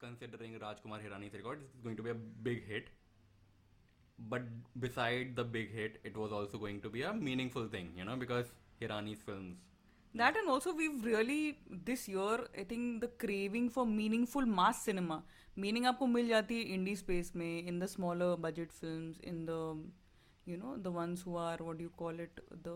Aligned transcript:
considering 0.00 0.58
Rajkumar 0.58 1.00
Hirani's 1.04 1.34
record, 1.34 1.62
it's 1.72 1.82
going 1.82 1.96
to 1.96 2.02
be 2.02 2.10
a 2.10 2.14
big 2.14 2.66
hit. 2.66 2.88
But 4.28 4.42
beside 4.78 5.36
the 5.36 5.44
big 5.44 5.72
hit, 5.72 6.00
it 6.04 6.16
was 6.16 6.32
also 6.32 6.58
going 6.58 6.80
to 6.82 6.90
be 6.90 7.02
a 7.02 7.12
meaningful 7.12 7.66
thing, 7.66 7.92
you 7.96 8.04
know, 8.04 8.16
because 8.16 8.52
Hirani's 8.80 9.20
films. 9.20 9.56
That 10.14 10.36
and 10.36 10.48
also 10.48 10.74
we've 10.74 11.04
really 11.04 11.58
this 11.70 12.08
year 12.08 12.40
I 12.58 12.64
think 12.64 13.00
the 13.00 13.06
craving 13.06 13.70
for 13.70 13.86
meaningful 13.86 14.44
mass 14.44 14.82
cinema 14.82 15.22
meaning 15.56 15.86
आपको 15.86 16.06
मिल 16.06 16.28
जाती 16.28 16.58
है 16.58 16.76
indie 16.76 16.96
space 16.98 17.30
में 17.36 17.68
in 17.68 17.78
the 17.78 17.86
smaller 17.86 18.36
budget 18.36 18.72
films 18.72 19.20
in 19.22 19.44
the 19.46 19.60
you 20.46 20.56
know 20.56 20.76
the 20.86 20.90
ones 20.90 21.22
who 21.22 21.36
are 21.36 21.56
what 21.58 21.78
do 21.78 21.84
you 21.84 21.92
call 22.02 22.18
it 22.26 22.40
the 22.64 22.74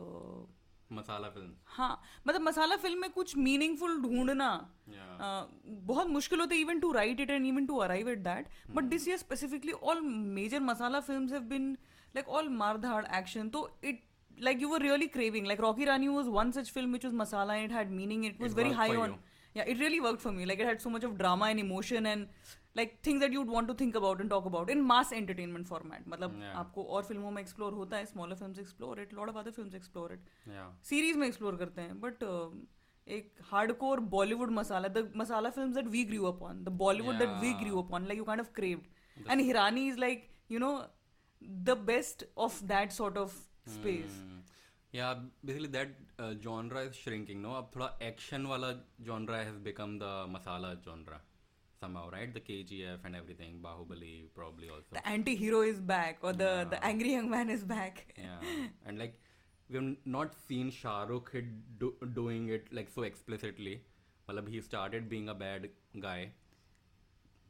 Masala 0.91 1.31
films. 1.33 1.55
हाँ 1.67 2.01
मतलब 2.27 2.41
मसाला 2.41 2.75
film 2.83 2.99
में 3.01 3.09
कुछ 3.11 3.35
meaningful 3.37 4.01
ढूंढना 4.01 4.49
uh, 4.89 5.43
बहुत 5.87 6.07
मुश्किल 6.09 6.39
होता 6.39 6.55
है 6.55 6.61
even 6.61 6.79
to 6.79 6.91
write 6.91 7.19
it 7.19 7.29
and 7.29 7.45
even 7.45 7.65
to 7.65 7.77
arrive 7.87 8.09
at 8.09 8.19
that 8.23 8.47
but 8.75 8.83
this 8.93 9.07
year 9.07 9.17
specifically 9.17 9.71
all 9.71 10.01
major 10.39 10.59
masala 10.69 10.99
films 11.09 11.31
have 11.33 11.41
been 11.53 11.71
like 12.15 12.29
all 12.29 12.49
मारधाड़ 12.63 13.05
action 13.17 13.49
तो 13.49 13.69
it 13.83 14.07
like 14.37 14.61
you 14.63 14.67
were 14.71 14.77
really 14.81 15.07
craving 15.13 15.47
like 15.49 15.61
rocky 15.63 15.85
rani 15.87 16.09
was 16.11 16.27
one 16.33 16.51
such 16.57 16.67
film 16.75 16.93
which 16.95 17.05
was 17.07 17.15
masala 17.21 17.55
and 17.55 17.65
it 17.65 17.73
had 17.77 17.89
meaning 17.95 18.21
it 18.27 18.37
was 18.43 18.53
It 18.53 18.59
very 18.59 18.69
high 18.77 18.93
on 19.05 19.09
you. 19.13 19.17
yeah 19.57 19.71
it 19.73 19.81
really 19.83 19.97
worked 20.05 20.21
for 20.25 20.31
me 20.35 20.45
like 20.51 20.61
it 20.65 20.69
had 20.69 20.83
so 20.83 20.91
much 20.93 21.07
of 21.07 21.17
drama 21.21 21.49
and 21.55 21.61
emotion 21.63 22.07
and 22.11 22.29
like 22.75 22.91
things 23.03 23.21
that 23.21 23.33
you'd 23.35 23.51
want 23.53 23.67
to 23.67 23.73
think 23.73 23.95
about 23.99 24.19
and 24.23 24.29
talk 24.29 24.45
about 24.45 24.69
in 24.69 24.81
mass 24.89 25.11
entertainment 25.19 25.67
format. 25.69 26.07
मतलब 26.07 26.41
आपको 26.55 26.83
और 26.83 27.03
फ़िल्मों 27.03 27.31
में 27.31 27.41
explore 27.41 27.73
होता 27.73 27.97
है 27.97 28.05
smaller 28.05 28.35
films 28.35 28.59
explore 28.59 29.01
it 29.01 29.13
lot 29.13 29.29
of 29.29 29.37
other 29.37 29.51
films 29.51 29.75
explore 29.75 30.13
it 30.13 30.29
series 30.89 31.17
में 31.17 31.27
explore 31.27 31.55
करते 31.63 31.81
हैं 31.81 31.99
बट 32.01 32.23
एक 33.07 33.33
hardcore 33.51 33.99
Bollywood 34.15 34.51
masala 34.59 34.87
the 34.87 35.11
masala 35.17 35.49
films 35.49 35.75
that 35.75 35.87
we 35.97 36.03
grew 36.13 36.25
up 36.31 36.43
on 36.49 36.63
the 36.63 36.69
Bollywood 36.83 37.15
that 37.19 37.29
we 37.41 37.53
grew 37.63 37.81
up 37.81 37.93
on 37.93 38.05
like 38.07 38.17
you 38.17 38.25
kind 38.25 38.41
of 38.41 38.51
craved 38.55 39.29
and 39.29 39.41
Hirani 39.41 39.87
is 39.87 39.97
like 39.99 40.29
you 40.51 40.59
know 40.59 40.73
the 41.41 41.77
best 41.87 42.25
of 42.37 42.63
that 42.73 42.91
sort 42.91 43.17
of 43.17 43.39
space. 43.69 44.25
Yeah, 44.93 45.17
basically 45.47 45.69
that 45.73 45.89
uh, 46.19 46.33
genre 46.43 46.81
is 46.85 46.95
shrinking. 46.99 47.41
No, 47.41 47.49
अब 47.55 47.71
थोड़ा 47.75 47.87
action 48.05 48.45
वाला 48.51 48.69
genre 49.09 49.41
has 49.47 49.57
become 49.67 49.91
the 50.03 50.13
masala 50.35 50.71
genre. 50.85 51.19
somehow, 51.81 52.09
right? 52.11 52.33
The 52.33 52.39
KGF 52.39 53.05
and 53.05 53.15
everything, 53.15 53.59
Bahubali 53.63 54.25
probably 54.35 54.69
also. 54.69 54.87
The 54.91 55.07
anti-hero 55.07 55.61
is 55.61 55.79
back, 55.79 56.19
or 56.21 56.33
the 56.33 56.51
yeah. 56.51 56.63
the 56.75 56.83
angry 56.91 57.13
young 57.13 57.29
man 57.29 57.49
is 57.49 57.63
back. 57.63 58.05
yeah, 58.17 58.49
and 58.85 58.99
like 58.99 59.19
we've 59.69 59.95
not 60.05 60.35
seen 60.47 60.71
Shah 60.71 61.03
Rukh 61.03 61.31
do- 61.77 61.95
doing 62.13 62.49
it 62.49 62.73
like 62.79 62.89
so 62.97 63.03
explicitly. 63.03 63.81
Malab, 64.29 64.49
he 64.55 64.61
started 64.61 65.09
being 65.09 65.29
a 65.29 65.39
bad 65.45 65.69
guy, 65.99 66.31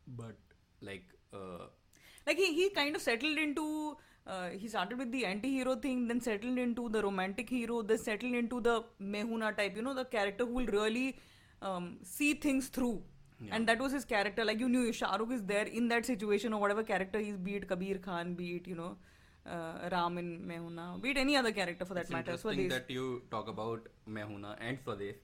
but 0.07 0.35
like. 0.81 1.17
Uh, 1.33 1.65
like 2.27 2.37
he, 2.37 2.53
he 2.53 2.69
kind 2.69 2.95
of 2.95 3.01
settled 3.01 3.37
into 3.37 3.97
uh, 4.27 4.49
he 4.49 4.67
started 4.67 4.97
with 4.99 5.11
the 5.11 5.25
anti-hero 5.25 5.75
thing 5.75 6.07
then 6.07 6.19
settled 6.21 6.57
into 6.63 6.87
the 6.89 7.01
romantic 7.01 7.49
hero 7.49 7.81
then 7.81 7.97
settled 7.97 8.33
into 8.33 8.59
the 8.61 8.83
Main 8.99 9.27
Hoon 9.27 9.39
Na 9.39 9.51
type 9.51 9.75
you 9.75 9.81
know 9.81 9.93
the 9.93 10.05
character 10.05 10.45
who 10.45 10.53
will 10.53 10.67
really 10.67 11.17
um, 11.61 11.97
see 12.03 12.33
things 12.33 12.67
through 12.67 13.01
and 13.51 13.67
that 13.67 13.79
was 13.79 13.91
his 13.91 14.05
character. 14.05 14.45
Like 14.45 14.59
you 14.59 14.69
knew 14.69 14.91
Shah 14.91 15.15
Rukh 15.15 15.31
is 15.31 15.43
there 15.43 15.65
in 15.65 15.87
that 15.89 16.05
situation 16.05 16.53
or 16.53 16.59
whatever 16.59 16.83
character 16.83 17.19
he's 17.19 17.37
be 17.37 17.55
it 17.55 17.67
Kabir 17.67 17.97
Khan 17.97 18.33
be 18.35 18.55
it 18.57 18.67
you 18.67 18.75
know 18.75 18.97
uh, 19.45 19.89
Ram 19.91 20.17
in 20.17 20.45
Main 20.45 20.59
Hoon 20.63 20.75
Na 20.75 20.97
be 20.97 21.11
it 21.11 21.17
any 21.17 21.35
other 21.35 21.51
character 21.51 21.85
for 21.85 21.93
that 21.93 22.01
it's 22.01 22.11
matter 22.11 22.37
so 22.37 22.49
interesting 22.49 22.69
this 22.69 22.77
that 22.79 22.89
you 22.89 23.21
talk 23.31 23.47
about 23.47 23.87
Main 24.05 24.27
Hoon 24.27 24.41
Na 24.41 24.55
and 24.59 24.77
Swadesh 24.83 25.15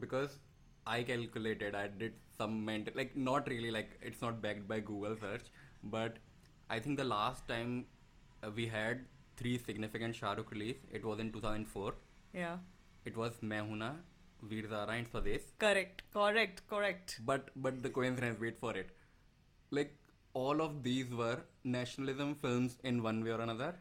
because 0.00 0.38
I 0.86 1.02
calculated 1.02 1.74
I 1.74 1.86
did 1.88 2.14
some 2.36 2.64
mental 2.64 2.92
like 2.96 3.16
not 3.16 3.48
really 3.48 3.70
like 3.70 3.98
it's 4.02 4.20
not 4.20 4.42
backed 4.42 4.66
by 4.66 4.80
Google 4.80 5.16
search 5.20 5.46
but 5.84 6.16
I 6.68 6.78
think 6.78 6.98
the 6.98 7.04
last 7.04 7.46
time 7.48 7.86
we 8.54 8.66
had 8.66 9.04
three 9.36 9.58
significant 9.58 10.14
Shah 10.14 10.32
Rukh 10.32 10.50
release 10.50 10.76
it 10.92 11.04
was 11.04 11.18
in 11.20 11.32
2004 11.32 11.94
yeah. 12.32 12.58
It 13.04 13.16
was 13.16 13.32
Main 13.42 13.66
Hoon 13.68 13.78
Na 13.78 13.92
Veer 14.42 14.68
Zara 14.68 14.92
and 14.92 15.08
Swadesh 15.10 15.42
correct 15.58 16.02
correct 16.12 16.62
correct 16.68 17.20
but 17.24 17.50
but 17.56 17.82
the 17.82 17.90
coincidence 17.90 18.40
wait 18.40 18.58
for 18.58 18.76
it 18.76 18.90
like 19.70 19.96
all 20.32 20.60
of 20.62 20.82
these 20.82 21.12
were 21.12 21.38
nationalism 21.64 22.34
films 22.34 22.78
in 22.84 23.02
one 23.02 23.22
way 23.24 23.30
or 23.30 23.40
another 23.40 23.74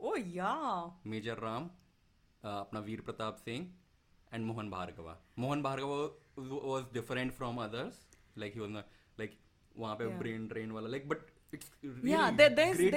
oh 0.00 0.16
yeah 0.16 0.90
Major 1.04 1.36
Ram, 1.42 1.70
uh, 2.44 2.60
अपना 2.60 2.80
वीर 2.80 3.00
Pratap 3.08 3.36
Singh 3.44 3.66
and 4.32 4.44
Mohan 4.44 4.70
Bhargava. 4.70 5.14
Mohan 5.36 5.62
Bhargava 5.62 6.10
was, 6.36 6.84
different 6.92 7.32
from 7.32 7.58
others. 7.58 7.94
Like 8.36 8.52
he 8.52 8.60
was 8.60 8.70
not 8.70 8.86
like 9.18 9.36
वहाँ 9.78 9.96
पे 9.98 10.18
brain 10.18 10.48
drain 10.48 10.72
वाला 10.72 10.90
like 10.90 11.08
but 11.08 11.20
it's 11.52 11.70
really 11.82 12.10
yeah 12.10 12.30
there, 12.30 12.50
there's 12.50 12.76
great 12.76 12.94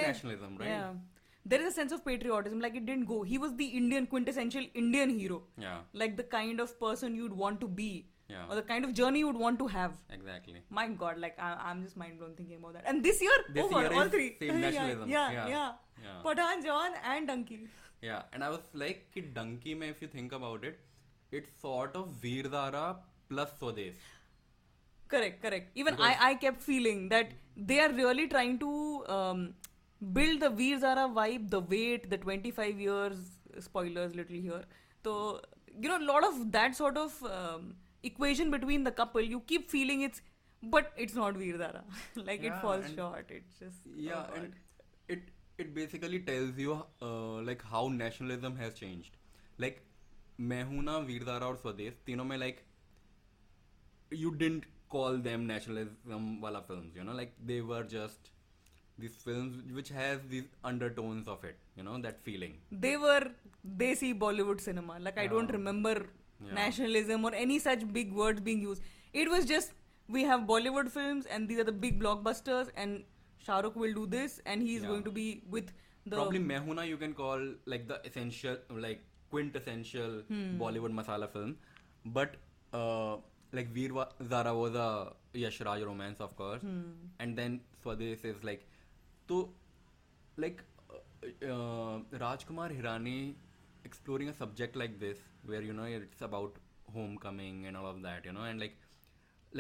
there, 1.46 1.60
nationalism 1.60 1.62
right 1.62 1.62
yeah 1.62 1.62
there 1.62 1.62
is 1.62 1.68
a 1.68 1.76
sense 1.76 1.92
of 1.92 2.06
patriotism 2.06 2.60
like 2.60 2.76
it 2.76 2.86
didn't 2.86 3.06
go. 3.06 3.24
He 3.24 3.38
was 3.38 3.56
the 3.56 3.66
indian 3.66 4.08
quintessential 4.08 4.66
indian 4.74 5.10
hero. 5.10 5.44
Yeah. 5.58 5.78
Like 5.94 6.18
the 6.18 6.24
kind 6.24 6.60
of 6.60 6.80
person 6.80 7.16
you'd 7.16 7.34
want 7.34 7.60
to 7.62 7.68
be. 7.68 8.08
Yeah. 8.30 8.46
or 8.50 8.56
the 8.56 8.62
kind 8.62 8.86
of 8.86 8.94
journey 8.94 9.20
you'd 9.20 9.36
want 9.36 9.60
to 9.60 9.68
have. 9.68 9.96
Exactly. 10.10 10.62
My 10.70 10.88
god 10.88 11.20
like 11.20 11.40
I, 11.40 11.58
i'm 11.70 11.84
just 11.84 11.98
mind 11.98 12.20
blown 12.20 12.36
thinking 12.36 12.58
about 12.60 12.74
that. 12.74 12.84
And 12.86 13.04
this 13.04 13.22
year 13.22 13.32
This 13.54 13.64
over 13.66 13.82
year 13.82 13.94
all 13.94 14.10
three. 14.10 14.38
same 14.40 14.62
nationalism. 14.66 15.10
yeah 15.10 15.32
Yeah. 15.32 15.48
yeah, 15.48 15.72
Yeah. 16.04 16.22
Pathaan, 16.24 16.64
Jawan 16.64 16.94
and 17.04 17.30
Dunki 17.30 17.68
yeah 18.02 18.24
and 18.34 18.44
I 18.44 18.50
was 18.50 18.62
like 18.74 19.12
कि 19.16 19.34
Dunki 19.34 19.78
में 19.78 19.90
if 19.90 20.02
you 20.02 20.08
think 20.08 20.32
about 20.32 20.64
it 20.64 20.80
it's 21.32 21.50
sort 21.62 21.96
of 21.96 22.08
Veer 22.10 22.50
Zara 22.50 22.98
plus 23.30 23.50
Swadesh. 23.60 23.96
Correct 25.08 25.42
correct. 25.42 25.72
Even 25.76 25.96
I, 26.00 26.16
I 26.30 26.36
kept 26.36 26.62
feeling 26.62 27.10
that 27.10 27.32
they 27.58 27.80
are 27.80 27.92
really 27.92 28.28
trying 28.28 28.60
to 28.60 29.06
um, 29.10 29.54
build 30.02 30.42
the 30.42 30.50
Veer 30.50 30.80
Zara 30.80 31.08
vibe, 31.08 31.50
the 31.50 31.60
weight, 31.60 32.10
the 32.10 32.18
25 32.18 32.80
years, 32.80 33.18
spoilers 33.60 34.16
little 34.16 34.36
here. 34.36 34.64
So, 35.04 35.42
you 35.80 35.90
know, 35.90 36.00
a 36.00 36.06
lot 36.06 36.24
of 36.24 36.52
that 36.52 36.76
sort 36.76 36.98
of 36.98 37.24
um, 37.24 37.76
equation 38.04 38.52
between 38.52 38.84
the 38.84 38.92
couple, 38.92 39.22
you 39.22 39.42
keep 39.42 39.70
feeling 39.70 40.02
it's, 40.02 40.22
but 40.64 40.92
it's 40.98 41.16
not 41.16 41.36
Veer 41.36 41.58
Zara. 41.58 41.84
like 42.16 42.42
yeah, 42.42 42.58
it 42.58 42.62
falls 42.62 42.86
short. 42.96 43.26
It's 43.30 43.60
just. 43.60 43.78
Oh 43.88 43.92
yeah, 43.96 44.26
oh 44.30 44.36
and 44.36 44.54
it, 45.08 45.20
it 45.58 45.74
basically 45.76 46.20
tells 46.20 46.58
you 46.58 46.84
uh, 47.02 47.42
like 47.42 47.62
how 47.64 47.88
nationalism 47.88 48.56
has 48.58 48.74
changed. 48.74 49.18
Like, 49.58 49.84
Main 50.38 50.66
Hoon 50.66 50.86
Na 50.86 51.00
Veer 51.02 51.24
Zara 51.24 51.54
Veer Zaara 51.54 51.74
और 51.74 51.94
Tino 52.06 52.24
me 52.24 52.38
like 52.38 52.66
you 54.10 54.32
didn't 54.36 54.64
call 54.90 55.18
them 55.18 55.46
nationalism 55.46 56.42
वाला 56.42 56.66
films. 56.68 56.96
You 56.96 57.04
know, 57.04 57.14
like 57.14 57.34
they 57.46 57.62
were 57.62 57.84
just 57.84 58.32
these 59.04 59.16
films 59.28 59.58
which 59.80 59.90
has 59.98 60.20
these 60.34 60.48
undertones 60.72 61.28
of 61.34 61.44
it 61.50 61.58
you 61.80 61.84
know 61.88 61.98
that 62.08 62.20
feeling 62.30 62.56
they 62.86 62.96
were 63.06 63.22
desi 63.84 64.10
Bollywood 64.26 64.60
cinema. 64.62 64.98
Like 65.08 65.18
I 65.24 65.28
don't 65.36 65.52
remember 65.60 65.94
Yeah. 66.46 66.54
nationalism 66.58 67.26
or 67.28 67.32
any 67.40 67.58
such 67.64 67.82
big 67.96 68.14
words 68.20 68.40
being 68.46 68.62
used. 68.68 68.82
It 69.24 69.30
was 69.34 69.44
just 69.50 69.74
we 70.16 70.24
have 70.30 70.46
Bollywood 70.52 70.88
films 70.94 71.28
and 71.36 71.48
these 71.52 71.60
are 71.64 71.66
the 71.68 71.76
big 71.84 72.00
blockbusters 72.04 72.72
and 72.84 73.04
Shah 73.48 73.60
Rukh 73.66 73.76
will 73.84 73.94
do 74.00 74.06
this 74.14 74.40
and 74.54 74.64
he's 74.70 74.82
Yeah. 74.82 74.88
going 74.94 75.04
to 75.10 75.14
be 75.18 75.26
with 75.58 75.70
the 76.06 76.16
probably 76.16 76.40
Main 76.54 76.64
Hoon 76.70 76.80
Na 76.82 76.88
you 76.94 76.98
can 77.04 77.14
call 77.22 77.46
like 77.76 77.88
the 77.92 78.00
essential 78.12 78.58
like 78.88 79.04
quintessential 79.36 80.16
bollywood 80.64 80.96
masala 81.02 81.30
film 81.36 81.54
but 82.18 82.36
uh, 82.80 83.14
like 83.60 83.70
veer 83.78 83.92
zara 84.34 84.54
was 84.64 84.76
a 84.88 84.90
yash 85.46 85.60
raj 85.70 85.84
romance 85.92 86.20
of 86.28 86.36
course 86.42 86.66
and 87.20 87.38
then 87.44 87.60
swadesh 87.84 88.26
is 88.34 88.44
like 88.50 88.66
so 89.32 89.40
like 90.46 90.62
uh, 90.98 91.52
uh, 91.54 91.96
rajkumar 92.24 92.68
hirani 92.78 93.18
exploring 93.90 94.30
a 94.30 94.34
subject 94.42 94.76
like 94.84 95.00
this 95.04 95.20
where 95.52 95.62
you 95.70 95.74
know 95.80 95.90
it's 96.00 96.22
about 96.30 96.58
homecoming 96.96 97.66
and 97.68 97.78
all 97.82 97.88
of 97.92 98.02
that 98.08 98.26
you 98.30 98.34
know 98.38 98.48
and 98.54 98.60
like 98.66 98.76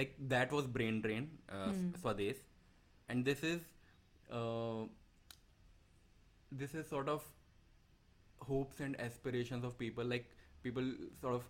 like 0.01 0.15
that 0.33 0.51
was 0.57 0.67
brain 0.79 1.01
drain 1.05 1.29
uh, 1.51 1.71
swadesh. 2.01 2.37
And 3.09 3.25
this 3.25 3.43
is 3.43 3.61
uh, 4.31 4.83
this 6.51 6.73
is 6.75 6.87
sort 6.87 7.09
of 7.09 7.23
hopes 8.39 8.79
and 8.79 8.99
aspirations 8.99 9.63
of 9.63 9.77
people 9.77 10.03
like 10.03 10.29
people 10.63 10.83
sort 11.21 11.35
of 11.35 11.43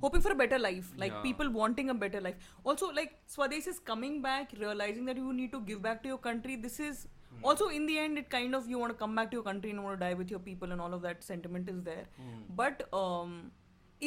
hoping 0.00 0.20
for 0.20 0.32
a 0.32 0.34
better 0.34 0.58
life 0.58 0.92
like 0.96 1.12
Yeah. 1.12 1.22
people 1.22 1.50
wanting 1.50 1.90
a 1.90 1.94
better 1.94 2.20
life. 2.20 2.36
Also 2.64 2.90
like 2.92 3.14
swadesh 3.26 3.66
is 3.66 3.78
coming 3.78 4.22
back 4.22 4.52
realizing 4.58 5.04
that 5.06 5.16
you 5.16 5.32
need 5.32 5.52
to 5.52 5.60
give 5.60 5.82
back 5.82 6.02
to 6.02 6.08
your 6.08 6.18
country. 6.18 6.56
This 6.56 6.80
is 6.80 7.06
Hmm. 7.34 7.44
also 7.50 7.68
in 7.78 7.86
the 7.90 7.96
end 8.04 8.18
it 8.22 8.28
kind 8.36 8.54
of 8.58 8.68
you 8.72 8.78
want 8.82 8.92
to 8.94 8.98
come 9.04 9.14
back 9.18 9.30
to 9.32 9.36
your 9.38 9.44
country 9.48 9.70
and 9.70 9.78
you 9.80 9.84
want 9.86 9.98
to 10.00 10.04
die 10.06 10.14
with 10.20 10.30
your 10.34 10.40
people 10.48 10.72
and 10.76 10.80
all 10.86 10.94
of 10.98 11.02
that 11.08 11.22
sentiment 11.30 11.68
is 11.74 11.82
there 11.90 12.04
Hmm. 12.20 12.38
but 12.62 12.86
um 13.02 13.34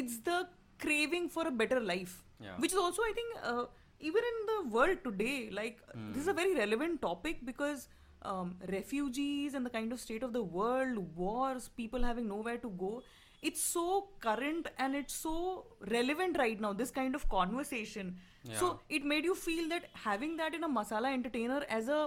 it's 0.01 0.17
the 0.29 0.39
craving 0.85 1.27
for 1.35 1.45
a 1.47 1.51
better 1.63 1.79
life 1.91 2.15
Yeah. 2.45 2.55
which 2.63 2.73
is 2.77 2.79
also 2.85 3.01
i 3.09 3.13
think 3.19 3.37
uh, 3.51 3.65
even 4.09 4.23
in 4.31 4.37
the 4.49 4.57
world 4.75 4.97
today 5.05 5.35
like 5.59 5.77
this 5.93 6.21
is 6.23 6.27
a 6.33 6.35
very 6.41 6.53
relevant 6.63 7.01
topic 7.05 7.39
because 7.51 7.87
um, 8.31 8.49
refugees 8.75 9.53
and 9.59 9.65
the 9.65 9.69
kind 9.77 9.91
of 9.95 9.99
state 10.03 10.23
of 10.27 10.33
the 10.33 10.43
world 10.57 10.97
wars 11.21 11.69
people 11.81 12.03
having 12.09 12.27
nowhere 12.33 12.57
to 12.65 12.69
go 12.83 12.91
it's 13.47 13.61
so 13.61 13.85
current 14.19 14.67
and 14.83 14.95
it's 14.99 15.13
so 15.13 15.33
relevant 15.95 16.37
right 16.39 16.59
now. 16.59 16.73
This 16.73 16.89
kind 16.89 17.13
of 17.13 17.29
conversation. 17.29 18.15
So 18.51 18.79
it 18.89 19.03
made 19.05 19.25
you 19.25 19.35
feel 19.35 19.69
that 19.69 19.83
having 19.93 20.37
that 20.37 20.55
in 20.55 20.63
a 20.63 20.69
masala 20.77 21.11
entertainer 21.13 21.59
as 21.69 21.87
a 21.87 21.99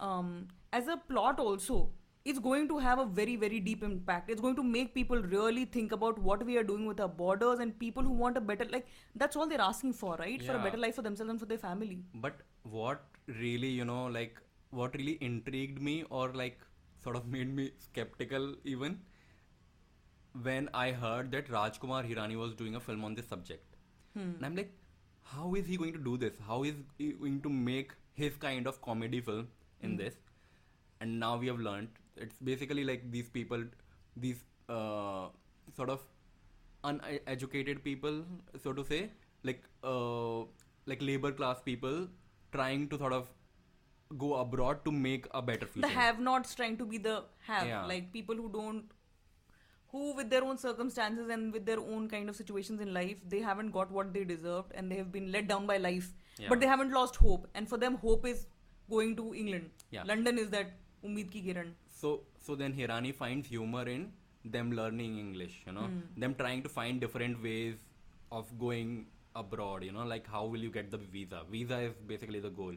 um, 0.00 0.48
as 0.72 0.88
a 0.88 0.96
plot 0.96 1.40
also 1.40 1.90
it's 2.24 2.38
going 2.38 2.68
to 2.68 2.78
have 2.78 2.98
a 3.00 3.04
very 3.04 3.34
very 3.36 3.58
deep 3.60 3.82
impact 3.82 4.30
it's 4.30 4.40
going 4.40 4.54
to 4.54 4.62
make 4.62 4.94
people 4.94 5.22
really 5.22 5.64
think 5.64 5.92
about 5.92 6.18
what 6.18 6.44
we 6.46 6.56
are 6.56 6.62
doing 6.62 6.86
with 6.86 7.00
our 7.00 7.08
borders 7.08 7.58
and 7.58 7.78
people 7.78 8.02
who 8.02 8.12
want 8.12 8.36
a 8.36 8.40
better 8.40 8.66
like 8.70 8.86
that's 9.16 9.36
all 9.36 9.46
they're 9.46 9.60
asking 9.60 9.92
for 9.92 10.16
right 10.16 10.42
for 10.42 10.54
a 10.54 10.58
better 10.58 10.78
life 10.78 10.94
for 10.94 11.02
themselves 11.02 11.30
and 11.30 11.40
for 11.40 11.46
their 11.46 11.58
family 11.58 11.98
But 12.14 12.42
what 12.62 13.02
really, 13.26 13.68
you 13.68 13.84
know, 13.84 14.06
like 14.06 14.40
what 14.70 14.94
really 14.94 15.18
intrigued 15.20 15.80
me 15.80 16.04
or 16.10 16.32
like 16.32 16.58
sort 17.02 17.16
of 17.16 17.26
made 17.36 17.54
me 17.54 17.70
skeptical 17.78 18.54
even 18.64 19.00
when 20.42 20.68
I 20.72 20.92
heard 20.92 21.30
that 21.32 21.48
Rajkumar 21.48 22.08
Hirani 22.08 22.36
was 22.36 22.54
doing 22.54 22.74
a 22.74 22.80
film 22.80 23.04
on 23.04 23.14
this 23.14 23.28
subject. 23.28 23.76
Hmm. 24.14 24.32
And 24.36 24.46
I'm 24.46 24.56
like, 24.56 24.72
how 25.22 25.54
is 25.54 25.66
he 25.66 25.76
going 25.76 25.92
to 25.92 25.98
do 25.98 26.16
this? 26.16 26.34
How 26.46 26.62
is 26.64 26.74
he 26.96 27.12
going 27.12 27.42
to 27.42 27.50
make 27.50 27.92
his 28.14 28.36
kind 28.36 28.66
of 28.66 28.80
comedy 28.80 29.20
film 29.20 29.48
in 29.82 29.90
hmm. 29.90 29.96
this? 29.96 30.14
And 31.02 31.18
now 31.20 31.30
we 31.42 31.48
have 31.50 31.60
learned 31.66 32.00
it's 32.24 32.36
basically 32.48 32.84
like 32.88 33.06
these 33.12 33.28
people, 33.36 33.62
these 34.24 34.42
uh, 34.68 35.28
sort 35.76 35.90
of 35.94 36.00
uneducated 36.84 37.82
people, 37.84 38.24
so 38.62 38.72
to 38.72 38.84
say, 38.84 39.10
like 39.42 39.62
uh, 39.82 40.40
like 40.86 41.02
labor 41.10 41.32
class 41.32 41.60
people 41.60 42.08
trying 42.52 42.88
to 42.88 42.98
sort 42.98 43.12
of 43.12 43.28
go 44.18 44.34
abroad 44.40 44.84
to 44.84 44.92
make 44.92 45.26
a 45.32 45.40
better 45.40 45.66
future. 45.66 45.86
the 45.88 45.92
have 45.94 46.18
nots 46.20 46.54
trying 46.54 46.76
to 46.80 46.84
be 46.84 46.98
the 46.98 47.22
have 47.46 47.66
Yeah. 47.66 47.84
like 47.86 48.12
people 48.12 48.36
who 48.36 48.48
don't 48.56 48.90
who 49.92 50.14
with 50.18 50.28
their 50.34 50.42
own 50.44 50.58
circumstances 50.58 51.30
and 51.36 51.52
with 51.52 51.64
their 51.70 51.78
own 51.80 52.08
kind 52.10 52.28
of 52.32 52.36
situations 52.40 52.82
in 52.86 52.92
life 52.96 53.22
they 53.34 53.40
haven't 53.46 53.70
got 53.78 53.90
what 53.98 54.12
they 54.12 54.24
deserved 54.32 54.72
and 54.74 54.92
they 54.92 54.98
have 55.00 55.10
been 55.16 55.30
let 55.36 55.48
down 55.48 55.66
by 55.72 55.78
life 55.86 56.10
Yeah. 56.42 56.50
but 56.52 56.60
they 56.60 56.66
haven't 56.74 56.92
lost 56.98 57.16
hope 57.16 57.48
and 57.54 57.68
for 57.72 57.78
them 57.86 57.96
hope 58.04 58.26
is 58.32 58.44
going 58.96 59.16
to 59.22 59.26
england 59.34 59.70
Yeah. 59.96 60.04
london 60.12 60.38
is 60.44 60.50
that 60.56 60.76
umid 61.10 61.30
ki 61.34 61.42
kiran 61.48 61.70
so 62.00 62.10
so 62.46 62.54
then 62.62 62.72
Hirani 62.80 63.14
finds 63.22 63.48
humor 63.54 63.86
in 63.96 64.04
them 64.44 64.72
learning 64.72 65.18
English, 65.22 65.52
you 65.66 65.72
know, 65.74 65.88
them 66.22 66.32
trying 66.38 66.62
to 66.62 66.70
find 66.76 67.00
different 67.00 67.42
ways 67.42 67.76
of 68.38 68.48
going 68.62 69.06
abroad, 69.36 69.84
you 69.88 69.92
know, 69.96 70.06
like 70.12 70.26
how 70.26 70.40
will 70.44 70.64
you 70.66 70.70
get 70.78 70.90
the 70.94 70.98
visa? 70.98 71.42
Visa 71.52 71.78
is 71.88 71.92
basically 72.14 72.40
the 72.48 72.50
goal. 72.62 72.74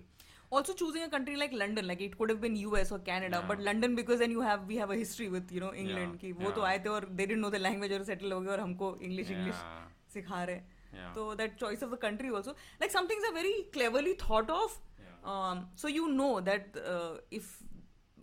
also 0.56 0.74
choosing 0.80 1.04
a 1.06 1.08
country 1.14 1.36
like 1.42 1.54
london 1.60 1.88
like 1.92 2.02
it 2.06 2.12
could 2.18 2.30
have 2.32 2.40
been 2.44 2.58
us 2.80 2.92
or 2.96 3.00
canada 3.08 3.38
Yeah. 3.38 3.48
but 3.52 3.62
london 3.68 3.96
because 4.00 4.20
then 4.24 4.34
you 4.36 4.44
have 4.48 4.68
we 4.72 4.76
have 4.82 4.92
a 4.96 4.98
history 5.00 5.28
with 5.36 5.52
you 5.56 5.62
know 5.64 5.72
england 5.84 6.12
Yeah, 6.14 6.20
ki 6.24 6.30
wo 6.42 6.44
yeah. 6.46 6.54
to 6.58 6.62
yeah. 6.62 6.68
आए 6.70 6.78
थे 6.86 6.90
और 6.98 7.08
they 7.20 7.26
didn't 7.32 7.44
know 7.46 7.52
the 7.56 7.62
language 7.64 7.96
और 7.98 8.04
settle 8.10 8.36
हो 8.36 8.40
गए 8.46 8.52
और 8.56 8.62
हमको 8.66 8.90
english 9.08 9.32
english 9.38 9.64
Yeah. 9.64 9.82
सिखा 10.16 10.44
रहे 10.52 10.62
Yeah. 11.00 11.10
so 11.18 11.26
that 11.42 11.58
choice 11.64 11.82
of 11.88 11.96
the 11.96 12.00
country 12.06 12.30
also 12.40 12.54
like 12.84 12.94
some 12.98 13.10
things 13.14 13.28
are 13.30 13.34
very 13.40 13.56
cleverly 13.78 14.14
thought 14.26 14.54
of 14.60 14.78
um, 15.34 15.66
so 15.84 15.92
you 15.98 16.06
know 16.22 16.32
that 16.52 16.80
uh, 16.94 17.14
if 17.40 17.50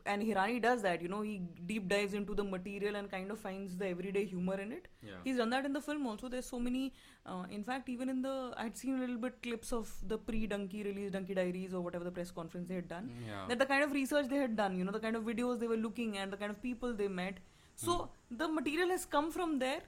and 0.06 0.22
Hirani 0.22 0.60
does 0.62 0.82
that 0.82 1.02
you 1.02 1.08
know 1.08 1.20
he 1.22 1.40
deep 1.66 1.88
dives 1.88 2.14
into 2.14 2.34
the 2.34 2.44
material 2.44 2.96
and 2.96 3.10
kind 3.10 3.31
of 3.31 3.38
finds 3.38 3.76
the 3.76 3.87
everyday 3.88 4.25
humor 4.25 4.56
in 4.64 4.72
it 4.72 4.88
Yeah. 5.02 5.20
he's 5.25 5.37
done 5.37 5.50
that 5.50 5.64
in 5.64 5.72
the 5.72 5.81
film 5.81 6.06
also 6.06 6.28
there's 6.28 6.46
so 6.46 6.58
many 6.58 6.93
uh, 7.26 7.44
in 7.50 7.62
fact 7.62 7.88
even 7.88 8.08
in 8.08 8.22
the 8.22 8.52
I'd 8.56 8.76
seen 8.76 8.96
a 8.96 9.00
little 9.00 9.16
bit 9.26 9.40
clips 9.43 9.72
of 9.72 9.93
the 10.08 10.19
pre-Dunki 10.19 10.84
release 10.84 11.10
Dunki 11.12 11.34
Diaries 11.34 11.72
or 11.75 11.81
whatever 11.81 12.04
the 12.04 12.10
press 12.10 12.31
conference 12.31 12.69
they 12.69 12.75
had 12.82 12.88
done 12.88 13.10
Yeah. 13.28 13.46
that 13.49 13.58
the 13.58 13.66
kind 13.66 13.84
of 13.84 13.93
research 13.93 14.28
they 14.28 14.37
had 14.46 14.56
done, 14.56 14.76
you 14.78 14.84
know, 14.84 14.93
the 14.93 15.00
kind 15.06 15.16
of 15.16 15.25
videos 15.25 15.60
they 15.60 15.69
were 15.69 15.76
looking 15.88 16.19
and 16.19 16.32
the 16.32 16.37
kind 16.37 16.50
of 16.50 16.60
people 16.62 16.93
they 16.93 17.08
met. 17.08 17.38
So 17.76 18.10
the 18.31 18.49
material 18.49 18.88
has 18.90 19.04
come 19.06 19.31
from 19.31 19.58
there, 19.58 19.82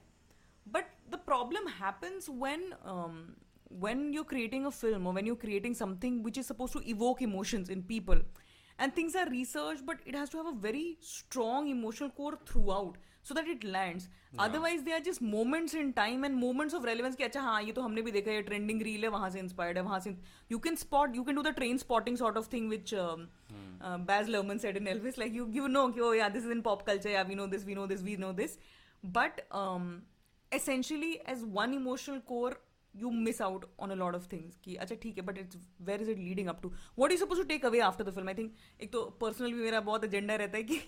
but 0.65 0.89
the 1.09 1.17
problem 1.17 1.67
happens 1.67 2.29
when 2.29 2.73
um, 2.83 3.35
when 3.69 4.13
you're 4.13 4.23
creating 4.31 4.65
a 4.65 4.71
film 4.71 5.05
or 5.07 5.13
when 5.13 5.25
you're 5.25 5.35
creating 5.43 5.73
something 5.73 6.23
which 6.23 6.37
is 6.37 6.45
supposed 6.47 6.73
to 6.73 6.81
evoke 6.89 7.21
emotions 7.21 7.69
in 7.69 7.83
people, 7.83 8.19
and 8.77 8.93
things 8.93 9.15
are 9.15 9.29
researched 9.29 9.85
but 9.85 9.97
it 10.05 10.15
has 10.15 10.29
to 10.29 10.37
have 10.37 10.47
a 10.47 10.57
very 10.67 10.97
strong 10.99 11.67
emotional 11.67 12.09
core 12.09 12.37
throughout 12.45 12.97
so 13.25 13.33
that 13.33 13.47
it 13.47 13.63
lands. 13.63 14.07
Otherwise 14.37 14.83
they 14.83 14.91
are 14.91 14.99
just 14.99 15.21
moments 15.21 15.73
in 15.73 15.93
time 15.93 16.25
and 16.25 16.35
moments 16.35 16.73
of 16.73 16.83
relevance 16.83 17.15
ki 17.19 17.27
acha 17.27 17.43
ye 17.67 17.73
humne 17.77 18.01
bhi 18.07 18.13
dekha 18.15 18.33
hai 18.37 18.41
trending 18.49 18.81
reel 18.87 19.05
hai 19.07 19.11
wahan 19.13 19.31
se 19.35 19.39
inspired 19.43 19.79
hai 19.81 19.83
wahan 19.85 20.03
se 20.07 20.11
you 20.53 20.59
can 20.65 20.79
spot 20.81 21.15
you 21.19 21.23
can 21.29 21.39
do 21.39 21.43
the 21.47 21.53
train 21.59 21.79
spotting 21.83 22.19
sort 22.21 22.41
of 22.41 22.49
thing 22.55 22.67
which 22.73 22.93
um, 23.05 23.23
hmm. 23.53 23.69
uh, 23.89 23.97
Baz 24.09 24.33
Luhrmann 24.35 24.61
said 24.65 24.81
in 24.81 24.91
Elvis 24.95 25.21
like 25.23 25.39
you 25.39 25.47
you 25.59 25.69
know 25.77 25.85
oh 26.09 26.11
yeah 26.19 26.33
this 26.35 26.49
is 26.49 26.55
in 26.57 26.65
pop 26.67 26.85
culture 26.91 27.15
yeah 27.15 27.31
we 27.31 27.39
know 27.41 27.47
this 27.55 27.65
we 27.71 27.79
know 27.79 27.87
this 27.93 28.05
we 28.09 28.17
know 28.25 28.33
this. 28.43 28.59
But 29.19 29.41
um, 29.63 29.89
essentially 30.59 31.11
as 31.35 31.45
one 31.61 31.73
emotional 31.79 32.21
core 32.33 32.53
you 33.00 33.10
miss 33.24 33.40
out 33.46 33.64
on 33.84 33.92
a 33.94 33.96
lot 33.98 34.14
of 34.18 34.24
things 34.30 34.54
कि 34.64 34.74
अच्छा 34.84 34.94
ठीक 35.02 35.18
है 35.18 35.24
but 35.26 35.36
it's 35.42 35.58
where 35.88 36.02
is 36.04 36.08
it 36.14 36.22
leading 36.22 36.48
up 36.52 36.62
to 36.62 36.70
what 37.00 37.04
are 37.10 37.16
you 37.16 37.18
supposed 37.20 37.42
to 37.42 37.48
take 37.50 37.66
away 37.68 37.82
after 37.88 38.06
the 38.08 38.14
film 38.16 38.30
I 38.32 38.34
think 38.38 38.64
एक 38.86 38.90
तो 38.94 39.02
personal 39.20 39.52
भी 39.58 39.62
मेरा 39.66 39.80
बहुत 39.90 40.04
agenda 40.08 40.38
रहता 40.42 40.58
है 40.58 40.62
कि 40.70 40.78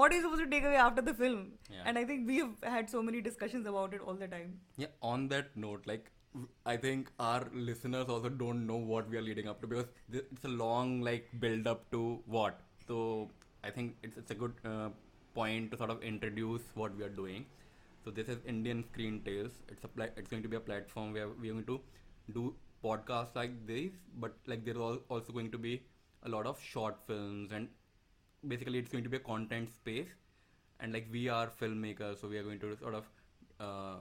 what 0.00 0.08
are 0.10 0.16
you 0.18 0.24
supposed 0.24 0.42
to 0.44 0.48
take 0.54 0.66
away 0.70 0.80
after 0.86 1.04
the 1.10 1.14
film 1.20 1.44
Yeah. 1.76 1.84
and 1.90 2.00
I 2.00 2.04
think 2.10 2.26
we 2.32 2.40
have 2.40 2.66
had 2.76 2.90
so 2.94 3.02
many 3.10 3.20
discussions 3.28 3.70
about 3.74 3.94
it 3.98 4.02
all 4.06 4.18
the 4.24 4.28
time 4.34 4.50
Yeah, 4.84 4.92
on 5.12 5.28
that 5.34 5.54
note, 5.66 5.86
like 5.92 6.10
w- 6.34 6.48
I 6.72 6.76
think 6.86 7.12
our 7.28 7.46
listeners 7.70 8.12
also 8.16 8.34
don't 8.42 8.66
know 8.72 8.80
what 8.92 9.08
we 9.14 9.22
are 9.22 9.24
leading 9.30 9.52
up 9.54 9.62
to 9.66 9.72
because 9.76 9.94
th- 10.16 10.24
it's 10.32 10.50
a 10.52 10.54
long 10.64 11.00
like 11.12 11.30
build 11.46 11.70
up 11.76 11.88
to 11.96 12.02
what. 12.38 12.60
So 12.90 13.00
I 13.62 13.70
think 13.78 13.96
it's 14.10 14.22
it's 14.24 14.36
a 14.38 14.40
good 14.44 14.60
uh, 14.74 14.88
point 15.40 15.70
to 15.72 15.82
sort 15.84 15.90
of 15.98 16.02
introduce 16.14 16.70
what 16.82 16.96
we 17.02 17.04
are 17.10 17.14
doing. 17.24 17.46
So 18.07 18.11
this 18.11 18.29
is 18.29 18.37
Indian 18.45 18.85
Screen 18.85 19.21
Tales. 19.25 19.51
It's 19.67 19.83
a 19.83 19.87
pla- 19.89 20.13
it's 20.15 20.29
going 20.29 20.41
to 20.41 20.47
be 20.47 20.55
a 20.55 20.61
platform 20.61 21.11
where 21.11 21.27
we 21.27 21.49
are 21.49 21.53
going 21.55 21.65
to 21.65 21.81
do 22.33 22.55
podcasts 22.81 23.35
like 23.35 23.55
this, 23.67 23.91
but 24.15 24.33
like 24.45 24.63
there 24.63 24.77
are 24.77 24.91
al- 24.91 25.01
also 25.09 25.33
going 25.33 25.51
to 25.51 25.57
be 25.57 25.81
a 26.23 26.29
lot 26.29 26.45
of 26.45 26.57
short 26.61 26.95
films 27.05 27.51
and 27.51 27.67
basically 28.47 28.79
it's 28.79 28.89
going 28.93 29.03
to 29.03 29.09
be 29.09 29.17
a 29.17 29.25
content 29.31 29.73
space 29.73 30.07
and 30.79 30.93
like 30.93 31.09
we 31.11 31.27
are 31.27 31.49
filmmakers 31.59 32.21
so 32.21 32.29
we 32.29 32.37
are 32.37 32.43
going 32.43 32.61
to 32.61 32.77
sort 32.77 32.95
of 32.95 33.09
uh, 33.59 33.97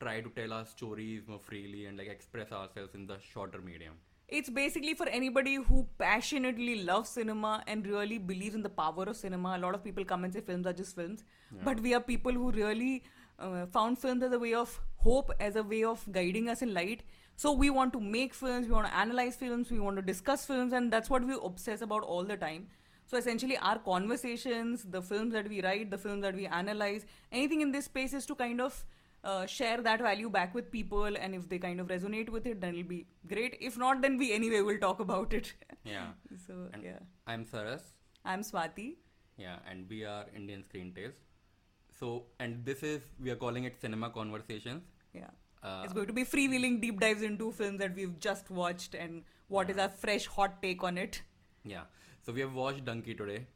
try 0.00 0.20
to 0.20 0.28
tell 0.30 0.52
our 0.52 0.66
stories 0.66 1.28
more 1.28 1.38
freely 1.38 1.86
and 1.86 1.98
like 1.98 2.08
express 2.08 2.50
ourselves 2.50 2.94
in 2.94 3.06
the 3.06 3.18
shorter 3.32 3.60
medium 3.70 3.94
It's 4.36 4.50
basically 4.50 4.94
for 4.94 5.06
anybody 5.16 5.54
who 5.66 5.86
passionately 5.98 6.82
loves 6.86 7.10
cinema 7.10 7.62
and 7.68 7.86
really 7.86 8.18
believes 8.18 8.56
in 8.56 8.62
the 8.62 8.72
power 8.78 9.04
of 9.04 9.16
cinema. 9.16 9.52
A 9.56 9.60
lot 9.64 9.76
of 9.76 9.84
people 9.84 10.04
come 10.04 10.24
and 10.24 10.32
say 10.36 10.40
films 10.40 10.66
are 10.66 10.72
just 10.72 10.96
films, 10.96 11.22
but 11.68 11.82
we 11.84 11.92
are 11.98 12.00
people 12.00 12.32
who 12.32 12.50
really 12.56 13.04
uh, 13.38 13.66
found 13.66 13.98
films 13.98 14.22
as 14.22 14.32
a 14.32 14.38
way 14.38 14.54
of 14.54 14.80
hope, 14.96 15.30
as 15.40 15.56
a 15.56 15.62
way 15.62 15.84
of 15.84 16.04
guiding 16.12 16.48
us 16.48 16.62
in 16.62 16.74
light. 16.74 17.02
So 17.36 17.52
we 17.52 17.68
want 17.70 17.92
to 17.92 18.00
make 18.00 18.32
films, 18.34 18.66
we 18.66 18.72
want 18.72 18.86
to 18.86 18.94
analyze 18.96 19.36
films, 19.36 19.70
we 19.70 19.78
want 19.78 19.96
to 19.96 20.02
discuss 20.02 20.46
films, 20.46 20.72
and 20.72 20.92
that's 20.92 21.10
what 21.10 21.24
we 21.24 21.38
obsess 21.42 21.82
about 21.82 22.02
all 22.02 22.24
the 22.24 22.36
time. 22.36 22.68
So 23.06 23.16
essentially, 23.16 23.56
our 23.58 23.78
conversations, 23.78 24.84
the 24.84 25.02
films 25.02 25.32
that 25.34 25.48
we 25.48 25.62
write, 25.62 25.90
the 25.90 25.98
films 25.98 26.22
that 26.22 26.34
we 26.34 26.46
analyze, 26.46 27.04
anything 27.30 27.60
in 27.60 27.70
this 27.70 27.84
space 27.84 28.12
is 28.14 28.26
to 28.26 28.34
kind 28.34 28.60
of 28.60 28.84
uh, 29.22 29.44
share 29.46 29.80
that 29.82 30.00
value 30.00 30.30
back 30.30 30.54
with 30.54 30.70
people, 30.72 31.04
and 31.04 31.34
if 31.34 31.48
they 31.48 31.58
kind 31.58 31.78
of 31.80 31.88
resonate 31.88 32.28
with 32.30 32.46
it, 32.46 32.60
then 32.60 32.74
it'll 32.74 32.88
be 32.88 33.06
great. 33.28 33.56
If 33.60 33.76
not, 33.76 34.00
then 34.02 34.16
we 34.16 34.32
anyway 34.32 34.60
will 34.62 34.78
talk 34.78 34.98
about 35.00 35.32
it. 35.34 35.52
yeah 35.84 36.08
so 36.46 36.54
and 36.72 36.82
yeah, 36.82 36.98
i'm 37.26 37.44
saras 37.44 37.82
I'm 38.24 38.42
Swati. 38.42 38.96
yeah 39.38 39.58
and 39.70 39.88
we 39.88 40.04
are 40.04 40.24
indian 40.34 40.64
screen 40.64 40.92
tales 40.92 41.14
so 41.98 42.24
and 42.38 42.64
this 42.64 42.82
is 42.82 43.00
we 43.22 43.30
are 43.30 43.36
calling 43.36 43.64
it 43.64 43.80
cinema 43.80 44.10
conversations 44.10 44.82
Yeah, 45.14 45.30
uh, 45.62 45.82
it's 45.84 45.92
going 45.92 46.06
to 46.06 46.12
be 46.12 46.24
freewheeling 46.24 46.80
deep 46.80 47.00
dives 47.00 47.22
into 47.22 47.50
films 47.52 47.78
that 47.80 47.94
we've 47.94 48.18
just 48.20 48.50
watched 48.50 48.94
and 48.94 49.22
what 49.48 49.70
is 49.70 49.78
our 49.78 49.88
fresh 49.88 50.26
hot 50.26 50.60
take 50.62 50.82
on 50.84 50.98
it. 50.98 51.22
Yeah. 51.64 51.82
So 52.24 52.32
we 52.32 52.40
have 52.40 52.54
watched 52.54 52.84
Dunki 52.84 53.16
today, 53.16 53.46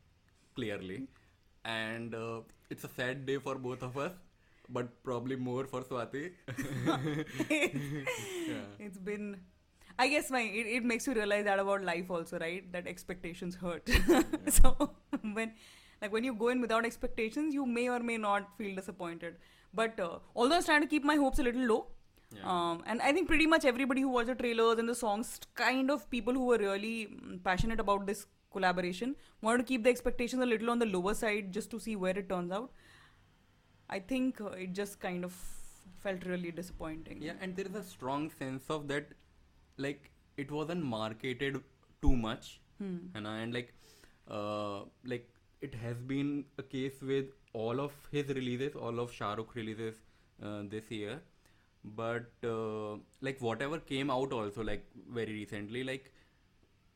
clearly, 0.55 1.09
and 1.65 2.15
uh, 2.15 2.41
it's 2.71 2.85
a 2.85 2.89
sad 2.89 3.27
day 3.27 3.39
for 3.39 3.57
both 3.57 3.83
of 3.83 3.99
us, 3.99 4.13
but 4.69 5.03
probably 5.03 5.37
more 5.37 5.65
for 5.65 5.83
Swati. 5.83 6.31
yeah. 7.51 8.67
It's 8.79 8.99
been. 8.99 9.41
I 9.99 10.09
guess 10.09 10.31
my 10.31 10.41
it, 10.41 10.67
it 10.67 10.85
makes 10.85 11.07
you 11.07 11.15
realize 11.15 11.45
that 11.45 11.59
about 11.59 11.83
life 11.85 12.11
also, 12.11 12.39
right? 12.39 12.73
That 12.73 12.87
expectations 12.87 13.57
hurt. 13.57 13.91
so 14.49 14.93
when 15.33 15.53
like 16.03 16.13
when 16.13 16.25
you 16.25 16.35
go 16.35 16.49
in 16.49 16.61
without 16.61 16.85
expectations, 16.85 17.55
you 17.55 17.67
may 17.67 17.89
or 17.89 18.01
may 18.01 18.17
not 18.17 18.57
feel 18.59 18.75
disappointed. 18.75 19.37
But 19.75 19.99
uh, 20.01 20.19
although 20.35 20.55
I 20.55 20.59
was 20.59 20.67
trying 20.67 20.81
to 20.83 20.87
keep 20.87 21.05
my 21.05 21.17
hopes 21.17 21.39
a 21.39 21.43
little 21.49 21.67
low, 21.73 21.81
Yeah. 22.35 22.43
um, 22.55 22.83
and 22.87 23.03
I 23.07 23.13
think 23.15 23.29
pretty 23.29 23.47
much 23.53 23.65
everybody 23.71 24.03
who 24.07 24.09
watched 24.17 24.29
the 24.33 24.35
trailers 24.43 24.79
and 24.83 24.89
the 24.89 24.95
songs, 24.95 25.31
kind 25.61 25.91
of 25.95 26.09
people 26.11 26.35
who 26.41 26.45
were 26.51 26.59
really 26.59 26.97
mm, 27.07 27.43
passionate 27.49 27.81
about 27.85 28.07
this 28.11 28.27
collaboration, 28.57 29.15
wanted 29.47 29.59
to 29.59 29.65
keep 29.71 29.85
the 29.85 29.91
expectations 29.91 30.43
a 30.43 30.47
little 30.47 30.71
on 30.75 30.79
the 30.85 30.87
lower 30.87 31.15
side 31.15 31.53
just 31.53 31.71
to 31.73 31.81
see 31.87 31.97
where 32.05 32.17
it 32.23 32.29
turns 32.29 32.53
out. 32.53 32.71
I 33.89 33.99
think 33.99 34.41
uh, 34.41 34.47
it 34.67 34.73
just 34.73 35.01
kind 35.01 35.25
of 35.25 35.33
felt 36.03 36.25
really 36.25 36.51
disappointing. 36.51 37.21
Yeah, 37.21 37.33
and 37.41 37.57
there 37.57 37.67
is 37.67 37.75
a 37.75 37.83
strong 37.83 38.31
sense 38.39 38.71
of 38.71 38.87
that, 38.89 39.09
like 39.77 40.11
it 40.37 40.51
wasn't 40.51 40.85
marketed 40.85 41.61
too 42.03 42.17
much, 42.17 42.61
Hmm. 42.79 42.99
and 43.15 43.27
and 43.27 43.53
like, 43.55 43.75
uh, 44.29 44.85
like 45.05 45.29
it 45.61 45.75
has 45.75 45.97
been 45.97 46.45
a 46.59 46.63
case 46.63 47.01
with 47.03 47.27
all 47.53 47.81
of 47.81 47.93
his 48.11 48.29
releases, 48.29 48.75
all 48.75 49.01
of 49.01 49.13
Shah 49.13 49.35
Rukh 49.35 49.55
releases, 49.55 49.97
uh, 50.43 50.63
this 50.69 50.91
year. 50.91 51.21
But 51.85 52.31
uh, 52.45 52.97
like 53.23 53.41
whatever 53.41 53.79
came 53.79 54.11
out 54.11 54.33
also 54.33 54.63
like 54.63 54.85
very 55.11 55.33
recently 55.33 55.83
like 55.83 56.13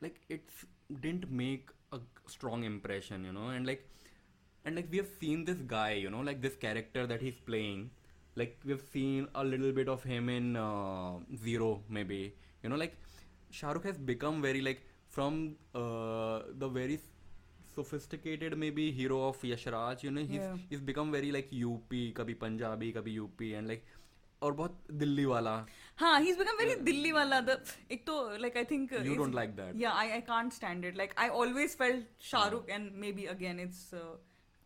like 0.03 0.21
it's 0.29 0.67
didn't 1.01 1.31
make 1.31 1.71
a 1.93 2.01
strong 2.27 2.65
impression 2.65 3.25
you 3.25 3.33
know? 3.33 3.49
And 3.49 3.67
like 3.67 3.89
and 4.65 4.77
like 4.77 4.89
we 4.91 4.99
have 4.99 5.09
seen 5.21 5.45
this 5.45 5.59
guy 5.59 5.93
you 5.93 6.11
know? 6.11 6.21
Like 6.21 6.43
this 6.43 6.57
character 6.57 7.07
that 7.07 7.23
he's 7.23 7.39
playing 7.47 7.91
like 8.37 8.59
we've 8.65 8.83
seen 8.93 9.29
a 9.35 9.45
little 9.45 9.73
bit 9.73 9.89
of 9.89 10.03
him 10.03 10.29
in 10.29 10.57
uh, 10.57 11.15
zero 11.43 11.83
maybe 11.89 12.35
you 12.63 12.69
know? 12.69 12.77
Like 12.77 12.97
shahrukh 13.53 13.85
has 13.85 13.97
become 13.97 14.43
very 14.43 14.61
like 14.61 14.83
from 15.09 15.57
uh, 15.75 16.41
the 16.59 16.69
very 16.69 16.99
sophisticated 17.76 18.58
maybe 18.58 18.92
hero 18.92 19.18
of 19.30 19.44
Yash 19.44 19.66
Raj 19.68 20.04
you 20.04 20.12
know 20.12 20.22
he's 20.34 20.42
Yeah. 20.46 20.58
he's 20.70 20.82
become 20.92 21.12
very 21.16 21.32
like 21.38 21.50
UP 21.70 21.96
कभी 22.20 22.34
पंजाबी 22.44 22.92
कभी 22.98 23.16
UP 23.26 23.44
and 23.60 23.68
like 23.74 23.86
और 24.48 24.54
बहुत 24.60 24.92
दिल्ली 25.00 25.26
वाला 25.26 25.54
हाँ 26.00 26.20
he's 26.26 26.38
become 26.42 26.58
very 26.62 26.76
Dilli 26.90 27.10
wala. 27.16 27.40
The 27.48 27.56
एक 27.92 28.06
तो 28.08 28.18
like 28.44 28.58
I 28.62 28.64
think 28.72 28.94
uh, 28.94 29.02
you 29.08 29.14
it's- 29.14 29.18
don't 29.22 29.36
like 29.40 29.56
that 29.58 29.76
Yeah, 29.82 29.98
I, 30.04 30.06
I 30.18 30.22
can't 30.30 30.54
stand 30.58 30.86
it. 30.90 30.96
Like 31.02 31.14
I 31.24 31.28
always 31.40 31.76
felt 31.82 32.06
Shah 32.28 32.44
Rukh, 32.54 32.70
and 32.76 32.94
maybe 33.06 33.26
again 33.34 33.60
it's 33.66 33.82
uh, 33.94 34.06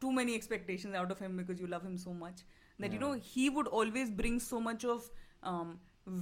too 0.05 0.11
many 0.19 0.35
expectations 0.41 0.99
out 1.01 1.15
of 1.15 1.23
him 1.25 1.35
because 1.41 1.59
you 1.65 1.71
love 1.73 1.87
him 1.89 1.97
so 2.03 2.13
much 2.19 2.43
that 2.79 2.91
you 2.97 2.99
Yeah. 2.99 3.05
know 3.07 3.13
he 3.31 3.49
would 3.57 3.71
always 3.79 4.11
bring 4.21 4.39
so 4.49 4.61
much 4.69 4.85
of 4.85 5.09
um, 5.53 5.73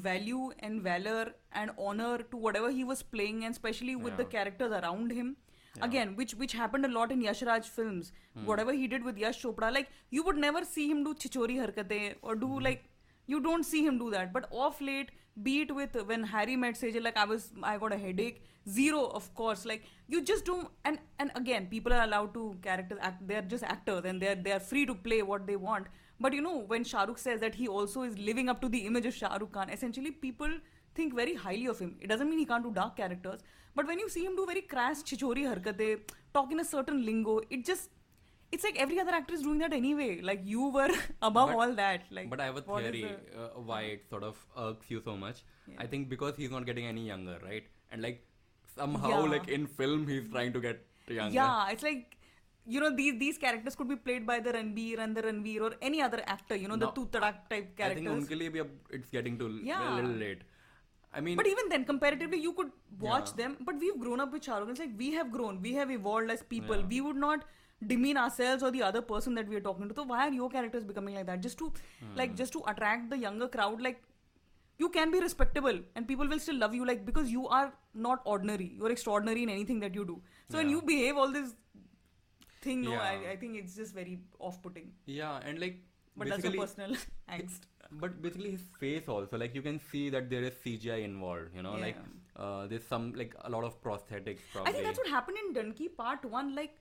value 0.08 0.50
and 0.60 0.82
valor 0.82 1.34
and 1.52 1.72
honor 1.90 2.18
to 2.36 2.38
whatever 2.48 2.72
he 2.80 2.86
was 2.94 3.04
playing, 3.18 3.44
and 3.46 3.52
especially 3.60 3.98
with 4.08 4.16
the 4.24 4.28
Yeah. 4.30 4.36
characters 4.40 4.80
around 4.82 5.12
him. 5.22 5.36
Yeah. 5.79 5.85
Again, 5.87 6.17
which 6.17 6.35
which 6.35 6.53
happened 6.53 6.87
a 6.87 6.89
lot 6.89 7.13
in 7.13 7.21
Yash 7.21 7.43
Raj 7.43 7.69
films. 7.69 8.13
Hmm. 8.35 8.47
Whatever 8.47 8.73
he 8.73 8.87
did 8.87 9.05
with 9.05 9.19
Yash 9.19 9.43
Chopra, 9.43 9.73
like 9.73 9.89
you 10.11 10.23
would 10.25 10.37
never 10.37 10.65
see 10.65 10.89
him 10.91 11.05
do 11.05 11.15
chichori 11.15 11.57
harkate 11.63 12.17
or 12.23 12.35
do 12.35 12.47
hmm. 12.47 12.65
like 12.65 12.85
you 13.27 13.41
don't 13.41 13.65
see 13.65 13.85
him 13.85 13.99
do 13.99 14.11
that. 14.11 14.33
But 14.33 14.49
off 14.51 14.81
late, 14.81 15.11
be 15.43 15.61
it 15.63 15.75
with 15.75 15.97
when 16.07 16.25
Harry 16.25 16.57
met 16.57 16.75
Sejal, 16.75 17.03
like 17.05 17.17
I 17.17 17.25
was, 17.25 17.53
I 17.63 17.77
got 17.79 17.93
a 17.93 17.99
headache. 17.99 18.43
Zero, 18.69 19.07
of 19.07 19.33
course. 19.35 19.65
Like 19.65 19.85
you 20.09 20.23
just 20.23 20.45
don't. 20.45 20.69
And 20.85 20.99
and 21.19 21.31
again, 21.35 21.67
people 21.67 21.93
are 21.93 22.03
allowed 22.05 22.35
to 22.35 22.57
characters 22.63 22.99
act. 23.01 23.27
They're 23.27 23.43
just 23.43 23.65
actors, 23.65 24.05
and 24.05 24.21
they're 24.21 24.35
they're 24.35 24.61
free 24.61 24.87
to 24.87 24.95
play 24.95 25.23
what 25.23 25.47
they 25.47 25.57
want. 25.57 25.87
But 26.19 26.33
you 26.33 26.41
know, 26.41 26.59
when 26.73 26.83
Shah 26.83 27.05
Rukh 27.05 27.19
says 27.19 27.41
that 27.41 27.55
he 27.55 27.69
also 27.69 28.03
is 28.03 28.19
living 28.19 28.49
up 28.49 28.61
to 28.63 28.69
the 28.69 28.87
image 28.87 29.07
of 29.07 29.15
Shah 29.15 29.37
Rukh 29.37 29.53
Khan, 29.53 29.71
essentially 29.71 30.11
people 30.11 30.59
think 30.96 31.14
very 31.16 31.36
highly 31.36 31.66
of 31.68 31.80
him. 31.80 31.96
It 32.02 32.08
doesn't 32.08 32.30
mean 32.30 32.40
he 32.40 32.46
can't 32.46 32.64
do 32.64 32.72
dark 32.72 32.96
characters, 32.98 33.42
but 33.76 33.88
when 33.88 34.00
you 34.00 34.10
see 34.10 34.24
him 34.26 34.36
do 34.36 34.46
very 34.46 34.62
crass 34.62 35.04
chichori 35.04 35.44
harkate, 35.54 36.02
talk 36.34 36.52
in 36.52 36.60
a 36.60 36.66
certain 36.66 37.06
lingo, 37.06 37.40
it 37.50 37.66
just 37.66 37.90
it's 38.52 38.66
like 38.66 38.78
every 38.86 39.00
other 39.00 39.12
actor 39.18 39.34
is 39.34 39.42
doing 39.44 39.60
that 39.60 39.72
anyway. 39.74 40.20
Like 40.22 40.42
you 40.44 40.66
were 40.78 40.90
above 41.22 41.50
But- 41.50 41.58
all 41.58 41.74
that. 41.76 42.02
Like, 42.12 42.30
but 42.30 42.42
I 42.42 42.46
have 42.46 42.58
a 42.58 42.62
what 42.62 42.84
is 42.84 42.92
theory 42.92 43.16
the- 43.34 43.44
uh, 43.44 43.62
why 43.72 43.82
it 43.96 44.10
sort 44.10 44.24
of 44.24 44.46
irks 44.58 44.90
you 44.92 45.02
so 45.06 45.16
much. 45.16 45.44
Yeah. 45.68 45.76
I 45.80 45.88
think 45.88 46.10
because 46.10 46.36
he's 46.36 46.52
not 46.52 46.66
getting 46.66 46.86
any 46.86 47.06
younger, 47.08 47.38
right? 47.44 47.64
And 47.92 48.02
like 48.02 48.26
somehow, 48.76 49.10
Yeah. 49.14 49.30
like 49.36 49.48
in 49.48 49.68
film, 49.68 50.08
he's 50.08 50.28
trying 50.34 50.52
to 50.58 50.60
get 50.60 50.86
younger. 51.08 51.34
Yeah, 51.34 51.70
it's 51.70 51.84
like 51.84 52.18
you 52.74 52.80
know 52.82 52.90
these 52.96 53.18
these 53.20 53.38
characters 53.38 53.76
could 53.76 53.88
be 53.88 53.96
played 53.96 54.26
by 54.28 54.40
the 54.48 54.52
Ranbir 54.60 55.00
and 55.06 55.16
the 55.18 55.24
Ranveer 55.30 55.62
or 55.70 55.72
any 55.82 56.02
other 56.02 56.22
actor. 56.36 56.56
You 56.64 56.68
know 56.68 56.76
the 56.84 56.88
No, 56.88 56.92
two 57.00 57.06
tadak 57.16 57.40
type 57.50 57.54
I 57.54 57.56
think 57.62 57.78
characters. 57.78 58.14
उनके 58.18 58.36
लिए 58.42 58.50
भी 58.56 58.60
अब 58.66 58.98
it's 59.00 59.10
getting 59.18 59.40
to 59.44 59.48
Yeah. 59.70 59.88
a 59.92 59.96
little 59.96 60.18
late. 60.26 60.44
I 61.17 61.21
mean, 61.27 61.37
But 61.41 61.47
even 61.51 61.69
then, 61.73 61.85
comparatively, 61.91 62.39
you 62.47 62.53
could 62.59 62.73
watch 63.01 63.29
Yeah. 63.31 63.37
them. 63.43 63.57
But 63.69 63.77
we've 63.85 63.99
grown 64.07 64.21
up 64.25 64.33
with 64.37 64.45
Shah 64.49 64.63
It's 64.73 64.81
like 64.85 64.97
we 65.05 65.13
have 65.19 65.31
grown, 65.37 65.61
we 65.69 65.73
have 65.83 65.91
evolved 65.95 66.31
as 66.35 66.43
people. 66.55 66.81
Yeah. 66.83 66.91
We 66.95 67.01
would 67.07 67.21
not 67.27 67.45
demean 67.93 68.19
ourselves 68.25 68.63
or 68.63 68.71
the 68.75 68.83
other 68.89 69.03
person 69.13 69.35
that 69.39 69.49
we 69.55 69.57
are 69.61 69.65
talking 69.69 69.89
to. 69.89 69.95
So 70.01 70.05
why 70.13 70.21
are 70.27 70.33
your 70.41 70.49
characters 70.57 70.85
becoming 70.91 71.15
like 71.21 71.27
that? 71.33 71.41
Just 71.49 71.59
to 71.63 71.73
like 72.21 72.31
Hmm. 72.31 72.37
just 72.43 72.53
to 72.59 72.63
attract 72.75 73.11
the 73.15 73.19
younger 73.25 73.49
crowd, 73.57 73.81
like 73.89 74.03
you 74.85 74.89
can 74.97 75.11
be 75.17 75.21
respectable 75.27 75.79
and 75.95 76.09
people 76.13 76.29
will 76.35 76.43
still 76.47 76.59
love 76.65 76.75
you, 76.81 76.87
like 76.93 77.05
because 77.11 77.31
you 77.37 77.47
are 77.61 77.67
not 78.09 78.27
ordinary. 78.37 78.69
You're 78.81 78.93
extraordinary 78.97 79.43
in 79.49 79.55
anything 79.59 79.81
that 79.87 79.95
you 80.01 80.05
do. 80.13 80.17
So 80.51 80.59
when 80.63 80.69
you 80.77 80.83
behave 80.95 81.17
all 81.25 81.33
this 81.39 81.55
thing, 82.67 82.83
no, 82.83 82.95
I, 82.95 83.13
Yeah. 83.23 83.31
I 83.33 83.37
think 83.37 83.57
it's 83.63 83.77
just 83.83 83.95
very 83.95 84.19
off-putting. 84.39 84.93
yeah, 85.07 85.41
and 85.51 85.59
like 85.67 85.83
But 86.21 86.29
that's 86.33 86.45
your 86.49 86.53
personal 86.61 86.93
angst. 87.39 87.65
But 87.91 88.21
basically 88.23 88.51
his 88.53 88.63
face 88.81 89.09
also, 89.09 89.37
like 89.39 89.55
you 89.55 89.63
can 89.63 89.81
see 89.91 90.09
that 90.11 90.31
there 90.31 90.43
is 90.43 90.53
CGI 90.65 91.05
involved. 91.05 91.55
You 91.55 91.63
know, 91.63 91.75
like 91.75 91.97
uh, 92.37 92.67
there's 92.67 92.87
some 92.87 93.13
like 93.15 93.35
a 93.45 93.51
lot 93.51 93.65
of 93.65 93.81
prosthetics. 93.83 94.41
Probably. 94.53 94.71
I 94.71 94.73
think 94.73 94.85
that's 94.85 94.99
what 94.99 95.09
happened 95.09 95.39
in 95.47 95.55
Dunki 95.55 95.89
Part 95.97 96.25
One. 96.25 96.55
Like 96.55 96.77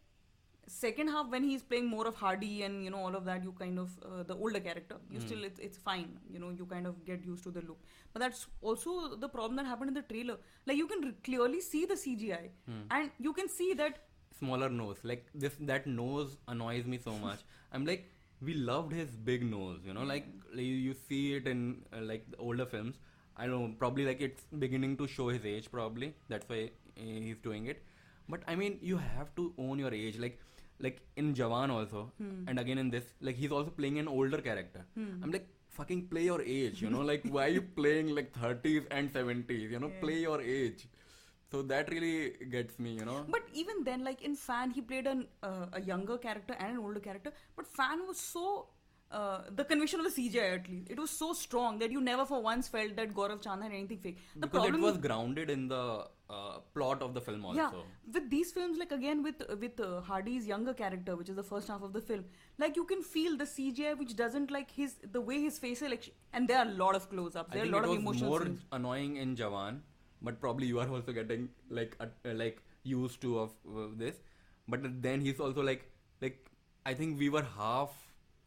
second 0.67 1.09
half 1.09 1.27
when 1.29 1.43
he's 1.43 1.61
playing 1.61 1.85
more 1.87 2.07
of 2.07 2.15
Hardy 2.15 2.63
and 2.63 2.83
you 2.83 2.89
know 2.89 2.97
all 2.97 3.15
of 3.15 3.25
that, 3.25 3.43
you 3.43 3.51
kind 3.59 3.77
of 3.79 3.91
uh, 4.03 4.23
the 4.23 4.35
older 4.35 4.59
character. 4.59 4.95
You 5.11 5.19
Hmm. 5.19 5.25
still 5.27 5.43
it's 5.43 5.59
it's 5.59 5.77
fine. 5.77 6.09
You 6.31 6.39
know 6.39 6.49
you 6.49 6.65
kind 6.65 6.87
of 6.87 7.05
get 7.05 7.23
used 7.25 7.43
to 7.43 7.51
the 7.51 7.61
look. 7.61 7.79
But 8.13 8.21
that's 8.21 8.47
also 8.61 9.15
the 9.15 9.29
problem 9.29 9.55
that 9.57 9.65
happened 9.65 9.89
in 9.89 9.93
the 9.93 10.01
trailer. 10.13 10.37
Like 10.65 10.77
you 10.77 10.87
can 10.87 11.03
r- 11.05 11.13
clearly 11.23 11.61
see 11.61 11.85
the 11.85 11.95
CGI 12.05 12.49
Hmm. 12.65 12.81
and 12.91 13.11
you 13.19 13.33
can 13.33 13.47
see 13.49 13.73
that 13.83 14.01
smaller 14.37 14.67
nose 14.69 14.97
like 15.09 15.27
this 15.33 15.53
that 15.61 15.85
nose 15.87 16.31
annoys 16.53 16.85
me 16.93 16.97
so 17.03 17.11
much 17.19 17.43
i'm 17.71 17.85
like 17.89 18.01
we 18.47 18.53
loved 18.69 18.93
his 18.93 19.11
big 19.29 19.43
nose 19.49 19.79
you 19.85 19.93
know 19.97 20.03
like, 20.03 20.25
like 20.53 20.65
you, 20.65 20.95
see 21.07 21.35
it 21.35 21.47
in 21.47 21.83
uh, 21.93 22.01
like 22.01 22.29
the 22.31 22.37
older 22.37 22.65
films. 22.65 22.95
I 23.37 23.47
don't 23.47 23.61
know 23.61 23.75
probably 23.77 24.05
like 24.05 24.21
it's 24.21 24.43
beginning 24.59 24.95
to 24.97 25.07
show 25.07 25.27
his 25.29 25.45
age 25.45 25.69
probably. 25.71 26.13
That's 26.29 26.47
why 26.47 26.59
uh, 26.97 27.01
he's 27.27 27.37
doing 27.47 27.65
it. 27.67 27.83
But 28.29 28.41
i 28.47 28.55
mean 28.55 28.77
you 28.81 28.97
have 28.97 29.33
to 29.39 29.53
own 29.57 29.79
your 29.79 29.93
age. 29.93 30.17
Like 30.17 30.39
like 30.85 31.01
in 31.15 31.33
jawan 31.39 31.69
also 31.69 32.11
and 32.47 32.59
again 32.59 32.77
in 32.77 32.89
this 32.89 33.05
like 33.21 33.35
he's 33.35 33.51
also 33.51 33.71
playing 33.81 33.99
an 33.99 34.07
older 34.07 34.39
character. 34.49 34.85
I'm 35.23 35.31
like 35.31 35.47
fucking 35.77 36.07
play 36.07 36.23
your 36.23 36.41
age 36.41 36.81
you 36.81 36.89
know? 36.89 37.01
Like 37.11 37.23
why 37.35 37.45
are 37.45 37.53
you 37.59 37.61
playing 37.61 38.15
like 38.15 38.33
30s 38.33 38.85
and 38.91 39.13
70s 39.13 39.71
you 39.71 39.79
know? 39.79 39.91
Yeah. 39.93 40.01
play 40.01 40.19
your 40.19 40.41
age 40.41 40.87
so 41.55 41.61
that 41.73 41.91
really 41.95 42.15
gets 42.55 42.79
me 42.85 42.93
you 43.01 43.09
know 43.11 43.17
But 43.35 43.51
even 43.63 43.83
then, 43.89 44.03
like 44.11 44.21
in 44.29 44.35
Fan, 44.45 44.71
he 44.77 44.81
played 44.93 45.07
an 45.15 45.25
uh, 45.49 45.65
a 45.81 45.83
younger 45.91 46.17
character 46.29 46.55
and 46.59 46.77
an 46.77 46.79
older 46.87 47.03
character. 47.09 47.31
But 47.59 47.67
Fan 47.81 48.07
was 48.07 48.19
so 48.29 48.47
uh, 49.11 49.41
the 49.59 49.63
conviction 49.63 49.99
of 50.03 50.07
the 50.09 50.15
CGI 50.21 50.47
at 50.57 50.67
least 50.69 50.91
it 50.95 50.99
was 51.05 51.11
so 51.21 51.33
strong 51.41 51.79
that 51.85 51.91
you 51.97 52.01
never 52.09 52.25
for 52.33 52.41
once 52.49 52.67
felt 52.75 52.95
that 53.01 53.13
Gaurav 53.21 53.41
Chand 53.47 53.63
had 53.67 53.71
anything 53.79 53.99
fake. 54.07 54.17
The 54.35 54.47
because 54.47 54.57
it 54.57 54.71
problem 54.71 54.81
was 54.89 54.97
grounded 55.07 55.49
in 55.55 55.67
the 55.73 55.83
uh, 56.29 56.57
plot 56.73 57.01
of 57.07 57.13
the 57.13 57.21
film 57.21 57.45
also. 57.45 57.59
yeah 57.59 58.13
with 58.13 58.29
these 58.31 58.51
films 58.51 58.79
like 58.83 58.91
again 58.91 59.21
with 59.27 59.43
with 59.63 59.79
uh, 59.79 60.01
hardy's 60.01 60.47
younger 60.51 60.73
character 60.79 61.15
which 61.19 61.29
is 61.33 61.35
the 61.35 61.43
first 61.49 61.67
half 61.73 61.83
of 61.87 61.93
the 61.97 62.01
film 62.07 62.23
like 62.63 62.75
you 62.79 62.85
can 62.91 63.03
feel 63.09 63.37
the 63.41 63.47
cgi 63.51 63.91
which 63.99 64.15
doesn't 64.21 64.49
like 64.55 64.71
his 64.71 64.95
the 65.17 65.21
way 65.29 65.37
his 65.43 65.59
facial 65.65 65.93
ex- 65.97 66.09
and 66.33 66.47
there 66.53 66.57
are 66.63 66.65
a 66.71 66.77
lot 66.83 66.95
of 67.01 67.07
close-ups 67.11 67.51
I 67.51 67.55
there 67.57 67.63
are 67.65 67.67
a 67.67 67.75
lot 67.75 67.83
it 67.83 67.89
of 67.89 67.89
was 67.91 67.99
emotional 67.99 68.29
more 68.31 68.41
scenes 68.43 68.65
annoying 68.79 69.17
in 69.17 69.35
Jawan, 69.35 69.79
but 70.27 70.39
probably 70.41 70.67
you 70.71 70.79
are 70.83 70.87
also 70.97 71.15
getting 71.19 71.47
like 71.79 71.95
uh, 71.99 72.07
uh, 72.25 72.33
like 72.43 72.61
used 72.91 73.21
to 73.25 73.37
of 73.39 73.55
uh, 73.75 73.87
this. 74.03 74.19
But 74.67 74.85
then 75.07 75.21
he's 75.21 75.39
also 75.47 75.65
like 75.69 75.83
like 76.21 76.37
I 76.85 76.93
think 77.01 77.19
we 77.25 77.29
were 77.37 77.45
half 77.57 77.97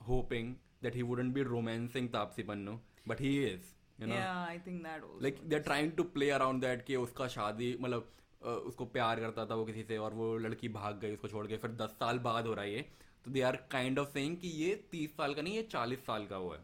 hoping 0.00 0.54
that 0.82 0.94
he 0.94 1.02
wouldn't 1.02 1.34
be 1.34 1.42
romancing 1.44 2.08
Tapsi 2.08 2.44
Pannu, 2.52 2.78
but 3.06 3.18
he 3.20 3.32
is. 3.44 3.74
You 4.00 4.06
know, 4.06 4.14
yeah 4.14 4.42
i 4.48 4.58
think 4.64 4.82
that 4.86 5.04
also 5.04 5.22
like 5.24 5.38
they're 5.52 5.62
trying 5.68 5.88
to 6.00 6.04
play 6.16 6.26
around 6.34 6.64
that 6.64 6.82
कि 6.86 6.96
उसका 6.96 7.26
शादी 7.28 7.70
मतलब 7.80 8.04
अ, 8.42 8.48
उसको 8.70 8.84
प्यार 8.96 9.20
करता 9.20 9.46
था 9.50 9.54
वो 9.60 9.64
किसी 9.70 9.82
से 9.88 9.96
और 10.08 10.14
वो 10.14 10.26
लड़की 10.44 10.68
भाग 10.76 11.00
गई 11.00 11.14
उसको 11.14 11.28
छोड़ 11.28 11.46
के 11.46 11.56
फिर 11.64 11.70
दस 11.80 11.96
साल 12.02 12.18
बाद 12.26 12.46
हो 12.46 12.52
रहा 12.54 12.64
है 12.64 12.72
ये 12.74 12.84
तो 13.24 13.30
they 13.36 13.40
are 13.48 13.56
kind 13.72 13.98
of 13.98 14.08
saying 14.12 14.36
कि 14.44 14.48
ये 14.62 14.74
तीस 14.92 15.16
साल 15.16 15.34
का 15.34 15.42
नहीं 15.42 15.54
ये 15.56 15.62
चालीस 15.72 16.04
साल 16.06 16.26
का 16.26 16.38
वो 16.44 16.52
है 16.52 16.60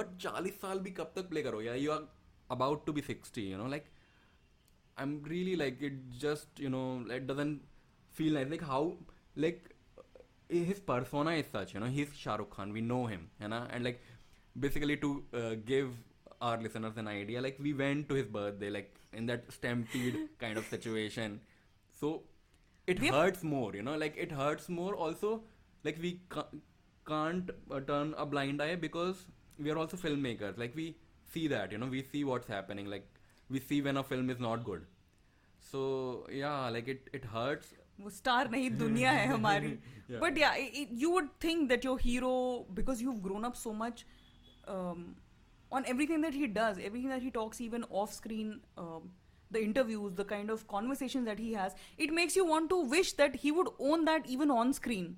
बट 0.00 0.16
चालीस 0.24 0.60
साल 0.60 0.78
भी 0.86 0.90
कब 0.98 1.12
तक 1.16 1.28
प्ले 1.28 1.42
करो 1.42 1.60
या 1.62 1.74
you 1.84 1.92
are 1.92 2.08
about 2.56 2.84
to 2.86 2.92
be 2.92 3.00
sixty 3.12 3.42
you 3.50 3.58
know 3.58 3.68
like 3.76 3.84
I'm 4.96 5.22
really 5.22 5.56
like 5.56 5.80
it. 5.82 5.94
Just 6.18 6.48
you 6.58 6.70
know, 6.70 7.04
it 7.10 7.26
doesn't 7.26 7.60
feel 8.12 8.34
nice. 8.34 8.48
Like 8.50 8.62
how 8.62 8.96
like 9.36 9.74
uh, 9.98 10.02
his 10.48 10.80
persona 10.80 11.32
is 11.32 11.46
such. 11.52 11.74
You 11.74 11.80
know, 11.80 11.86
he's 11.86 12.14
Shah 12.16 12.36
Rukh 12.36 12.50
Khan. 12.50 12.72
We 12.72 12.80
know 12.80 13.06
him, 13.06 13.28
you 13.40 13.48
know, 13.48 13.66
and 13.70 13.84
like 13.84 14.00
basically 14.58 14.96
to 14.98 15.24
uh, 15.34 15.54
give 15.64 15.90
our 16.40 16.60
listeners 16.60 16.96
an 16.96 17.08
idea, 17.08 17.40
like 17.40 17.58
we 17.60 17.72
went 17.72 18.08
to 18.10 18.14
his 18.14 18.26
birthday, 18.26 18.70
like 18.70 18.94
in 19.12 19.26
that 19.26 19.50
stampede 19.52 20.18
kind 20.38 20.58
of 20.58 20.66
situation. 20.66 21.40
So 22.00 22.22
it 22.86 23.00
We've 23.00 23.12
hurts 23.12 23.42
more, 23.42 23.74
you 23.74 23.82
know, 23.82 23.96
like 23.96 24.14
it 24.16 24.32
hurts 24.32 24.68
more. 24.68 24.94
Also, 24.94 25.42
like 25.84 25.98
we 26.00 26.20
ca- 26.28 26.48
can't 27.06 27.50
uh, 27.70 27.80
turn 27.80 28.14
a 28.18 28.26
blind 28.26 28.60
eye 28.62 28.76
because 28.76 29.26
we 29.58 29.70
are 29.70 29.78
also 29.78 29.96
filmmakers. 29.96 30.58
Like 30.58 30.74
we 30.76 30.96
see 31.32 31.48
that, 31.48 31.72
you 31.72 31.78
know, 31.78 31.86
we 31.86 32.02
see 32.02 32.24
what's 32.24 32.46
happening. 32.48 32.86
Like 32.86 33.08
we 33.55 33.59
see 33.67 33.81
when 33.89 33.97
a 33.97 34.03
film 34.13 34.29
is 34.35 34.39
not 34.47 34.63
good 34.71 34.85
so 35.71 35.81
yeah 36.41 36.69
like 36.77 36.91
it 36.95 37.09
it 37.19 37.25
hurts 37.35 37.75
वो 38.03 38.09
star 38.15 38.49
नहीं 38.51 38.69
दुनिया 38.81 39.11
है 39.11 39.27
हमारी 39.27 39.77
Yeah. 40.09 40.19
But 40.21 40.37
या 40.37 40.53
you 40.99 41.09
would 41.11 41.27
think 41.43 41.67
that 41.69 41.85
your 41.85 41.99
hero 42.01 42.29
because 42.77 43.01
you 43.03 43.11
grown 43.25 43.43
up 43.43 43.53
so 43.63 43.73
much 43.81 44.05
on 45.77 45.83
everything 45.91 46.21
that 46.25 46.33
he 46.41 46.47
does 46.53 46.77
everything 46.85 47.11
that 47.13 47.21
he 47.25 47.31
talks 47.33 47.59
even 47.65 47.83
off 48.01 48.13
screen 48.13 48.47
um, 48.83 49.09
the 49.55 49.61
interviews 49.65 50.15
the 50.19 50.25
kind 50.31 50.53
of 50.53 50.63
conversations 50.71 51.29
that 51.31 51.41
he 51.43 51.49
has 51.59 51.75
it 52.05 52.13
makes 52.19 52.37
you 52.39 52.45
want 52.51 52.69
to 52.73 52.79
wish 52.93 53.11
that 53.19 53.35
he 53.43 53.51
would 53.57 53.69
own 53.89 54.05
that 54.09 54.31
even 54.37 54.53
on 54.55 54.73
screen 54.79 55.11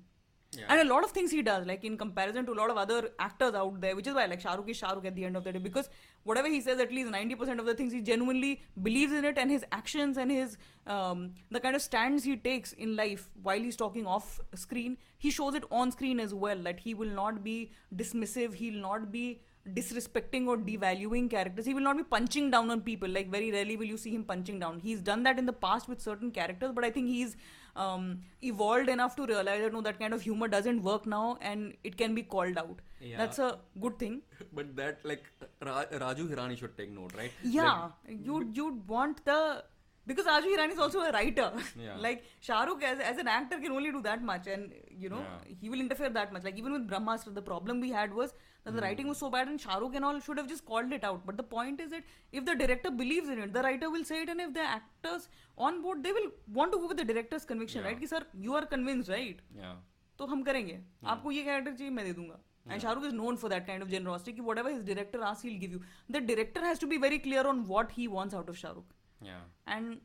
Yeah. 0.57 0.65
And 0.69 0.89
a 0.89 0.93
lot 0.93 1.03
of 1.03 1.11
things 1.11 1.31
he 1.31 1.41
does, 1.41 1.65
like 1.65 1.83
in 1.83 1.97
comparison 1.97 2.45
to 2.45 2.53
a 2.53 2.59
lot 2.59 2.69
of 2.69 2.77
other 2.77 3.09
actors 3.19 3.53
out 3.53 3.79
there, 3.81 3.95
which 3.95 4.07
is 4.07 4.13
why 4.13 4.25
like 4.25 4.41
Shahrukh 4.41 4.69
is 4.69 4.79
Shahrukh 4.81 5.05
at 5.05 5.15
the 5.15 5.25
end 5.25 5.37
of 5.37 5.43
the 5.43 5.51
day 5.53 5.59
because 5.59 5.89
whatever 6.23 6.47
he 6.47 6.61
says, 6.61 6.79
at 6.79 6.91
least 6.91 7.11
90% 7.11 7.59
of 7.59 7.65
the 7.65 7.73
things 7.73 7.93
he 7.93 8.01
genuinely 8.01 8.61
believes 8.81 9.13
in 9.13 9.25
it, 9.25 9.37
and 9.37 9.51
his 9.51 9.65
actions 9.71 10.17
and 10.17 10.31
his 10.31 10.57
um, 10.85 11.33
the 11.51 11.59
kind 11.59 11.75
of 11.75 11.81
stands 11.81 12.23
he 12.23 12.35
takes 12.35 12.73
in 12.73 12.95
life 12.95 13.29
while 13.41 13.59
he's 13.59 13.75
talking 13.75 14.05
off 14.05 14.39
screen, 14.55 14.97
he 15.17 15.29
shows 15.31 15.55
it 15.55 15.63
on 15.71 15.91
screen 15.91 16.19
as 16.19 16.33
well. 16.33 16.57
That 16.57 16.79
he 16.79 16.93
will 16.93 17.09
not 17.09 17.43
be 17.43 17.71
dismissive, 17.95 18.53
he'll 18.55 18.81
not 18.81 19.11
be 19.11 19.41
disrespecting 19.73 20.47
or 20.47 20.57
devaluing 20.57 21.29
characters. 21.29 21.65
He 21.65 21.73
will 21.73 21.81
not 21.81 21.97
be 21.97 22.03
punching 22.03 22.51
down 22.51 22.69
on 22.71 22.81
people. 22.81 23.09
Like 23.09 23.29
very 23.29 23.51
rarely 23.51 23.75
will 23.75 23.85
you 23.85 23.97
see 23.97 24.11
him 24.11 24.23
punching 24.23 24.59
down. 24.59 24.79
He's 24.79 25.01
done 25.01 25.23
that 25.23 25.37
in 25.37 25.45
the 25.45 25.53
past 25.53 25.87
with 25.89 26.01
certain 26.01 26.31
characters, 26.31 26.71
but 26.73 26.83
I 26.85 26.89
think 26.89 27.07
he's 27.07 27.35
um, 27.77 28.21
evolved 28.41 28.89
enough 28.89 29.15
to 29.17 29.25
realize 29.25 29.61
that 29.61 29.73
no, 29.73 29.81
that 29.81 29.99
kind 29.99 30.13
of 30.13 30.21
humor 30.21 30.47
doesn't 30.47 30.81
work 30.81 31.05
now, 31.05 31.37
and 31.41 31.73
it 31.83 31.97
can 31.97 32.15
be 32.15 32.23
called 32.23 32.57
out. 32.57 32.79
Yeah. 32.99 33.17
That's 33.17 33.39
a 33.39 33.59
good 33.79 33.97
thing. 33.99 34.21
but 34.53 34.75
that 34.75 34.99
like 35.03 35.23
Ra- 35.65 35.85
Raju 36.03 36.27
Hirani 36.33 36.57
should 36.57 36.77
take 36.77 36.91
note, 36.91 37.13
right? 37.17 37.31
Yeah, 37.43 37.89
you'd 38.07 38.55
you'd 38.57 38.87
want 38.87 39.23
the 39.25 39.63
because 40.07 40.25
Raju 40.25 40.51
Hirani 40.55 40.71
is 40.73 40.79
also 40.79 41.01
a 41.01 41.11
writer. 41.11 41.51
Yeah. 41.87 41.95
like 41.97 42.23
Shahrukh 42.41 42.83
as, 42.83 42.99
as 42.99 43.17
an 43.17 43.27
actor 43.27 43.59
can 43.59 43.71
only 43.71 43.91
do 43.91 44.01
that 44.03 44.23
much, 44.23 44.47
and 44.47 44.73
you 44.89 45.09
know 45.09 45.23
Yeah. 45.27 45.55
he 45.61 45.69
will 45.69 45.79
interfere 45.87 46.09
that 46.09 46.33
much. 46.33 46.43
Like 46.43 46.57
even 46.57 46.71
with 46.73 46.87
Brahmastra, 46.89 47.33
the 47.35 47.41
problem 47.53 47.81
we 47.81 47.91
had 47.91 48.13
was 48.13 48.33
that 48.64 48.74
the 48.78 48.82
writing 48.82 49.08
was 49.12 49.18
so 49.18 49.28
bad, 49.34 49.48
and 49.52 49.60
Shahrukh 49.66 49.96
and 50.00 50.04
all 50.08 50.18
should 50.26 50.38
have 50.42 50.48
just 50.54 50.64
called 50.72 50.92
it 50.98 51.04
out. 51.10 51.24
But 51.30 51.36
the 51.36 51.46
point 51.54 51.80
is 51.86 51.90
that 51.94 52.04
if 52.40 52.44
the 52.50 52.54
director 52.64 52.90
believes 53.02 53.28
in 53.36 53.40
it, 53.46 53.52
the 53.56 53.62
writer 53.68 53.90
will 53.96 54.04
say 54.10 54.20
it, 54.26 54.28
and 54.34 54.40
if 54.48 54.52
the 54.58 54.66
actors 54.74 55.28
on 55.70 55.80
board, 55.86 56.04
they 56.04 56.12
will 56.18 56.28
want 56.60 56.72
to 56.76 56.78
go 56.84 56.92
with 56.92 57.00
the 57.04 57.08
director's 57.12 57.44
conviction, 57.54 57.82
Yeah. 57.82 57.88
right? 57.90 58.00
Ki 58.04 58.10
sir, 58.14 58.22
you 58.46 58.54
are 58.60 58.64
convinced, 58.76 59.10
right? 59.16 59.42
Yeah. 59.64 59.74
तो 60.18 60.26
हम 60.30 60.42
करेंगे 60.46 60.78
आपको 61.12 61.30
ये 61.32 61.42
character 61.44 61.72
चाहिए 61.76 61.90
मैं 61.98 62.04
दे 62.04 62.12
दूंगा 62.16 62.34
and 62.72 62.80
Shahrukh 62.80 63.04
is 63.04 63.12
known 63.20 63.36
for 63.42 63.50
that 63.50 63.66
kind 63.66 63.82
of 63.82 63.88
generosity 63.92 64.32
कि 64.38 64.42
whatever 64.48 64.72
his 64.74 64.82
director 64.88 65.22
asks 65.28 65.46
he'll 65.48 65.60
give 65.62 65.72
you 65.76 65.80
the 66.16 66.20
director 66.30 66.62
has 66.64 66.82
to 66.82 66.88
be 66.90 66.98
very 67.04 67.18
clear 67.26 67.44
on 67.52 67.62
what 67.70 67.94
he 67.98 68.06
wants 68.16 68.36
out 68.40 68.50
of 68.52 68.58
shahrukh 68.60 68.92
Yeah. 69.28 69.40
and 69.76 69.96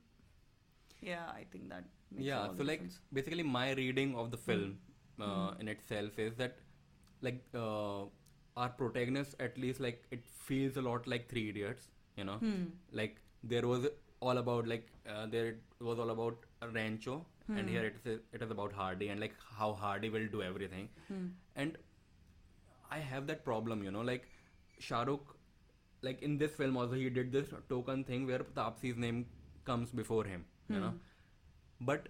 yeah 1.09 1.25
i 1.41 1.43
think 1.55 1.67
that 1.73 1.89
makes 2.11 2.25
yeah 2.29 2.39
all 2.39 2.53
so 2.53 2.57
the 2.61 2.67
like 2.69 2.81
difference. 2.85 2.99
basically 3.19 3.45
my 3.57 3.65
reading 3.81 4.15
of 4.23 4.31
the 4.35 4.39
film 4.47 4.71
uh, 5.27 5.51
in 5.65 5.67
itself 5.75 6.17
is 6.27 6.35
that 6.43 6.57
like 7.29 7.43
uh, 7.65 8.01
our 8.56 8.68
protagonist 8.68 9.34
at 9.40 9.56
least 9.58 9.80
like 9.80 10.04
it 10.10 10.24
feels 10.26 10.76
a 10.76 10.82
lot 10.82 11.06
like 11.06 11.28
three 11.28 11.48
idiots 11.48 11.88
you 12.16 12.24
know? 12.24 12.34
Hmm. 12.34 12.64
Like 12.92 13.16
there 13.42 13.66
was 13.66 13.86
all 14.20 14.38
about 14.38 14.68
like 14.68 14.88
uh, 15.08 15.26
there 15.26 15.46
it 15.46 15.60
was 15.80 15.98
all 15.98 16.10
about 16.10 16.36
rancho 16.72 17.24
and 17.48 17.60
hmm. 17.60 17.68
here 17.68 17.84
it 17.84 17.96
is 18.04 18.20
it 18.32 18.42
is 18.42 18.50
about 18.50 18.72
hardy 18.72 19.08
and 19.08 19.20
like 19.20 19.34
how 19.58 19.72
hardy 19.72 20.10
will 20.10 20.26
do 20.30 20.42
everything. 20.42 20.88
Hmm. 21.08 21.26
And 21.56 21.78
i 22.90 22.98
have 22.98 23.26
that 23.26 23.44
problem 23.44 23.82
you 23.82 23.90
know? 23.90 24.02
Like 24.02 24.28
shahrukh 24.80 25.36
like 26.02 26.22
in 26.22 26.36
this 26.38 26.54
film 26.54 26.76
also 26.76 26.94
he 26.94 27.08
did 27.08 27.32
this 27.32 27.48
token 27.68 28.04
thing 28.04 28.26
where 28.26 28.40
Taapsee's 28.40 28.96
name 28.96 29.26
comes 29.64 29.90
before 29.90 30.24
him 30.24 30.44
you 30.68 30.80
know? 30.80 30.94
But 31.80 32.08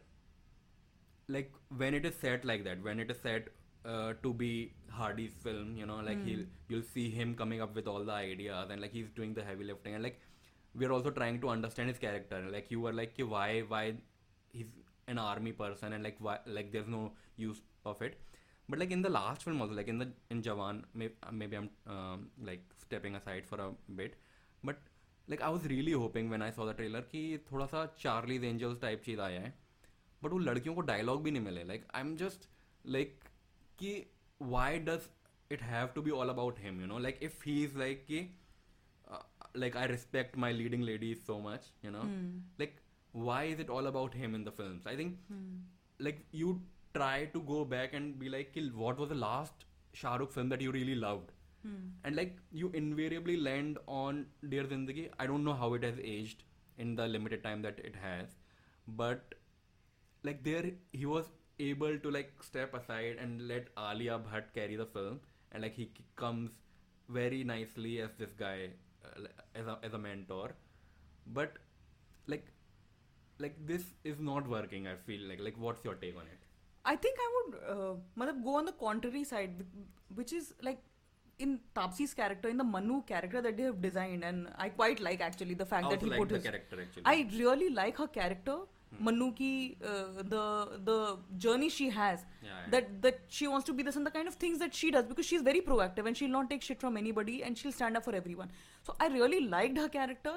like 1.28 1.52
when 1.76 1.94
it 1.94 2.04
is 2.04 2.14
set 2.16 2.44
like 2.44 2.64
that 2.64 2.82
when 2.82 3.00
it 3.00 3.10
is 3.10 3.16
set 3.22 3.48
uh, 3.84 4.12
to 4.22 4.32
be 4.32 4.72
hardy's 4.90 5.32
film 5.42 5.76
you 5.76 5.86
know 5.86 6.00
like 6.08 6.18
mm. 6.18 6.26
he'll 6.26 6.44
you'll 6.68 6.88
see 6.94 7.08
him 7.10 7.34
coming 7.34 7.60
up 7.60 7.74
with 7.74 7.86
all 7.86 8.04
the 8.04 8.12
ideas 8.12 8.70
and 8.70 8.80
like 8.80 8.92
he's 8.92 9.10
doing 9.10 9.34
the 9.34 9.42
heavy 9.42 9.64
lifting 9.64 9.94
and 9.94 10.02
like 10.02 10.20
we're 10.74 10.92
also 10.92 11.10
trying 11.10 11.40
to 11.40 11.48
understand 11.48 11.88
his 11.88 11.98
character 11.98 12.44
like 12.50 12.70
you 12.70 12.80
were 12.80 12.92
like 12.92 13.14
why 13.34 13.60
why 13.68 13.94
he's 14.52 14.66
an 15.08 15.18
army 15.18 15.52
person 15.52 15.92
and 15.92 16.04
like 16.04 16.16
why 16.18 16.38
like 16.46 16.70
there's 16.72 16.88
no 16.88 17.12
use 17.36 17.60
of 17.84 18.00
it 18.02 18.18
but 18.68 18.78
like 18.78 18.90
in 18.90 19.02
the 19.02 19.10
last 19.10 19.42
film 19.42 19.60
also 19.60 19.74
like 19.74 19.88
in 19.88 19.98
the 19.98 20.08
in 20.30 20.42
jawan 20.42 20.82
maybe, 20.94 21.14
maybe 21.32 21.56
i'm 21.56 21.70
um, 21.86 22.28
like 22.42 22.62
stepping 22.78 23.16
aside 23.16 23.44
for 23.46 23.60
a 23.60 23.70
bit 23.96 24.14
but 24.62 24.76
like 25.28 25.42
i 25.42 25.48
was 25.48 25.64
really 25.64 25.92
hoping 25.92 26.30
when 26.30 26.42
i 26.42 26.50
saw 26.50 26.64
the 26.64 26.74
trailer 26.74 27.02
कि 27.10 27.38
थोड़ा 27.52 27.66
सा 27.66 27.84
Charlie's 27.98 28.44
angels 28.44 28.80
type 28.80 29.02
चीज़ 29.06 29.20
आया 29.20 29.40
है 29.40 29.54
but 30.22 30.32
वो 30.32 30.38
लड़कियों 30.38 30.74
को 30.74 30.80
dialogue 30.92 31.22
भी 31.22 31.30
नहीं 31.30 31.42
मिले 31.42 31.64
like 31.64 31.86
I 31.94 32.00
am 32.00 32.16
just 32.16 32.48
like 32.86 33.18
why 34.38 34.78
does 34.78 35.08
it 35.50 35.60
have 35.60 35.94
to 35.94 36.02
be 36.02 36.10
all 36.10 36.30
about 36.30 36.58
him 36.58 36.80
you 36.80 36.86
know? 36.86 36.96
Like 36.96 37.18
if 37.20 37.42
he's 37.42 37.74
like 37.74 38.06
ki, 38.06 38.30
uh, 39.10 39.18
like 39.54 39.76
i 39.76 39.84
respect 39.86 40.36
my 40.36 40.52
leading 40.52 40.82
ladies 40.82 41.18
so 41.26 41.40
much 41.40 41.62
you 41.82 41.90
know? 41.90 42.00
Hmm. 42.00 42.38
Like 42.58 42.76
why 43.12 43.44
is 43.44 43.60
it 43.60 43.70
all 43.70 43.86
about 43.86 44.14
him 44.14 44.34
in 44.34 44.44
the 44.44 44.52
films? 44.52 44.86
I 44.86 44.96
think 44.96 45.18
hmm. 45.28 45.58
like 45.98 46.24
you 46.30 46.60
try 46.94 47.26
to 47.32 47.40
go 47.40 47.64
back 47.64 47.94
and 47.94 48.18
be 48.18 48.28
like 48.28 48.56
what 48.74 48.98
was 48.98 49.08
the 49.08 49.14
last 49.14 49.52
shah 49.92 50.16
rukh 50.16 50.32
film 50.32 50.48
that 50.48 50.60
you 50.60 50.72
really 50.72 50.94
loved? 50.94 51.32
Hmm. 51.62 51.90
And 52.04 52.16
like 52.16 52.38
you 52.50 52.70
invariably 52.74 53.36
land 53.36 53.78
on 53.86 54.26
dear 54.48 54.64
zindagi. 54.64 55.10
I 55.18 55.26
don't 55.26 55.44
know 55.44 55.54
how 55.54 55.74
it 55.74 55.84
has 55.84 55.98
aged 56.02 56.44
in 56.78 56.94
the 56.94 57.06
limited 57.06 57.42
time 57.44 57.62
that 57.62 57.78
it 57.78 57.94
has 58.02 58.36
but 58.86 59.34
like 60.24 60.42
there 60.42 60.70
he 60.92 61.06
was 61.06 61.26
able 61.58 61.98
to 61.98 62.10
like 62.10 62.32
step 62.42 62.74
aside 62.74 63.16
and 63.20 63.46
let 63.48 63.68
Alia 63.78 64.18
Bhatt 64.18 64.52
carry 64.54 64.76
the 64.76 64.86
film. 64.86 65.20
And 65.52 65.62
like 65.62 65.74
he 65.74 65.90
comes 66.16 66.50
very 67.08 67.44
nicely 67.44 68.00
as 68.00 68.10
this 68.18 68.32
guy 68.32 68.70
uh, 69.04 69.26
as 69.54 69.66
a 69.66 69.78
as 69.82 69.92
a 69.92 69.98
mentor. 69.98 70.54
But 71.26 71.58
like 72.26 72.46
like 73.38 73.56
this 73.66 73.84
is 74.04 74.18
not 74.20 74.48
working 74.48 74.86
I 74.86 74.96
feel 74.96 75.28
like. 75.28 75.40
Like 75.40 75.58
what's 75.58 75.84
your 75.84 75.94
take 75.94 76.16
on 76.16 76.22
it? 76.22 76.38
I 76.84 76.96
think 76.96 77.16
I 77.18 77.28
would 77.36 77.54
uh, 78.28 78.32
go 78.44 78.56
on 78.56 78.64
the 78.64 78.72
contrary 78.72 79.24
side, 79.24 79.64
which 80.14 80.32
is 80.32 80.52
like 80.62 80.80
in 81.38 81.60
Taapsee's 81.76 82.14
character, 82.14 82.48
in 82.48 82.56
the 82.56 82.64
Manu 82.64 83.02
character 83.02 83.40
that 83.40 83.56
they 83.56 83.62
have 83.64 83.80
designed, 83.80 84.24
and 84.24 84.48
I 84.56 84.68
quite 84.68 85.00
like 85.00 85.20
actually 85.20 85.54
the 85.54 85.66
fact 85.66 85.90
that 85.90 86.02
he 86.02 86.08
like 86.10 86.18
put 86.18 86.28
the 86.28 86.36
his. 86.36 86.44
character 86.44 86.80
actually. 86.80 87.02
I 87.04 87.28
really 87.36 87.70
like 87.70 87.98
her 87.98 88.08
character, 88.08 88.58
Manu 89.00 89.32
ki 89.32 89.76
uh, 89.84 90.22
the 90.34 90.80
the 90.84 91.18
journey 91.38 91.68
she 91.68 91.88
has. 91.90 92.24
Yeah. 92.42 92.50
That 92.70 93.02
that 93.02 93.20
she 93.28 93.48
wants 93.48 93.66
to 93.66 93.72
be 93.72 93.82
this 93.82 93.96
and 93.96 94.06
the 94.06 94.10
kind 94.10 94.28
of 94.28 94.34
things 94.34 94.58
that 94.58 94.74
she 94.74 94.90
does 94.90 95.06
because 95.06 95.26
she's 95.26 95.42
very 95.42 95.60
proactive 95.60 96.06
and 96.06 96.16
she'll 96.16 96.28
not 96.36 96.48
take 96.50 96.62
shit 96.62 96.80
from 96.80 96.96
anybody 96.96 97.42
and 97.42 97.56
she'll 97.56 97.72
stand 97.72 97.96
up 97.96 98.04
for 98.04 98.14
everyone. 98.14 98.50
So 98.82 98.94
I 99.00 99.08
really 99.08 99.40
liked 99.48 99.78
her 99.78 99.88
character. 99.88 100.34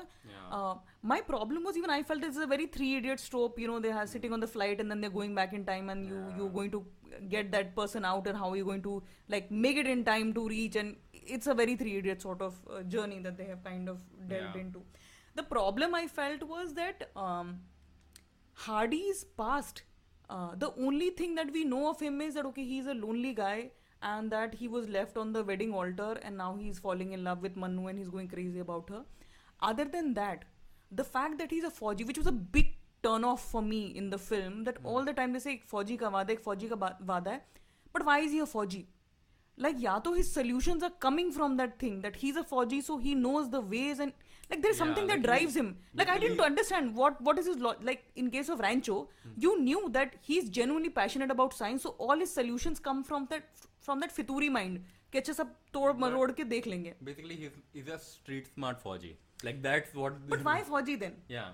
Uh, 0.52 0.76
my 1.02 1.20
problem 1.22 1.64
was 1.64 1.78
even 1.78 1.90
I 1.90 2.02
felt 2.04 2.22
this 2.22 2.36
is 2.38 2.44
a 2.44 2.48
very 2.48 2.68
three 2.68 2.96
idiots 2.98 3.28
trope. 3.28 3.60
You 3.60 3.68
know, 3.68 3.80
they 3.80 3.92
are 3.92 4.08
sitting 4.08 4.34
on 4.34 4.40
the 4.40 4.48
flight 4.48 4.80
and 4.80 4.90
then 4.90 5.02
they're 5.02 5.10
going 5.20 5.36
back 5.36 5.54
in 5.54 5.66
time 5.66 5.90
and 5.90 6.06
you 6.08 6.24
you're 6.38 6.50
going 6.50 6.72
to 6.72 6.84
get 7.30 7.52
that 7.52 7.76
person 7.76 8.06
out 8.06 8.28
and 8.28 8.38
how 8.38 8.50
are 8.52 8.56
you're 8.58 8.66
going 8.66 8.82
to 8.84 9.02
like 9.30 9.50
make 9.52 9.78
it 9.78 9.88
in 9.88 10.04
time 10.04 10.34
to 10.34 10.48
reach 10.48 10.76
and 10.76 10.96
it's 11.14 11.48
a 11.48 11.54
very 11.54 11.76
three 11.76 11.98
idiots 11.98 12.24
sort 12.24 12.42
of 12.42 12.56
uh, 12.72 12.82
journey 12.84 13.20
that 13.20 13.38
they 13.38 13.46
have 13.46 13.64
kind 13.64 13.90
of 13.90 14.00
delved 14.28 14.56
Yeah. 14.56 14.62
into. 14.62 14.82
The 15.36 15.44
problem 15.44 15.96
I 15.96 16.08
felt 16.08 16.44
was 16.44 16.74
that 16.74 17.10
um, 17.16 17.60
Hardy's 18.56 19.24
past. 19.38 19.84
Uh, 20.30 20.56
the 20.56 20.74
only 20.80 21.10
thing 21.12 21.36
that 21.36 21.52
we 21.52 21.64
know 21.64 21.90
of 21.90 22.00
him 22.00 22.22
is 22.22 22.34
that 22.34 22.46
okay, 22.46 22.66
he's 22.66 22.88
a 22.88 22.94
lonely 22.94 23.34
guy, 23.34 23.72
and 24.02 24.32
that 24.32 24.56
he 24.56 24.68
was 24.68 24.90
left 24.90 25.18
on 25.18 25.34
the 25.34 25.44
wedding 25.44 25.74
altar, 25.74 26.18
and 26.24 26.38
now 26.38 26.56
he's 26.60 26.80
falling 26.80 27.12
in 27.14 27.24
love 27.24 27.42
with 27.42 27.56
Manu, 27.56 27.88
and 27.88 28.00
he's 28.00 28.10
going 28.10 28.28
crazy 28.28 28.60
about 28.60 28.90
her. 28.90 29.04
Other 29.62 29.86
than 29.86 30.14
that, 30.16 30.46
the 30.92 31.04
fact 31.04 31.38
that 31.38 31.52
he's 31.52 31.64
a 31.64 31.70
Fauji, 31.70 32.08
which 32.08 32.18
was 32.18 32.28
a 32.28 32.32
big 32.32 32.76
turn 33.04 33.24
off 33.24 33.50
for 33.52 33.62
me 33.62 33.86
in 33.96 34.10
the 34.10 34.18
film, 34.18 34.64
that 34.64 34.78
all 34.84 35.04
the 35.04 35.14
time 35.14 35.34
they 35.34 35.40
say 35.40 35.62
Fauji 35.72 36.00
ka 36.00 36.10
wada, 36.10 36.34
hai, 36.34 36.42
Fauji 36.42 36.70
ka 36.70 36.76
wada 37.06 37.30
hai, 37.30 37.42
but 37.94 38.06
why 38.06 38.20
is 38.20 38.32
he 38.32 38.40
a 38.40 38.46
Fauji? 38.46 38.86
like 39.58 39.76
yeah 39.80 40.00
to 40.00 40.14
his 40.14 40.32
solutions 40.32 40.84
are 40.84 40.94
coming 41.00 41.32
from 41.32 41.56
that 41.58 41.80
thing 41.80 42.02
that 42.02 42.16
he's 42.18 42.36
a 42.36 42.44
Fauji 42.44 42.84
so 42.84 42.98
he 42.98 43.16
knows 43.16 43.50
the 43.50 43.62
ways 43.62 44.00
and 44.00 44.12
like 44.53 44.63
there's 44.63 44.79
Yeah, 44.79 44.85
something 44.85 45.07
that 45.11 45.19
like 45.19 45.27
drives 45.27 45.55
he's- 45.57 45.65
him 45.65 45.67
like 46.01 46.09
I 46.09 46.19
didn't 46.19 46.37
basically- 46.39 46.47
understand 46.53 46.95
what 47.03 47.21
what 47.29 47.39
is 47.43 47.51
his 47.53 47.59
lo- 47.67 47.75
like 47.91 48.05
in 48.23 48.31
case 48.37 48.49
of 48.55 48.63
Rancho 48.67 48.97
you 49.47 49.53
knew 49.67 49.83
that 49.99 50.17
he's 50.31 50.49
genuinely 50.61 50.91
passionate 51.01 51.35
about 51.37 51.55
science 51.61 51.87
so 51.89 51.95
all 52.07 52.25
his 52.25 52.33
solutions 52.39 52.81
come 52.89 53.05
from 53.11 53.29
that 53.35 53.67
from 53.89 54.01
that 54.07 54.17
fituri 54.21 54.51
mind 54.61 54.81
कि 55.13 55.19
अच्छा 55.19 55.33
सब 55.37 55.55
तोड़ 55.75 55.93
मरोड़ 56.01 56.31
के 56.41 56.45
देख 56.51 56.67
लेंगे 56.73 56.93
basically 57.07 57.37
he's 57.45 57.55
he's 57.77 57.89
a 57.95 57.99
street 58.03 58.51
smart 58.57 58.83
Fauji 58.83 59.09
like 59.49 59.57
that's 59.65 59.95
what 60.03 60.19
but 60.35 60.45
why 60.49 60.59
Fauji 60.69 60.95
then 61.01 61.17
yeah 61.37 61.49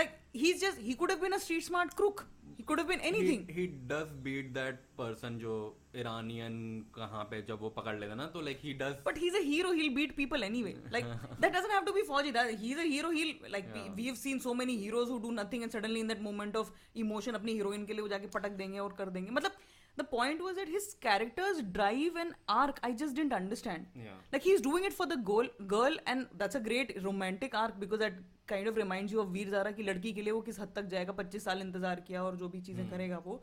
like 0.00 0.12
he's 0.42 0.60
just 0.64 0.78
he 0.90 0.94
could 1.00 1.10
have 1.14 1.24
been 1.24 1.34
a 1.38 1.40
street 1.46 1.64
smart 1.70 1.96
crook 2.02 2.22
he 2.58 2.66
could 2.68 2.82
have 2.82 2.92
been 2.92 3.02
anything 3.10 3.42
he, 3.48 3.56
he 3.62 3.66
does 3.94 4.12
beat 4.28 4.52
that 4.60 4.78
person 5.00 5.40
जो 5.46 5.56
Iranian 5.99 6.55
कहाँ 6.95 7.23
पे 7.31 7.41
जब 7.47 7.61
वो 7.61 7.69
पकड़ 7.77 7.95
लेता 7.99 8.15
ना 8.15 8.25
तो 8.33 8.41
like 8.47 8.59
he 8.65 8.73
does 8.81 8.95
But 9.05 9.17
he's 9.23 9.37
a 9.39 9.43
hero. 9.45 9.71
He'll 9.79 9.93
beat 9.95 10.15
people 10.17 10.43
anyway. 10.47 10.75
Like 10.91 11.07
that 11.39 11.53
doesn't 11.53 11.75
have 11.77 11.85
to 11.85 11.93
be 11.93 12.03
Fauji. 12.09 12.33
That 12.33 12.51
he's 12.65 12.83
a 12.83 12.87
hero. 12.91 13.11
He'll 13.11 13.33
like 13.55 13.71
yeah. 13.75 13.87
we, 13.95 14.03
we've 14.03 14.17
seen 14.17 14.39
so 14.39 14.53
many 14.53 14.77
heroes 14.77 15.09
who 15.09 15.19
do 15.19 15.31
nothing 15.31 15.63
and 15.63 15.71
suddenly 15.71 16.05
in 16.05 16.13
that 16.13 16.21
moment 16.29 16.55
of 16.61 16.71
emotion 17.05 17.41
अपनी 17.41 17.57
heroine 17.61 17.87
के 17.87 17.93
लिए 17.93 18.01
वो 18.01 18.07
जाके 18.15 18.27
पटक 18.37 18.57
देंगे 18.61 18.79
और 18.79 18.95
कर 18.97 19.09
देंगे. 19.17 19.31
मतलब 19.39 19.65
the 19.99 20.03
point 20.03 20.41
was 20.45 20.57
that 20.61 20.71
his 20.71 20.87
character's 21.03 21.61
drive 21.75 22.17
and 22.23 22.33
arc 22.55 22.79
I 22.83 22.91
just 23.03 23.15
didn't 23.19 23.37
understand. 23.41 23.85
Yeah. 24.07 24.17
Like 24.33 24.43
he's 24.43 24.65
doing 24.71 24.89
it 24.89 24.93
for 24.93 25.07
the 25.13 25.17
goal, 25.29 25.47
girl 25.75 25.95
and 26.05 26.27
that's 26.37 26.55
a 26.55 26.65
great 26.67 26.97
romantic 27.03 27.55
arc 27.55 27.79
because 27.79 27.99
that 27.99 28.19
kind 28.47 28.67
of 28.67 28.77
reminds 28.77 29.13
you 29.13 29.21
of 29.21 29.31
Veer 29.31 29.49
Zaara 29.49 29.71
की 29.77 29.83
लड़की 29.83 30.11
के 30.13 30.21
लिए 30.21 30.33
वो 30.33 30.41
किस 30.41 30.59
हद 30.59 30.69
तक 30.75 30.85
जाएगा 30.91 31.15
25 31.15 31.41
साल 31.43 31.61
इंतज़ार 31.61 31.99
किया 32.07 32.23
और 32.23 32.35
जो 32.41 32.47
भी 32.49 32.61
चीज़ें 32.67 32.89
करेगा 32.89 33.17
वो 33.25 33.41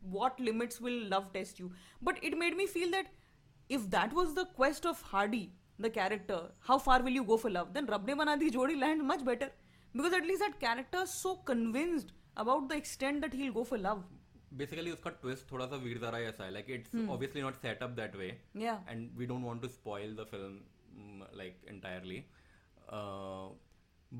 what 0.00 0.38
limits 0.40 0.80
will 0.80 1.08
love 1.08 1.32
test 1.32 1.58
you? 1.58 1.70
But 2.02 2.18
it 2.22 2.36
made 2.38 2.56
me 2.56 2.66
feel 2.66 2.90
that 2.90 3.06
if 3.68 3.88
that 3.90 4.12
was 4.12 4.34
the 4.34 4.44
quest 4.44 4.86
of 4.86 5.00
Hardy, 5.02 5.52
the 5.78 5.90
character, 5.90 6.40
how 6.60 6.78
far 6.78 7.02
will 7.02 7.10
you 7.10 7.24
go 7.24 7.36
for 7.36 7.50
love? 7.50 7.72
Then 7.74 7.86
Rab 7.86 8.06
Ne 8.06 8.14
Bana 8.14 8.36
Di 8.36 8.50
Jodi 8.50 8.76
land 8.84 9.02
much 9.06 9.24
better 9.24 9.50
because 9.94 10.12
at 10.12 10.26
least 10.26 10.40
that 10.40 10.60
character 10.60 11.02
is 11.02 11.10
so 11.10 11.36
convinced 11.36 12.12
about 12.36 12.68
the 12.68 12.76
extent 12.76 13.20
that 13.22 13.32
he'll 13.32 13.52
go 13.52 13.64
for 13.64 13.78
love. 13.78 14.04
Basically, 14.56 14.92
उसका 14.92 15.10
twist 15.22 15.50
थोड़ा 15.50 15.66
सा 15.66 15.76
वीर 15.84 15.98
जरा 15.98 16.18
ऐसा 16.28 16.52
Like 16.52 16.68
it's 16.68 16.92
hmm. 16.92 17.10
obviously 17.10 17.42
not 17.42 17.56
set 17.62 17.82
up 17.82 17.96
that 17.96 18.14
way, 18.20 18.30
way 18.56 18.66
and 18.88 19.10
we 19.18 19.26
don't 19.26 19.44
want 19.44 19.62
to 19.62 19.68
spoil 19.68 20.14
the 20.16 20.26
film 20.30 21.26
like 21.38 21.64
entirely 21.68 22.22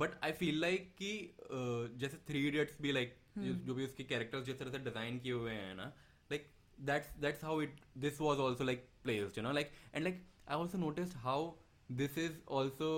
but 0.00 0.18
I 0.24 0.32
feel 0.40 0.60
like 0.60 0.94
कि 1.02 1.12
जैसे 2.00 2.16
three 2.28 2.46
idiots 2.48 2.80
भी 2.82 2.92
like 2.92 3.16
जो 3.37 3.73
भी 3.73 3.85
उसके 3.85 4.03
कैरेक्टर्स 4.03 4.45
जिस 4.45 4.59
तरह 4.59 4.71
से 4.71 4.79
डिजाइन 4.89 5.19
किए 5.19 5.33
हुए 5.33 5.51
हैं 5.51 5.75
ना 5.75 5.91
like 6.31 6.49
that's 6.91 7.15
that's 7.21 7.43
how 7.43 7.61
it 7.61 7.81
this 8.05 8.21
was 8.21 8.39
also 8.47 8.63
like 8.63 8.87
placed 9.03 9.37
you 9.37 9.43
know 9.43 9.51
like 9.59 9.71
and 9.95 10.03
like 10.03 10.23
I 10.49 10.57
also 10.57 10.77
noticed 10.77 11.17
how 11.27 11.51
this 12.01 12.17
is 12.17 12.41
also 12.59 12.91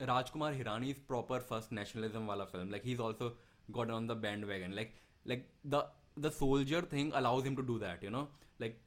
Rajkumar 0.00 0.54
Hirani's 0.54 0.98
proper 0.98 1.40
first 1.40 1.72
nationalism 1.72 2.26
wala 2.26 2.46
film. 2.46 2.70
Like 2.70 2.84
he's 2.84 3.00
also 3.00 3.32
got 3.72 3.90
on 3.90 4.06
the 4.06 4.14
bandwagon. 4.14 4.74
Like 4.76 4.94
like 5.24 5.48
the 5.64 5.86
the 6.16 6.30
soldier 6.30 6.82
thing 6.82 7.12
allows 7.14 7.44
him 7.44 7.56
to 7.56 7.62
do 7.62 7.78
that. 7.78 8.02
You 8.02 8.10
know, 8.10 8.28
like 8.58 8.78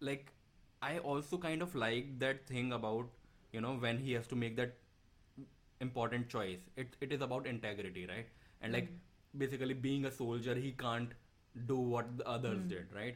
like 0.00 0.32
I 0.80 0.98
also 0.98 1.38
kind 1.38 1.62
of 1.62 1.74
like 1.74 2.18
that 2.20 2.46
thing 2.46 2.72
about 2.72 3.08
you 3.52 3.60
know 3.60 3.74
when 3.74 3.98
he 3.98 4.12
has 4.12 4.26
to 4.28 4.36
make 4.36 4.56
that 4.56 4.76
important 5.80 6.28
choice. 6.28 6.60
It 6.76 6.96
it 7.00 7.12
is 7.12 7.20
about 7.20 7.46
integrity, 7.46 8.06
right? 8.06 8.28
And 8.60 8.72
like 8.72 8.88
Basically 9.33 9.73
being 9.73 10.05
a 10.05 10.11
soldier, 10.11 10.55
he 10.55 10.71
can't 10.71 11.11
do 11.55 11.75
what 11.75 12.17
the 12.17 12.27
others 12.27 12.63
did, 12.69 12.95
right? 12.95 13.15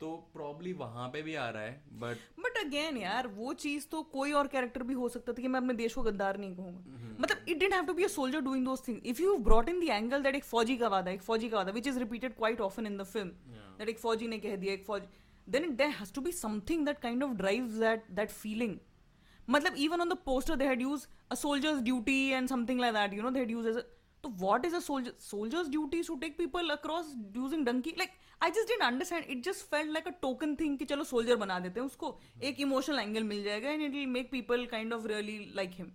तो 0.00 0.10
probably 0.34 0.72
वहाँ 0.72 1.08
पे 1.08 1.20
भी 1.22 1.34
आ 1.34 1.48
रहा 1.50 1.62
है 1.62 1.98
but 2.00 2.16
but 2.40 2.56
again 2.58 2.96
यार 2.96 3.26
वो 3.34 3.52
चीज़ 3.64 3.86
तो 3.90 4.02
कोई 4.12 4.32
और 4.38 4.46
कैरेक्टर 4.54 4.82
भी 4.82 4.94
हो 4.94 5.08
सकता 5.08 5.32
था 5.32 5.42
कि 5.42 5.48
मैं 5.48 5.60
अपने 5.60 5.74
देश 5.74 5.94
को 5.94 6.02
गद्दार 6.02 6.38
नहीं 6.38 6.54
कहूँगा। 6.56 7.16
मतलब 7.20 7.44
it 7.48 7.58
didn't 7.58 7.72
have 7.74 7.84
to 7.86 7.94
be 7.94 8.04
a 8.04 8.08
soldier 8.14 8.40
doing 8.40 8.64
those 8.64 8.82
things 8.88 9.06
if 9.06 9.22
you 9.22 9.36
brought 9.48 9.68
in 9.68 9.80
the 9.80 9.90
angle 9.90 10.22
that 10.22 10.34
एक 10.34 10.44
फौजी 10.44 10.76
का 10.76 10.88
वादा 10.94 11.10
एक 11.10 11.22
फौजी 11.22 11.48
का 11.48 11.56
वादा 11.56 11.72
which 11.72 11.86
is 11.88 11.98
repeated 11.98 12.34
quite 12.36 12.60
often 12.60 12.86
in 12.86 12.96
the 12.98 13.04
film 13.12 13.28
that 13.78 13.88
एक 13.88 13.98
फौजी 13.98 14.28
ने 14.28 14.38
कह 14.38 14.56
दिया 14.56 14.74
एक 14.74 14.84
फौजी 14.86 15.06
then 15.48 15.74
there 15.76 15.90
has 16.00 16.12
to 16.14 16.20
be 16.20 16.32
something 16.32 16.84
that 16.86 16.98
kind 17.00 17.24
of 17.24 17.32
drives 17.42 17.78
that 17.80 18.10
that 18.10 18.30
feeling 18.30 18.78
मतलब 19.50 19.74
even 19.84 20.02
on 20.02 20.10
the 20.10 20.16
poster 20.26 20.54
they 20.60 20.66
had 20.66 20.82
used 20.82 21.08
a 21.34 21.36
soldier's 21.38 21.80
duty 21.88 22.20
and 22.36 22.50
something 22.52 22.78
like 22.84 22.94
that 22.96 23.16
you 23.16 23.24
know 23.24 23.32
they 23.32 23.42
had 23.42 23.50
used 23.54 23.70
as 23.70 23.82
तो 24.24 24.28
what 24.40 24.64
is 24.66 24.74
a 24.76 24.80
soldier 24.80 25.70
duty 25.70 26.02
to 26.02 26.14
take 26.18 26.36
people 26.38 26.70
across 26.70 27.14
using 27.36 27.64
Dunki 27.66 27.94
like 27.98 28.10
I 28.42 28.50
just 28.50 28.68
didn't 28.68 28.82
understand 28.82 29.24
it 29.30 29.42
just 29.44 29.66
felt 29.70 29.92
like 29.92 30.06
a 30.08 30.10
token 30.22 30.54
thing 30.56 30.78
कि 30.78 30.84
चलो 30.84 31.04
soldier 31.04 31.36
बना 31.36 31.58
देते 31.60 31.80
हैं 31.80 31.86
उसको। 31.86 32.06
hmm. 32.08 32.42
एक 32.44 32.60
emotional 32.60 32.98
angle 32.98 33.22
मिल 33.24 33.42
जाएगा 33.44 33.70
and 33.70 33.82
it 33.82 33.92
will 33.92 34.06
make 34.08 34.30
people 34.30 34.64
kind 34.66 34.92
of 34.92 35.06
really 35.08 35.38
like 35.56 35.70
him 35.74 35.92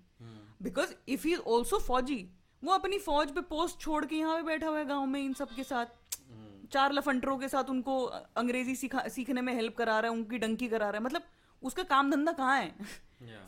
because 0.61 0.93
if 1.07 1.27
he 1.27 1.33
is 1.33 1.41
also 1.47 1.79
फौजी 1.79 2.17
वो 2.63 2.73
अपनी 2.73 2.97
फौज 2.99 3.31
पे 3.31 3.41
पोस्ट 3.49 3.79
छोड़ 3.81 4.05
के 4.05 4.15
यहाँ 4.15 4.35
पे 4.37 4.43
बैठा 4.43 4.67
हुआ 4.67 4.77
है 4.79 4.85
गाँव 4.85 5.05
में 5.07 5.19
इन 5.21 5.33
सब 5.33 5.55
के 5.55 5.63
साथ। 5.63 5.85
hmm. 5.85 6.71
चार 6.73 6.93
लफंटरों 6.93 7.37
के 7.37 7.49
साथ 7.49 7.69
उनको 7.69 8.01
अंग्रेज़ी 8.37 8.75
सीखने 8.75 9.41
में 9.41 9.53
हेल्प 9.53 9.75
करा 9.77 9.99
रहा 9.99 10.11
है 10.11 10.17
उनकी 10.17 10.37
डंकी 10.37 10.67
करा 10.67 10.89
रहा 10.89 10.97
है। 10.97 11.03
मतलब 11.05 11.21
उसका 11.61 11.83
काम 11.85 12.11
धंधा 12.11 12.31
कहाँ 12.33 12.57
है? 12.57 12.75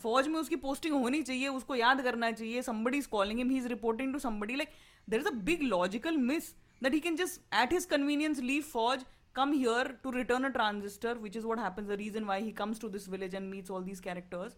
फौज 0.02 0.28
में 0.28 0.40
उसकी 0.40 0.56
पोस्टिंग 0.58 0.94
होनी 0.94 1.22
चाहिए 1.24 1.48
उसको 1.50 1.76
याद 1.76 2.02
करना 2.02 2.32
चाहिए 2.34 2.62
somebody 2.62 2.98
is 2.98 3.08
calling 3.10 3.40
him 3.40 3.50
he 3.50 3.58
is 3.58 3.68
reporting 3.68 4.14
to 4.14 4.20
somebody 4.20 4.56
like 4.56 4.70
there 5.08 5.20
is 5.20 5.28
a 5.28 5.32
big 5.46 5.64
logical 5.64 6.18
miss 6.20 6.54
that 6.84 6.94
he 6.94 7.00
can 7.00 7.16
just 7.16 7.42
at 7.56 7.74
his 7.74 7.86
convenience 7.88 8.40
leave 8.42 8.64
फौज 8.64 9.06
come 9.36 9.52
here 9.54 9.88
to 10.04 10.12
return 10.12 10.44
a 10.44 10.48
transistor 10.50 11.18
which 11.18 11.38
is 11.38 11.46
what 11.46 11.60
happens 11.60 11.88
the 11.88 11.98
reason 12.00 12.24
why 12.26 12.42
he 12.42 12.52
comes 12.52 12.82
to 12.82 12.90
this 12.90 13.08
village 13.10 13.36
and 13.36 13.50
meets 13.50 13.72
all 13.72 13.84
these 13.84 14.00
characters 14.00 14.58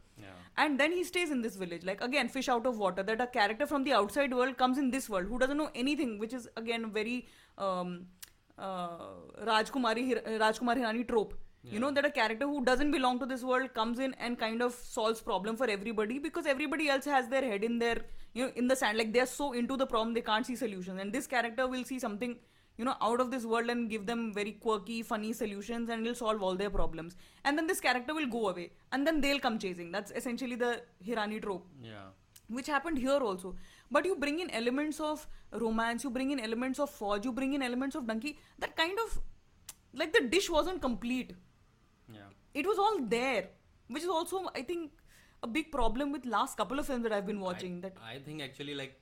and 0.60 0.78
then 0.78 0.93
he 0.93 1.04
stays 1.04 1.32
in 1.32 1.41
this 1.41 1.58
village 1.60 1.86
like 1.86 2.02
again 2.04 2.28
fish 2.30 2.49
out 2.49 2.67
of 2.67 2.76
water 2.78 3.04
that 3.06 3.21
a 3.21 3.26
character 3.34 3.65
from 3.65 3.84
the 3.84 3.93
outside 3.93 4.34
world 4.34 4.56
comes 4.56 4.78
in 4.78 4.89
this 4.91 5.10
world 5.10 5.30
who 5.30 5.38
does 5.38 5.52
know 5.54 5.69
anything 5.95 6.19
which 6.21 6.34
is 6.34 6.47
again 6.58 6.86
very 6.93 7.23
Rajkumari 8.60 10.13
Rajkumar 10.13 10.78
Hirani 10.78 11.04
ट्रोप 11.04 11.34
you 11.69 11.80
know 11.80 11.91
that 11.91 12.06
a 12.06 12.12
character 12.12 12.45
who 12.45 12.63
doesn't 12.63 12.91
belong 12.91 13.19
to 13.19 13.26
this 13.26 13.43
world 13.43 13.73
comes 13.73 13.99
in 13.99 14.13
and 14.19 14.38
kind 14.39 14.62
of 14.62 14.73
solves 14.73 15.21
problem 15.21 15.56
for 15.56 15.69
everybody 15.69 16.19
because 16.19 16.45
everybody 16.45 16.89
else 16.89 17.06
has 17.06 17.28
their 17.30 17.41
head 17.41 17.63
in 17.63 17.80
their 17.80 17.97
you 18.34 18.45
know 18.45 18.52
in 18.56 18.67
the 18.67 18.76
sand. 18.76 18.97
Like 18.97 19.13
they're 19.13 19.26
so 19.26 19.54
into 19.54 19.78
the 19.78 19.86
problem 19.88 20.13
they 20.13 20.21
can't 20.21 20.45
see 20.45 20.56
solutions. 20.56 20.99
And 20.99 21.13
this 21.13 21.28
character 21.28 21.67
will 21.67 21.84
see 21.86 21.99
something 21.99 22.36
you 22.78 22.86
know 22.86 22.95
out 23.02 23.21
of 23.21 23.32
this 23.32 23.45
world 23.45 23.69
and 23.69 23.89
give 23.89 24.06
them 24.06 24.34
very 24.34 24.54
quirky 24.54 25.04
funny 25.04 25.32
solutions 25.32 25.89
and 25.89 26.06
it'll 26.06 26.15
solve 26.15 26.43
all 26.43 26.56
their 26.56 26.69
problems. 26.69 27.15
And 27.45 27.58
then 27.58 27.67
this 27.67 27.80
character 27.80 28.13
will 28.13 28.28
go 28.28 28.49
away 28.49 28.71
and 28.91 29.08
then 29.08 29.21
they'll 29.21 29.39
come 29.39 29.58
chasing. 29.60 29.91
That's 29.91 30.12
essentially 30.12 30.56
the 30.56 30.82
hirani 31.08 31.41
trope. 31.41 31.67
Yeah. 31.82 32.10
which 32.49 32.67
happened 32.67 32.97
here 32.97 33.19
also. 33.28 33.56
But 33.91 34.06
you 34.06 34.15
bring 34.15 34.39
in 34.39 34.49
elements 34.52 34.99
of 34.99 35.28
romance 35.52 36.04
you 36.04 36.10
bring 36.10 36.32
in 36.32 36.39
elements 36.39 36.80
of 36.80 36.89
forge 36.89 37.26
you 37.26 37.32
bring 37.32 37.54
in 37.54 37.62
elements 37.62 37.95
of 37.95 38.08
donkey 38.08 38.38
that 38.60 38.76
kind 38.76 38.97
of 39.06 39.21
like 39.93 40.12
the 40.13 40.21
dish 40.28 40.49
wasn't 40.49 40.82
complete. 40.82 41.32
Yeah. 41.32 41.38
It 42.54 42.66
was 42.66 42.78
all 42.78 43.00
there 43.16 43.48
which 43.88 44.04
is 44.04 44.10
also 44.10 44.50
i 44.56 44.62
think 44.62 44.92
a 45.44 45.48
big 45.48 45.72
problem 45.72 46.12
with 46.12 46.26
last 46.26 46.58
couple 46.58 46.80
of 46.80 46.86
films 46.86 47.04
that 47.04 47.13
i've 47.13 47.26
been 47.26 47.39
watching 47.39 47.78
I, 47.78 47.82
that 47.82 47.98
I 48.12 48.20
think 48.20 48.42
actually 48.42 48.76
like 48.76 49.00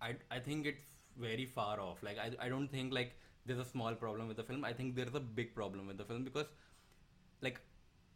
I 0.00 0.14
I 0.30 0.38
think 0.38 0.66
it's 0.66 0.86
very 1.16 1.46
far 1.46 1.80
off. 1.80 2.02
Like 2.02 2.18
I 2.18 2.30
I 2.46 2.48
don't 2.48 2.68
think 2.68 2.92
like 2.92 3.14
there's 3.46 3.58
a 3.58 3.64
small 3.64 3.94
problem 3.94 4.28
with 4.28 4.36
the 4.36 4.44
film. 4.44 4.64
I 4.64 4.72
think 4.72 4.94
there's 4.94 5.14
a 5.14 5.20
big 5.20 5.54
problem 5.54 5.86
with 5.86 5.98
the 5.98 6.04
film 6.04 6.24
because 6.24 6.46
like 7.40 7.60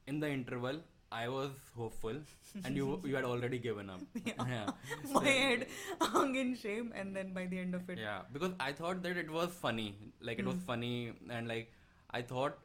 in 0.07 0.21
the 0.21 0.29
interval 0.29 0.81
I 1.11 1.29
was 1.29 1.51
hopeful 1.77 2.17
and 2.65 2.77
you 2.77 3.01
you 3.05 3.15
had 3.17 3.25
already 3.25 3.59
given 3.59 3.91
up. 3.91 4.01
yeah. 4.25 4.71
my 5.13 5.25
head 5.29 5.67
hung 6.01 6.35
in 6.37 6.55
shame 6.57 6.93
and 6.95 7.17
then 7.17 7.33
by 7.33 7.47
the 7.47 7.59
end 7.59 7.75
of 7.75 7.89
it 7.91 7.99
Yeah, 7.99 8.23
because 8.33 8.53
I 8.61 8.73
thought 8.73 9.03
that 9.03 9.17
it 9.17 9.31
was 9.31 9.51
funny. 9.51 9.95
Like 10.21 10.39
it 10.39 10.47
was 10.47 10.57
hmm. 10.57 10.73
funny 10.73 11.13
and 11.29 11.49
like 11.49 11.73
I 12.11 12.23
thought 12.23 12.59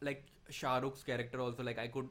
like 0.00 0.24
Shah 0.48 0.80
Rukh's 0.80 1.02
character 1.02 1.40
also 1.40 1.62
like 1.62 1.78
I 1.78 1.88
could 1.88 2.08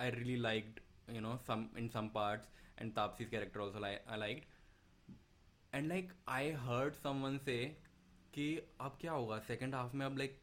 I 0.00 0.08
really 0.10 0.36
liked 0.36 0.80
you 1.14 1.20
know 1.20 1.38
some 1.46 1.68
in 1.76 1.88
some 1.90 2.10
parts 2.10 2.48
and 2.78 2.94
Taapsee's 2.94 3.28
character 3.30 3.60
also 3.60 3.80
li- 3.80 4.02
I 4.08 4.16
liked 4.16 4.46
and 5.72 5.88
like 5.88 6.14
I 6.26 6.42
heard 6.68 6.96
someone 7.06 7.38
say 7.48 7.58
कि 8.34 8.46
अब 8.80 8.96
क्या 9.00 9.12
होगा 9.12 9.38
second 9.48 9.74
half 9.74 9.94
में 9.94 10.04
अब 10.06 10.16
like 10.18 10.40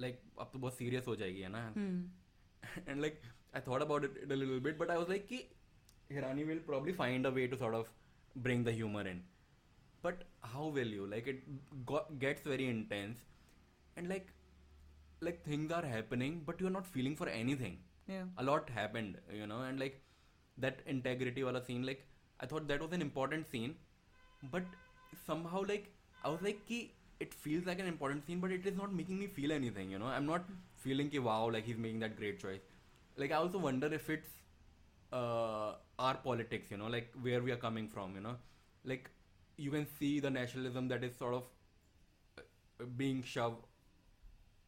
like 0.00 0.20
अब 0.40 0.50
तो 0.52 0.58
बहुत 0.58 0.74
serious 0.76 1.06
हो 1.08 1.14
जाएगी 1.16 1.40
है 1.40 1.48
ना 1.52 1.60
and 2.88 3.00
like 3.00 3.20
I 3.56 3.60
thought 3.66 3.82
about 3.82 4.04
it 4.04 4.16
little 4.32 4.58
bit 4.60 4.78
but 4.78 4.90
I 4.90 4.96
was 4.96 5.08
like 5.08 5.26
कि 5.28 5.36
Hirani 6.12 6.44
will 6.44 6.58
probably 6.66 6.92
find 7.02 7.26
a 7.26 7.30
way 7.36 7.46
to 7.48 7.56
sort 7.56 7.74
of 7.74 7.92
bring 8.46 8.64
the 8.66 8.74
humour 8.78 9.08
in 9.08 9.22
but 10.04 10.24
how 10.54 10.70
will 10.72 10.92
you 10.94 11.06
like 11.14 11.28
it 11.28 11.44
gets 12.24 12.46
very 12.46 12.68
intense 12.70 13.22
and 13.98 14.08
like 14.08 14.30
like 15.20 15.44
things 15.44 15.72
are 15.72 15.84
happening, 15.84 16.42
but 16.46 16.60
you're 16.60 16.70
not 16.70 16.86
feeling 16.86 17.16
for 17.16 17.28
anything. 17.28 17.78
yeah 18.08 18.24
A 18.38 18.42
lot 18.42 18.70
happened, 18.70 19.16
you 19.32 19.46
know, 19.46 19.62
and 19.62 19.80
like 19.80 20.00
that 20.58 20.80
integrity 20.86 21.44
wala 21.44 21.64
scene, 21.64 21.84
like 21.84 22.06
I 22.40 22.46
thought 22.46 22.68
that 22.68 22.80
was 22.80 22.92
an 22.92 23.02
important 23.02 23.50
scene, 23.50 23.74
but 24.52 24.62
somehow 25.26 25.64
like 25.68 25.92
I 26.24 26.28
was 26.28 26.42
like, 26.42 26.66
ki, 26.66 26.94
it 27.20 27.34
feels 27.34 27.66
like 27.66 27.78
an 27.78 27.86
important 27.86 28.26
scene, 28.26 28.40
but 28.40 28.50
it 28.52 28.66
is 28.66 28.76
not 28.76 28.92
making 28.92 29.18
me 29.18 29.26
feel 29.26 29.52
anything, 29.52 29.90
you 29.90 29.98
know. 29.98 30.06
I'm 30.06 30.26
not 30.26 30.44
feeling 30.76 31.10
ki 31.10 31.18
wow, 31.18 31.50
like 31.50 31.64
he's 31.64 31.78
making 31.78 32.00
that 32.00 32.16
great 32.16 32.40
choice. 32.40 32.60
Like 33.16 33.32
I 33.32 33.36
also 33.36 33.58
wonder 33.58 33.92
if 33.92 34.08
it's 34.10 34.30
uh, 35.12 35.72
our 35.98 36.14
politics, 36.14 36.70
you 36.70 36.76
know, 36.76 36.86
like 36.86 37.12
where 37.22 37.42
we 37.42 37.52
are 37.52 37.56
coming 37.56 37.88
from, 37.88 38.14
you 38.14 38.20
know, 38.20 38.36
like 38.84 39.10
you 39.56 39.70
can 39.70 39.86
see 39.98 40.20
the 40.20 40.30
nationalism 40.30 40.88
that 40.88 41.02
is 41.04 41.16
sort 41.16 41.34
of 41.34 41.44
uh, 42.38 42.84
being 42.96 43.22
shoved 43.22 43.64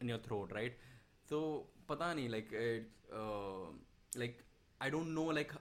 in 0.01 0.09
your 0.09 0.19
throat, 0.27 0.51
right? 0.59 0.73
So, 1.29 1.41
pata 1.87 2.13
nahi, 2.19 2.29
like 2.37 2.51
it's 2.51 3.05
uh, 3.23 3.67
like 4.15 4.43
I 4.81 4.89
don't 4.89 5.13
know, 5.19 5.27
like 5.39 5.53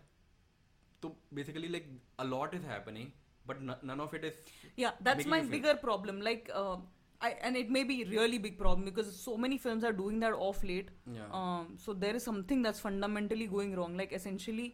so 1.02 1.14
basically, 1.32 1.68
like 1.68 1.86
a 2.18 2.24
lot 2.24 2.54
is 2.54 2.64
happening, 2.64 3.12
but 3.46 3.56
n- 3.56 3.76
none 3.82 4.00
of 4.00 4.14
it 4.14 4.24
is. 4.24 4.34
yeah 4.76 4.92
that's 5.06 5.26
my 5.34 5.38
you 5.42 5.48
feel- 5.52 5.76
problem 5.84 6.20
like 6.26 6.50
uh, 6.54 6.76
I, 7.20 7.30
and 7.46 7.56
it 7.60 7.70
may 7.76 7.82
be 7.84 7.96
really 8.10 8.38
big 8.44 8.58
problem 8.58 8.84
because 8.88 9.08
so 9.22 9.36
many 9.36 9.56
films 9.64 9.84
are 9.84 9.92
doing 9.92 10.20
that 10.24 10.32
off 10.48 10.62
late 10.68 10.88
Yeah. 11.16 11.26
um, 11.38 11.74
so 11.84 11.92
there 12.04 12.14
is 12.18 12.22
something 12.28 12.62
that's 12.66 12.80
fundamentally 12.84 13.46
going 13.54 13.74
wrong 13.78 13.96
like 14.02 14.12
essentially 14.18 14.68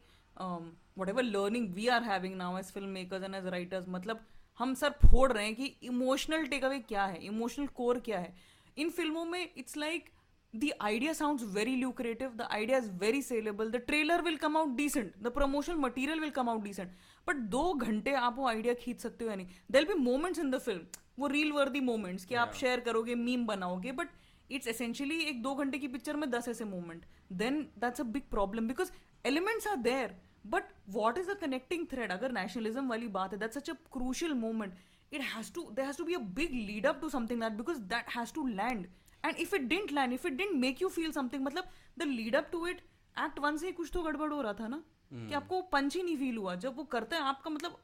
um, 0.44 0.68
whatever 0.94 1.24
learning 1.24 1.64
we 1.78 1.88
are 1.96 2.02
having 2.10 2.36
now 2.42 2.50
as 2.60 2.70
filmmakers 2.76 3.24
and 3.30 3.34
as 3.40 3.48
writers 3.54 3.88
मतलब 3.96 4.20
हम 4.58 4.74
sir 4.82 4.90
फोड़ 5.06 5.30
रहे 5.32 5.44
हैं 5.46 5.54
कि 5.54 5.66
emotional 5.92 6.46
take 6.52 6.64
away 6.64 6.78
क्या 6.92 7.04
है 7.14 7.18
emotional 7.32 7.66
core 7.80 7.98
क्या 8.10 8.18
है 8.18 8.34
इन 8.76 8.90
फ़िल्मों 8.90 9.24
में 9.24 9.42
it's 9.56 9.76
like 9.76 10.10
the 10.54 10.68
idea 10.86 11.12
sounds 11.16 11.42
very 11.54 11.72
lucrative 11.78 12.36
the 12.36 12.44
idea 12.58 12.76
is 12.82 12.86
very 13.00 13.18
saleable 13.24 13.70
the 13.72 13.80
trailer 13.88 14.16
will 14.26 14.36
come 14.44 14.54
out 14.60 14.70
decent 14.76 15.16
the 15.26 15.32
promotional 15.38 15.80
material 15.80 16.22
will 16.24 16.32
come 16.38 16.50
out 16.52 16.62
decent 16.66 16.94
but 17.26 17.36
दो 17.54 17.72
घंटे 17.74 18.12
आप 18.14 18.36
वो 18.38 18.46
आइडिया 18.48 18.74
खींच 18.74 19.00
सकते 19.00 19.24
हो 19.24 19.30
या 19.30 19.36
नहीं? 19.36 19.46
There 19.70 19.84
be 19.84 19.94
moments 19.94 20.38
in 20.40 20.50
the 20.50 20.58
film 20.58 20.86
वो 21.18 21.26
रील 21.26 21.52
वर्दी 21.52 21.80
मोमेंट्स 21.80 22.24
कि 22.24 22.34
आप 22.34 22.54
शेयर 22.54 22.80
करोगे 22.80 23.14
मीम 23.14 23.46
बनाओगे 23.46 23.92
बट 23.92 24.08
इट्स 24.50 24.68
एसेंशियली 24.68 25.18
एक 25.24 25.42
दो 25.42 25.54
घंटे 25.54 25.78
की 25.78 25.88
पिक्चर 25.88 26.16
में 26.16 26.28
दस 26.30 26.48
ऐसे 26.48 26.64
moment 26.64 27.04
then 27.42 27.60
that's 27.78 28.00
a 28.00 28.04
big 28.16 28.28
problem 28.30 28.68
because 28.68 28.92
elements 29.26 29.66
are 29.66 29.76
there 29.90 30.14
but 30.46 30.72
what 30.90 31.18
is 31.18 31.30
the 31.30 31.36
connecting 31.40 31.86
thread 31.92 32.12
अगर 32.12 32.32
नेशनलिज्म 32.32 32.88
वाली 32.88 33.08
बात 33.18 33.32
है 33.32 33.38
that's 33.38 33.58
such 33.58 33.70
a 33.70 33.74
crucial 33.92 34.34
moment 34.46 34.74
it 35.12 35.22
has 35.22 35.50
to 35.56 35.64
there 35.74 35.86
has 35.86 35.96
to 35.96 36.04
be 36.04 36.14
a 36.14 36.22
big 36.40 36.54
lead 36.68 36.86
up 36.90 37.00
to 37.02 37.10
something 37.10 37.42
that 37.44 37.56
because 37.56 37.82
that 37.94 38.14
has 38.16 38.32
to 38.32 38.46
land. 38.60 38.86
And 39.24 39.42
if 39.44 39.54
it 39.58 39.68
didn't 39.68 39.92
land 39.98 40.16
if 40.16 40.26
it 40.30 40.36
didn't 40.40 40.60
make 40.64 40.80
you 40.84 40.90
feel 40.96 41.12
something 41.18 41.42
मतलब 41.42 41.70
the 42.00 42.06
lead 42.12 42.38
up 42.40 42.52
to 42.54 42.62
it 42.72 42.84
act 43.16 43.38
one 43.38 43.56
से 43.56 43.66
ही 43.66 43.72
कुछ 43.72 43.90
तो 43.92 44.02
गड़बड़ 44.02 44.32
हो 44.32 44.40
रहा 44.42 44.52
था 44.52 44.68
ना? 44.68 44.82
कि 45.12 45.34
आपको 45.34 45.60
पंच 45.72 45.96
ही 45.96 46.02
नहीं 46.02 46.16
फील 46.16 46.36
हुआ। 46.36 46.54
जब 46.54 46.76
वो 46.76 46.84
करते 46.84 47.16
हैं 47.16 47.22
आपका 47.22 47.50
मतलब 47.50 47.76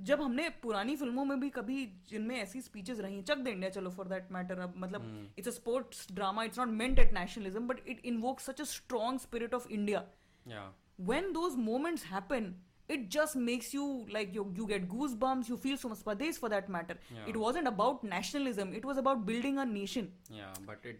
जब 0.00 0.20
हमने 0.22 0.48
पुरानी 0.62 0.94
फ़िल्मों 0.96 1.24
में 1.24 1.40
भी 1.40 1.48
कभी 1.50 1.84
जिनमें 2.08 2.36
ऐसी 2.36 2.60
स्पीचेस 2.60 2.98
रही 3.00 3.22
चक 3.22 3.38
दे 3.38 3.50
इंडिया 3.50 3.70
चलो 3.70 3.90
फॉर 3.90 4.08
दैट 4.08 4.28
मैटर 4.32 4.58
अब 4.60 4.74
मतलब 4.76 5.34
it's 5.38 5.48
a 5.48 5.50
sports 5.50 6.06
drama 6.12 6.44
it's 6.44 6.58
not 6.58 6.68
meant 6.68 6.98
at 6.98 7.12
nationalism 7.14 7.66
but 7.68 7.88
it 7.88 8.06
invokes 8.06 8.46
such 8.46 8.60
a 8.60 8.64
strong 8.64 9.20
spirit 9.20 9.54
of 9.54 9.68
India 9.68 10.06
Yeah. 10.48 10.68
when 11.08 11.26
those 11.32 11.56
moments 11.64 12.04
happen 12.10 12.44
it 12.93 13.03
just 13.15 13.35
makes 13.47 13.73
you 13.73 13.83
like 14.17 14.33
you 14.37 14.43
you 14.59 14.65
get 14.73 14.87
goosebumps 14.93 15.49
you 15.51 15.57
feel 15.65 15.77
so 15.83 15.89
much 15.93 15.99
spadesh 16.03 16.39
for 16.43 16.49
that 16.53 16.69
matter 16.77 16.95
Yeah. 17.17 17.29
it 17.33 17.37
wasn't 17.43 17.71
about 17.73 18.03
nationalism 18.13 18.73
it 18.81 18.87
was 18.91 19.01
about 19.03 19.25
building 19.31 19.59
a 19.65 19.65
nation 19.73 20.09
Yeah. 20.39 20.53
But 20.71 20.87
it 20.93 20.99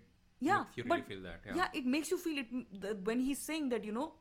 yeah 0.50 0.64
makes 0.64 0.78
you 0.78 0.84
really 0.84 1.02
but 1.02 1.08
feel 1.14 1.22
that. 1.30 1.50
Yeah. 1.62 1.80
it 1.82 1.86
makes 1.98 2.12
you 2.14 2.18
feel 2.26 2.40
it 2.46 2.54
the, 2.86 2.96
when 3.12 3.20
he's 3.30 3.42
saying 3.52 3.70
that 3.78 3.90
you 3.92 3.96
know 4.02 4.12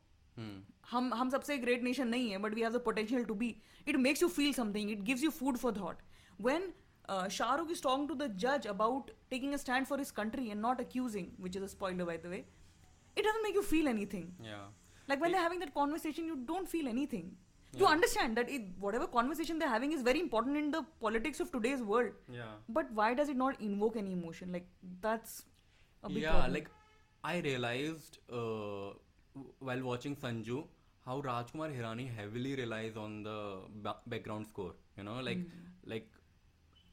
Hmm. 0.41 0.53
हम 0.91 1.13
हम 1.15 1.31
सबसे 1.31 1.57
great 1.63 1.83
nation 1.83 2.09
नहीं 2.09 2.31
है 2.31 2.39
but 2.45 2.55
we 2.55 2.61
have 2.63 2.73
the 2.73 2.81
potential 2.85 3.25
to 3.31 3.35
be 3.41 3.49
it 3.89 3.97
makes 4.05 4.23
you 4.23 4.29
feel 4.37 4.53
something 4.55 4.91
it 4.91 5.01
gives 5.09 5.23
you 5.23 5.31
food 5.39 5.57
for 5.65 5.73
thought 5.79 5.99
when 6.47 6.63
uh, 7.15 7.25
Shahrukh 7.39 7.73
is 7.75 7.83
talking 7.87 8.07
to 8.13 8.15
the 8.23 8.29
judge 8.45 8.69
about 8.73 9.11
taking 9.35 9.53
a 9.57 9.59
stand 9.65 9.89
for 9.91 9.99
his 10.03 10.13
country 10.21 10.45
and 10.55 10.65
not 10.67 10.81
accusing, 10.85 11.27
which 11.47 11.59
is 11.61 11.67
a 11.67 11.69
spoiler 11.73 12.07
by 12.11 12.17
the 12.25 12.31
way, 12.35 12.41
it 13.17 13.27
doesn't 13.29 13.47
make 13.49 13.59
you 13.61 13.65
feel 13.73 13.91
anything. 13.93 14.25
Yeah. 14.49 14.65
Like 15.13 15.25
when 15.27 15.37
they're 15.37 15.45
having 15.47 15.63
that 15.65 15.75
conversation, 15.79 16.31
you 16.33 16.37
don't 16.53 16.73
feel 16.75 16.89
anything. 16.95 17.29
You 17.76 17.86
understand 17.86 18.38
that 18.38 18.50
it, 18.50 18.62
whatever 18.80 19.08
conversation 19.08 19.60
they're 19.60 19.70
having 19.70 19.92
is 19.92 20.02
very 20.02 20.20
important 20.20 20.58
in 20.58 20.72
the 20.72 20.84
politics 21.02 21.40
of 21.40 21.52
today's 21.52 21.82
world. 21.82 22.12
Yeah. 22.32 22.44
But 22.70 22.92
why 22.94 23.14
does 23.14 23.30
it 23.30 23.36
not 23.38 23.60
invoke 23.62 23.98
any 23.98 24.14
emotion? 24.14 24.52
Like 24.52 24.68
that's 25.02 25.44
a 26.04 26.10
big 26.10 26.24
yeah, 26.24 26.32
problem. 26.32 26.54
like 26.54 26.70
I 27.24 27.40
realized 27.40 28.20
uh, 28.32 28.94
while 29.60 29.84
watching 29.84 30.16
Sanju 30.16 30.66
how 31.06 31.22
Rajkumar 31.22 31.70
Hirani 31.78 32.14
heavily 32.16 32.56
relies 32.56 32.98
on 32.98 33.24
the 33.24 33.60
ba- 33.84 33.98
background 34.08 34.48
score. 34.48 34.74
You 34.98 35.04
know, 35.04 35.20
like 35.20 35.38
Hmm. 35.38 35.68
like 35.86 36.10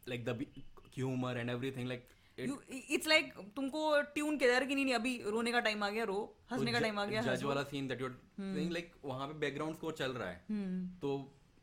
like 0.06 0.24
the 0.24 0.34
b- 0.34 0.64
humor 0.90 1.32
and 1.32 1.48
everything. 1.50 1.88
Like 1.88 2.08
it's 2.38 3.06
like 3.06 3.26
तुमको 3.56 3.80
tune 4.14 4.36
किधर 4.38 4.64
की 4.64 4.74
नहीं 4.74 4.84
नहीं, 4.84 4.94
अभी 4.94 5.12
रोने 5.26 5.52
का 5.52 5.60
time 5.60 5.82
आ 5.84 5.88
गया 5.90 6.04
रो 6.04 6.18
हंसने 6.52 6.72
का 6.72 6.80
टाइम 6.80 6.98
आ 6.98 7.04
गया 7.06 7.20
जज 7.22 7.42
वाला 7.44 7.62
scene 7.72 7.88
that 7.88 8.00
your 8.00 8.10
Hmm. 8.34 8.54
Saying 8.54 8.70
like 8.72 8.90
वहाँ 9.04 9.26
पे 9.28 9.34
बैकग्राउंड 9.38 9.74
स्कोर 9.74 9.92
चल 9.98 10.12
रहा 10.12 10.28
है। 10.28 10.38
तो 11.02 11.10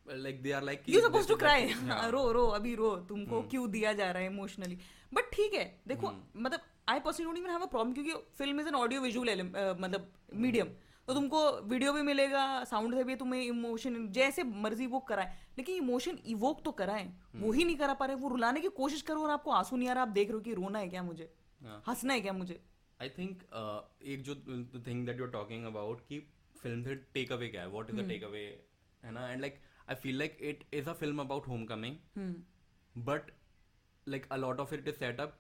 like 0.08 0.42
they 0.44 0.52
are 0.52 0.64
like 0.64 0.84
you 0.90 1.02
suppose 1.02 1.28
to 1.28 1.36
cry 1.38 1.66
रो 2.12 2.22
रो 2.32 2.46
अभी 2.58 2.76
रो 2.76 2.96
तुमको 3.10 3.42
क्यों 3.52 3.70
दिया 3.72 3.92
जा 3.94 4.10
रहा 4.12 4.24
है 4.24 4.30
इमोशनली 4.32 4.78
बट 5.14 5.30
ठीक 5.34 5.54
है 5.54 5.66
देखो 5.88 6.14
मतलब 6.38 6.62
I 6.90 7.00
personally 7.00 7.26
don't 7.26 7.38
even 7.38 7.50
have 7.50 7.62
a 7.62 7.70
problem 7.76 7.94
क्योंकि 7.94 8.14
film 8.38 8.60
is 8.62 8.68
an 8.68 8.76
audio 8.76 9.02
visual 9.02 9.42
मतलब 9.82 10.12
मीडियम 10.46 10.68
तो 11.12 11.16
तुमको 11.16 11.40
वीडियो 11.70 11.92
भी 11.94 12.02
मिलेगा 12.02 12.42
साउंड 12.64 12.96
से 12.96 13.04
भी 13.04 13.16
तुम्हें 13.16 13.42
इमोशन 13.44 14.08
जैसे 14.18 14.44
मर्ज़ी 14.44 14.86
वो 14.88 15.00
कराए। 15.08 15.34
लेकिन 15.58 15.76
इमोशन 15.76 16.18
इवोक 16.34 16.62
तो 16.66 16.72
कराए। 16.72 17.04
वो 17.36 17.52
ही 17.52 17.64
नहीं 17.64 17.76
करा 17.78 17.94
पा 17.94 18.06
रहे 18.06 18.16
वो 18.16 18.30
रुलाने 18.30 18.62
की 18.62 18.68
कोशिश 18.78 19.02
करो 19.10 19.24
और 19.24 19.30
आपको 19.30 19.52
आँसू 19.52 19.78
नहीं 19.78 19.90
आ 19.90 19.94
रहा 19.94 20.04
आप 20.04 20.14
देख 20.18 20.28
रहे 20.28 20.36
हो 20.36 20.42
कि 20.42 20.54
रोना 20.54 20.80
है 20.80 20.88
क्या 20.90 21.04
मुझे? 21.04 21.28
हंसना 21.88 22.14
है 22.14 22.22
क्या 22.22 22.34
मुझे? 22.34 22.60
आई 23.02 23.10
थिंक 23.18 23.44
एक 24.14 24.24
जो 24.24 24.36
thing 24.88 25.06
that 25.06 25.20
you 25.20 25.26
are 25.26 25.32
talking 25.32 25.66
about 25.66 26.08
कि 26.08 26.20
फ़िल्म 26.62 26.84
से 26.84 26.96
टेक 27.14 27.32
अवे 27.32 27.48
क्या 27.50 27.62
है 27.62 27.70
what 27.76 27.90
is 27.90 28.02
the 28.02 28.08
take 28.10 28.24
away 28.24 28.46
है 29.04 29.12
ना? 29.12 29.28
And 29.32 29.42
like 29.42 29.60
I 29.90 29.96
feel 30.08 30.18
like 30.20 30.38
it 30.54 30.66
is 30.74 30.90
a 30.90 30.94
film 31.04 31.22
about 31.28 31.48
homecoming 31.76 32.34
like 34.08 34.24
a 34.36 34.38
lot 34.42 34.62
of 34.62 34.72
it 34.76 34.88
is 34.90 34.96
set 35.00 35.20
up 35.24 35.34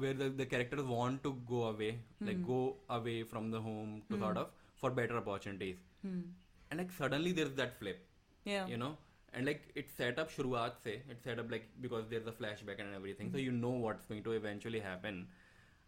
where 0.00 0.14
the, 0.20 0.26
the 0.38 0.46
characters 0.52 0.88
want 0.96 1.20
to 1.24 1.30
go 1.50 1.58
away 1.66 1.94
like 2.28 2.40
go 2.48 2.60
away 2.94 3.18
from 3.32 3.44
the 3.52 3.60
home 3.66 3.92
to 4.08 4.18
sort 4.22 4.40
of. 4.40 4.48
For 4.84 4.90
better 5.00 5.16
opportunities. 5.22 5.82
And 6.04 6.78
like 6.82 6.92
suddenly 7.00 7.32
there's 7.40 7.54
that 7.62 7.78
flip 7.78 8.06
Yeah. 8.52 8.66
you 8.74 8.76
know? 8.84 8.92
And 9.32 9.46
like 9.50 9.62
it's 9.82 9.94
set 10.00 10.18
up 10.22 10.30
shuruat 10.34 10.74
se 10.82 10.92
it's 11.14 11.24
set 11.28 11.40
up 11.42 11.50
like 11.54 11.64
because 11.86 12.04
there's 12.10 12.28
a 12.32 12.34
flashback 12.40 12.82
and 12.84 12.94
everything 12.98 13.32
so 13.36 13.40
you 13.44 13.54
know 13.62 13.72
what's 13.84 14.06
going 14.10 14.22
to 14.28 14.34
eventually 14.40 14.82
happen. 14.88 15.26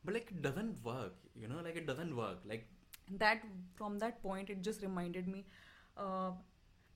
But 0.04 0.14
like 0.18 0.32
it 0.36 0.40
doesn't 0.48 0.82
work 0.88 1.14
you 1.42 1.48
know? 1.52 1.60
Like 1.68 1.76
it 1.82 1.86
doesn't 1.92 2.16
work. 2.22 2.38
Like 2.54 2.66
that 3.24 3.44
from 3.80 3.98
that 4.04 4.20
point 4.22 4.50
it 4.56 4.62
just 4.70 4.82
reminded 4.88 5.28
me 5.34 5.44
uh, 5.96 6.30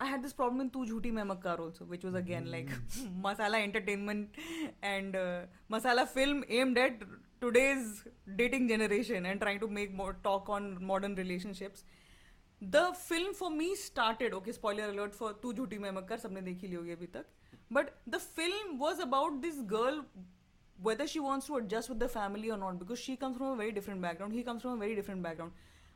i 0.00 0.06
had 0.10 0.22
this 0.26 0.34
problem 0.40 0.60
in 0.64 0.70
tu 0.74 0.84
jhuti 0.90 1.12
मैं 1.18 1.24
मक्कार 1.30 1.62
also 1.64 1.86
which 1.94 2.04
was 2.08 2.18
again 2.20 2.46
mm. 2.46 2.52
like 2.56 2.70
masala 3.26 3.62
entertainment 3.68 4.38
and 4.92 5.16
uh, 5.22 5.40
masala 5.74 6.06
film 6.12 6.44
aimed 6.60 6.78
at 6.84 7.02
today's 7.44 7.90
dating 8.42 8.68
generation 8.74 9.26
and 9.32 9.44
trying 9.46 9.60
to 9.64 9.68
make 9.78 9.92
more 10.02 10.12
talk 10.28 10.48
on 10.56 10.70
modern 10.92 11.14
relationships 11.22 11.84
the 12.76 12.84
film 13.02 13.36
for 13.42 13.50
me 13.50 13.68
started 13.82 14.34
okay 14.40 14.56
spoiler 14.60 14.88
alert 14.94 15.14
for 15.20 15.30
tu 15.44 15.54
jhuti 15.60 15.78
मैं 15.84 15.92
मक्कार 16.00 16.18
सबने 16.24 16.40
देखी 16.48 16.68
ली 16.68 16.76
होगी 16.76 16.92
अभी 16.92 17.06
तक 17.16 17.24
but 17.78 17.94
the 18.14 18.20
film 18.38 18.76
was 18.84 19.00
about 19.06 19.40
this 19.46 19.62
girl 19.72 20.04
whether 20.88 21.06
she 21.12 21.20
wants 21.20 21.46
to 21.46 21.56
adjust 21.56 21.90
with 21.92 21.98
the 22.02 22.08
family 22.08 22.50
or 22.50 22.56
not 22.56 22.78
because 22.82 22.98
she 22.98 23.16
comes 23.24 23.36
from 23.36 23.52
a 23.54 23.56
very 23.56 23.72
different 23.78 24.02
background 24.06 24.38
he 24.38 24.42
comes 24.42 24.62
from 24.66 24.78
a 24.78 24.82
very 24.84 24.94
different 25.00 25.22
background 25.22 25.52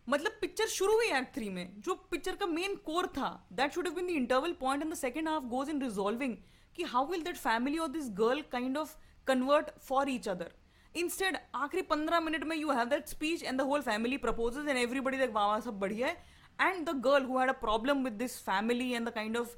मतलब 0.08 0.32
picture 0.40 0.66
शुरू 0.68 0.94
हुई 0.94 1.06
act 1.18 1.34
three 1.34 1.48
में, 1.50 1.80
जो 1.80 1.94
picture 2.10 2.36
का 2.36 2.46
main 2.46 2.74
core 2.86 3.06
था 3.16 3.30
that 3.52 3.72
should 3.74 3.88
been 3.94 4.06
the 4.06 4.10
interval 4.10 4.52
point 4.60 4.82
in 4.82 4.90
the 4.90 4.94
second 4.94 5.28
half 5.28 5.44
goes 5.54 5.70
in 5.70 5.82
resolving 5.82 6.36
कि 6.76 6.82
how 6.92 7.06
will 7.10 7.22
that 7.22 7.36
family 7.36 7.78
और 7.78 7.88
this 7.88 8.10
girl 8.18 8.42
kind 8.52 8.78
of 8.78 8.94
convert 9.26 9.70
for 9.88 10.10
each 10.10 10.28
other 10.28 10.52
instead 11.08 11.36
आखिरी 11.54 11.82
पंद्रह 11.82 12.20
minute 12.20 12.44
में 12.44 12.56
you 12.56 12.70
have 12.70 12.88
that 12.88 13.06
speech 13.08 13.42
and 13.42 13.58
the 13.58 13.64
whole 13.70 13.82
family 13.82 14.16
proposes 14.24 14.68
and 14.68 14.78
everybody 14.78 15.18
that 15.18 15.32
वाह 15.34 15.58
सब 15.60 15.78
बढ़िया 15.80 16.08
है. 16.08 16.22
And 16.58 16.88
the 16.88 16.94
girl 17.04 17.24
who 17.24 17.38
had 17.38 17.48
a 17.48 17.52
problem 17.60 18.04
with 18.04 18.12
this 18.12 18.38
family 18.42 18.90
and 18.92 19.08
the 19.08 19.12
kind 19.12 19.36
of 19.36 19.56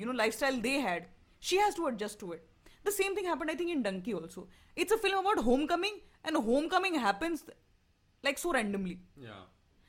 you 0.00 0.06
know 0.06 0.12
lifestyle 0.34 0.60
they 0.60 0.76
had 0.78 1.06
she 1.42 1.56
has 1.56 1.76
to 1.76 1.88
adjust 1.88 2.20
to 2.20 2.32
it 2.34 2.46
the 2.86 2.90
same 2.92 3.16
thing 3.16 3.26
happen 3.26 3.48
I 3.48 3.56
think 3.56 3.70
in 3.70 3.82
Dunki 3.82 4.12
also 4.12 4.48
it's 4.76 4.92
a 4.92 4.96
film 4.96 5.18
about 5.18 5.38
homecoming 5.66 5.96
and 6.26 6.36
homecoming 6.68 6.96
happens 7.04 7.44
like 8.26 8.38
so 8.38 8.52
randomly 8.52 8.98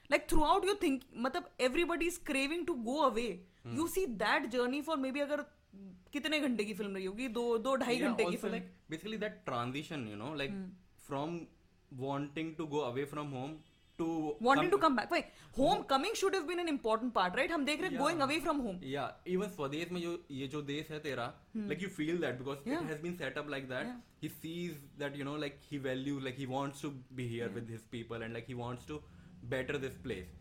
like 0.09 0.27
throughout 0.43 0.65
you 0.65 0.73
think 0.83 1.03
मतलब 1.27 1.49
everybody 1.67 2.07
is 2.07 2.19
craving 2.25 2.65
to 2.67 2.73
go 2.89 2.97
away 3.05 3.27
you 3.77 3.87
see 3.95 4.05
that 4.23 4.45
journey 4.55 4.81
for 4.89 4.97
maybe 5.11 5.19
अगर 5.19 5.45
कितने 6.13 6.39
घंटे 6.39 6.63
की 6.63 6.73
film 6.73 6.95
रही 6.95 7.05
होगी? 7.05 7.27
दो 7.27 7.57
दो 7.57 7.75
ढाई 7.75 7.97
घंटे 7.97 8.25
की 8.25 8.37
film 8.43 8.59
basically 8.89 9.17
that 9.23 9.41
transition 9.45 10.07
you 10.09 10.15
know 10.15 10.33
like 10.35 10.51
from 11.07 11.39
wanting 12.03 12.55
to 12.55 12.65
go 12.67 12.79
away 12.91 13.05
from 13.11 13.27
home 13.37 13.57
to 13.99 14.07
wanting 14.47 14.69
come, 14.69 14.71
to 14.71 14.77
come 14.83 14.95
back 14.95 15.11
wait 15.11 15.25
homecoming 15.57 16.15
should 16.21 16.35
have 16.37 16.47
been 16.47 16.59
an 16.63 16.69
important 16.73 17.13
part 17.17 17.37
right 17.39 17.51
हम 17.51 17.65
देख 17.65 17.81
रहे 17.81 17.89
हैं 17.91 17.99
going 18.01 18.21
away 18.25 18.37
from 18.47 18.59
home 18.65 18.77
yeah 18.95 19.33
even 19.35 19.53
स्वदेश 19.55 19.91
में 19.91 20.01
जो 20.01 20.11
ये 20.39 20.47
जो 20.55 20.61
देश 20.71 20.91
है 20.91 20.99
तेरा 21.07 21.27
like 21.71 21.85
you 21.85 21.91
feel 21.99 22.19
that 22.25 22.37
because 22.43 22.59
Hmm. 22.65 22.73
Yeah. 22.73 22.83
it 22.87 22.93
has 22.93 23.01
been 23.07 23.17
set 23.23 23.39
up 23.43 23.49
like 23.55 23.67
that 23.73 23.87
Yeah. 23.89 23.97
he 24.25 24.29
sees 24.35 24.75
that 25.03 25.17
you 25.21 25.27
know 25.29 25.35
like 25.45 25.57
he 25.71 25.79
values 25.87 26.27
like 26.29 26.41
he 26.43 26.49
wants 26.53 26.85
to 26.87 26.91
be 27.21 27.27
here 27.35 27.47
yeah. 27.47 27.55
with 27.59 27.73
his 27.77 27.87
people 27.97 28.27
and 28.27 28.39
like 28.39 28.51
he 28.53 28.59
wants 28.63 28.85
to 28.93 28.99
better 29.55 29.81
this 29.87 29.97
place 30.07 30.31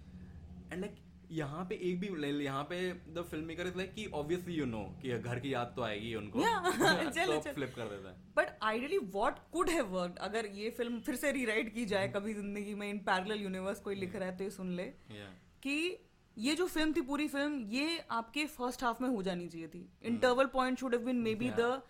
and 0.71 0.87
like 0.89 1.01
यहाँ 1.31 1.65
पे 1.65 1.75
एक 1.75 2.01
भी 2.01 2.45
यहाँ 2.45 2.63
पे 2.65 2.77
the 3.15 3.23
film 3.31 3.45
maker 3.45 3.67
is 3.67 3.77
like 3.77 3.93
कि 3.95 4.07
obviously 4.15 4.55
you 4.55 4.67
know 4.67 4.83
कि 5.03 5.19
घर 5.19 5.39
की 5.41 5.55
याद 5.55 5.73
तो 5.77 5.83
आएगी 5.83 6.15
उनको। 6.15 6.41
चलो, 7.11 7.37
तो 7.37 7.53
फ्लिप 7.53 7.73
कर 7.77 7.85
देता 7.85 8.09
है। 8.09 8.17
But 8.37 8.59
ideally 8.63 8.99
what 8.99 9.39
could 9.53 9.71
have 9.71 9.87
worked 9.87 10.19
अगर 10.19 10.47
ये 10.47 10.71
फ़िल्म 10.71 11.01
फिर 11.01 11.17
से 11.17 11.33
रीराइट 11.33 11.75
की 11.75 11.85
जाए 11.85 12.09
कभी 12.09 12.35
ज़िंदगी 12.35 12.75
में 12.75 12.91
इन 12.91 12.99
पैरेलल 12.99 13.43
यूनिवर्स 13.43 13.81
कोई 13.81 13.95
लिख 13.95 14.17
रहा 14.17 14.29
है 14.29 14.37
तो 14.37 14.45
ये 14.45 14.51
सुन 14.51 14.73
ले 14.73 14.85
yeah. 14.85 15.33
कि 15.63 15.99
ये 16.39 16.55
जो 16.55 16.67
फ़िल्म 16.67 16.93
थी 16.93 17.01
पूरी 17.01 17.29
फ़िल्म 17.29 17.61
ये 17.69 18.05
आपके 18.11 18.47
फ़र्स्ट 18.47 18.85
हाफ़ 18.85 19.03
में 19.03 19.09
हो 19.09 19.23
जानी 19.23 19.49
चाहिए 19.49 19.69
थी। 19.69 19.89
Interval 20.05 20.47
point 20.47 20.79
should 20.79 20.95
have 20.95 21.05
been 21.05 21.17
maybe 21.35 21.51
the 21.51 21.83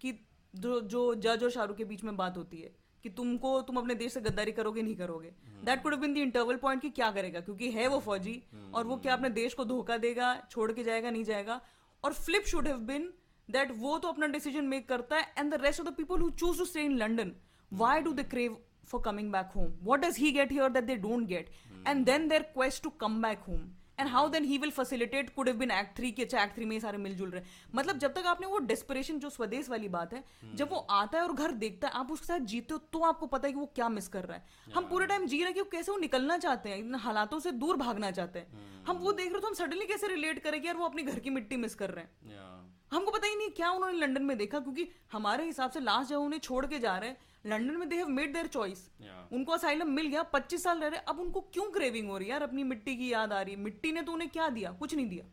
कि 0.00 0.12
जो 0.54 0.80
जो 0.80 1.14
जज 1.14 1.44
और 1.44 1.50
शाहरुख 1.50 1.76
के 1.76 1.84
बीच 1.84 2.04
में 2.04 2.16
बात 2.16 2.36
होती 2.36 2.56
है। 2.56 2.83
कि 3.04 3.10
तुमको 3.16 3.60
तुम 3.62 3.76
अपने 3.76 3.94
देश 3.94 4.12
से 4.12 4.20
गद्दारी 4.20 4.52
करोगे, 4.52 4.82
नहीं 4.82 4.96
करोगे। 4.96 5.32
That 5.64 5.82
could 5.82 5.94
been 6.00 6.14
the 6.14 6.18
interval 6.18 6.56
point 6.58 6.82
कि 6.82 6.90
क्या 6.90 7.10
करेगा, 7.10 7.40
क्योंकि 7.40 7.70
है 7.70 7.86
वो 7.88 7.98
फौजी, 8.00 8.36
और 8.74 8.86
वो 8.86 8.96
क्या 8.96 9.12
अपने 9.12 9.30
देश 9.30 9.54
को 9.54 9.64
धोखा 9.64 9.96
देगा, 9.98 10.34
छोड़ 10.50 10.70
के 10.72 10.84
जाएगा, 10.84 11.10
नहीं 11.10 11.24
जाएगा। 11.24 11.60
और 12.04 12.12
flip 12.14 12.44
should 12.46 12.68
have 12.68 12.78
been 12.92 13.12
that 13.48 13.72
वो 13.78 13.98
तो 13.98 14.08
अपना 14.08 14.26
डिसीज़न 14.36 14.64
मेक 14.66 14.88
करता 14.88 15.16
है 15.16 15.32
and 15.38 15.54
the 15.54 15.60
rest 15.62 15.80
of 15.80 15.88
the 15.88 15.94
people 15.96 16.20
who 16.20 16.30
choose 16.30 16.58
to 16.58 16.64
stay 16.64 16.84
in 16.84 16.96
London 16.98 17.34
why 17.72 17.94
do 18.02 18.10
they 18.14 18.24
crave 18.32 18.52
for 18.90 18.98
coming 19.00 19.30
back 19.30 19.52
home? 19.52 19.70
What 19.86 20.02
does 20.02 20.16
he 20.16 20.28
get 20.32 20.52
here 20.56 20.66
that 20.74 20.86
they 20.88 20.96
don't 21.04 21.26
get? 21.28 21.48
And 21.90 22.06
then 22.08 22.28
their 22.28 22.44
quest 22.56 22.82
to 22.84 22.92
come 23.00 23.16
back 23.24 23.40
home. 23.46 23.64
And 23.98 24.08
how 24.08 24.28
then 24.28 24.44
he 24.44 24.58
will 24.58 24.70
facilitate 24.70 25.30
could 25.34 25.48
have 25.48 25.56
been 25.56 25.70
act 25.70 25.96
three 25.96 26.10
की 26.12 26.22
अच्छा 26.22 26.42
act 26.42 26.54
three 26.54 26.64
में 26.64 26.78
सारे 26.80 26.98
मिलजुल 26.98 27.30
रहे 27.30 27.42
मतलब 27.74 27.98
जब 27.98 28.14
तक 28.14 28.26
आपने 28.26 28.46
वो 28.46 28.58
डेस्परेशन 28.64 29.18
जो 29.18 29.30
स्वदेश 29.30 29.68
वाली 29.68 29.88
बात 29.88 30.14
है 30.14 30.22
जब 30.54 30.70
वो 30.70 30.78
आता 30.90 31.18
है 31.18 31.24
और 31.24 31.32
घर 31.32 31.52
देखता 31.62 31.88
है 31.88 31.94
आप 31.94 32.12
उसके 32.12 32.26
साथ 32.26 32.46
जीते 32.52 32.74
हो 32.74 32.78
तो 32.92 33.00
आपको 33.04 33.26
पता 33.26 33.48
है 33.48 33.52
कि 33.52 33.60
वो 33.60 33.70
क्या 33.74 33.88
मिस 33.88 34.08
कर 34.08 34.24
रहा 34.24 34.36
है। 34.36 34.72
हम 34.74 34.88
पूरे 34.88 35.06
टाइम 35.06 35.26
जी 35.26 35.36
रहे 35.36 35.46
हैं 35.46 35.54
कि 35.54 35.60
वो 35.60 35.68
कैसे 35.72 35.92
वो 35.92 35.98
निकलना 35.98 36.38
चाहते 36.38 36.68
हैं 36.68 36.78
इन 36.78 36.94
हालातों 36.96 37.40
से 37.40 37.52
दूर 37.52 37.76
भागना 37.76 38.10
चाहते 38.10 38.38
हैं। 38.38 38.62
हम 38.86 38.96
वो 38.96 39.12
देख 39.12 39.26
रहे 39.26 39.34
हो 39.34 39.40
तो 39.40 39.48
हम 39.48 39.54
सडनली 39.54 39.86
कैसे 39.86 40.08
रिलेट 40.08 40.38
करें 40.38 40.60
कि 40.60 40.66
यार 40.68 40.76
वो 40.76 40.84
अपनी 40.84 41.02
घर 41.02 41.18
की 41.18 41.30
मिट्टी 41.30 41.56
मिस 41.56 41.74
कर 41.74 41.90
रहे 41.90 42.04
हैं। 42.04 42.10
Yeah. 42.30 42.96
हमको 42.96 43.10
पता 43.10 43.26
ही 43.26 43.36
नहीं 43.36 43.50
क्या 43.50 43.70
उन्होंने 43.70 43.98
लंदन 43.98 44.22
में 44.22 44.36
देखा 44.38 44.58
क्योंकि 44.58 44.86
हमारे 45.12 45.44
हिसाब 45.44 45.70
से 45.70 45.80
लास्ट 45.80 46.10
जब 46.10 46.20
उन्हें 46.20 46.40
छोड़ 46.40 46.66
के 46.66 46.78
जा 46.78 46.96
रहे 46.96 47.10
हैं 47.10 47.16
लंदन 47.46 47.76
में 47.76 47.88
they 47.88 47.96
have 47.96 48.08
made 48.08 48.32
their 48.32 48.46
choice 48.46 48.88
उनको 49.32 49.52
असाइलम 49.52 49.90
मिल 49.90 50.06
गया 50.06 50.24
25 50.34 50.62
साल 50.62 50.80
रह 50.80 50.88
रहे 50.88 51.00
अब 51.08 51.20
उनको 51.20 51.40
क्यों 51.40 51.70
क्रेविंग 51.70 52.08
हो 52.08 52.18
रही 52.18 52.26
है 52.26 52.32
यार? 52.32 52.42
अपनी 52.42 52.62
मिट्टी 52.62 52.96
की 52.96 53.12
याद 53.12 53.32
आ 53.32 53.40
रही 53.42 53.54
है। 53.54 53.60
मिट्टी 53.60 53.92
ने 53.92 54.02
तो 54.02 54.12
उन्हें 54.12 54.30
क्या 54.30 54.48
दिया? 54.48 54.72
कुछ 54.72 54.94
नहीं 54.94 55.08
दिया. 55.08 55.24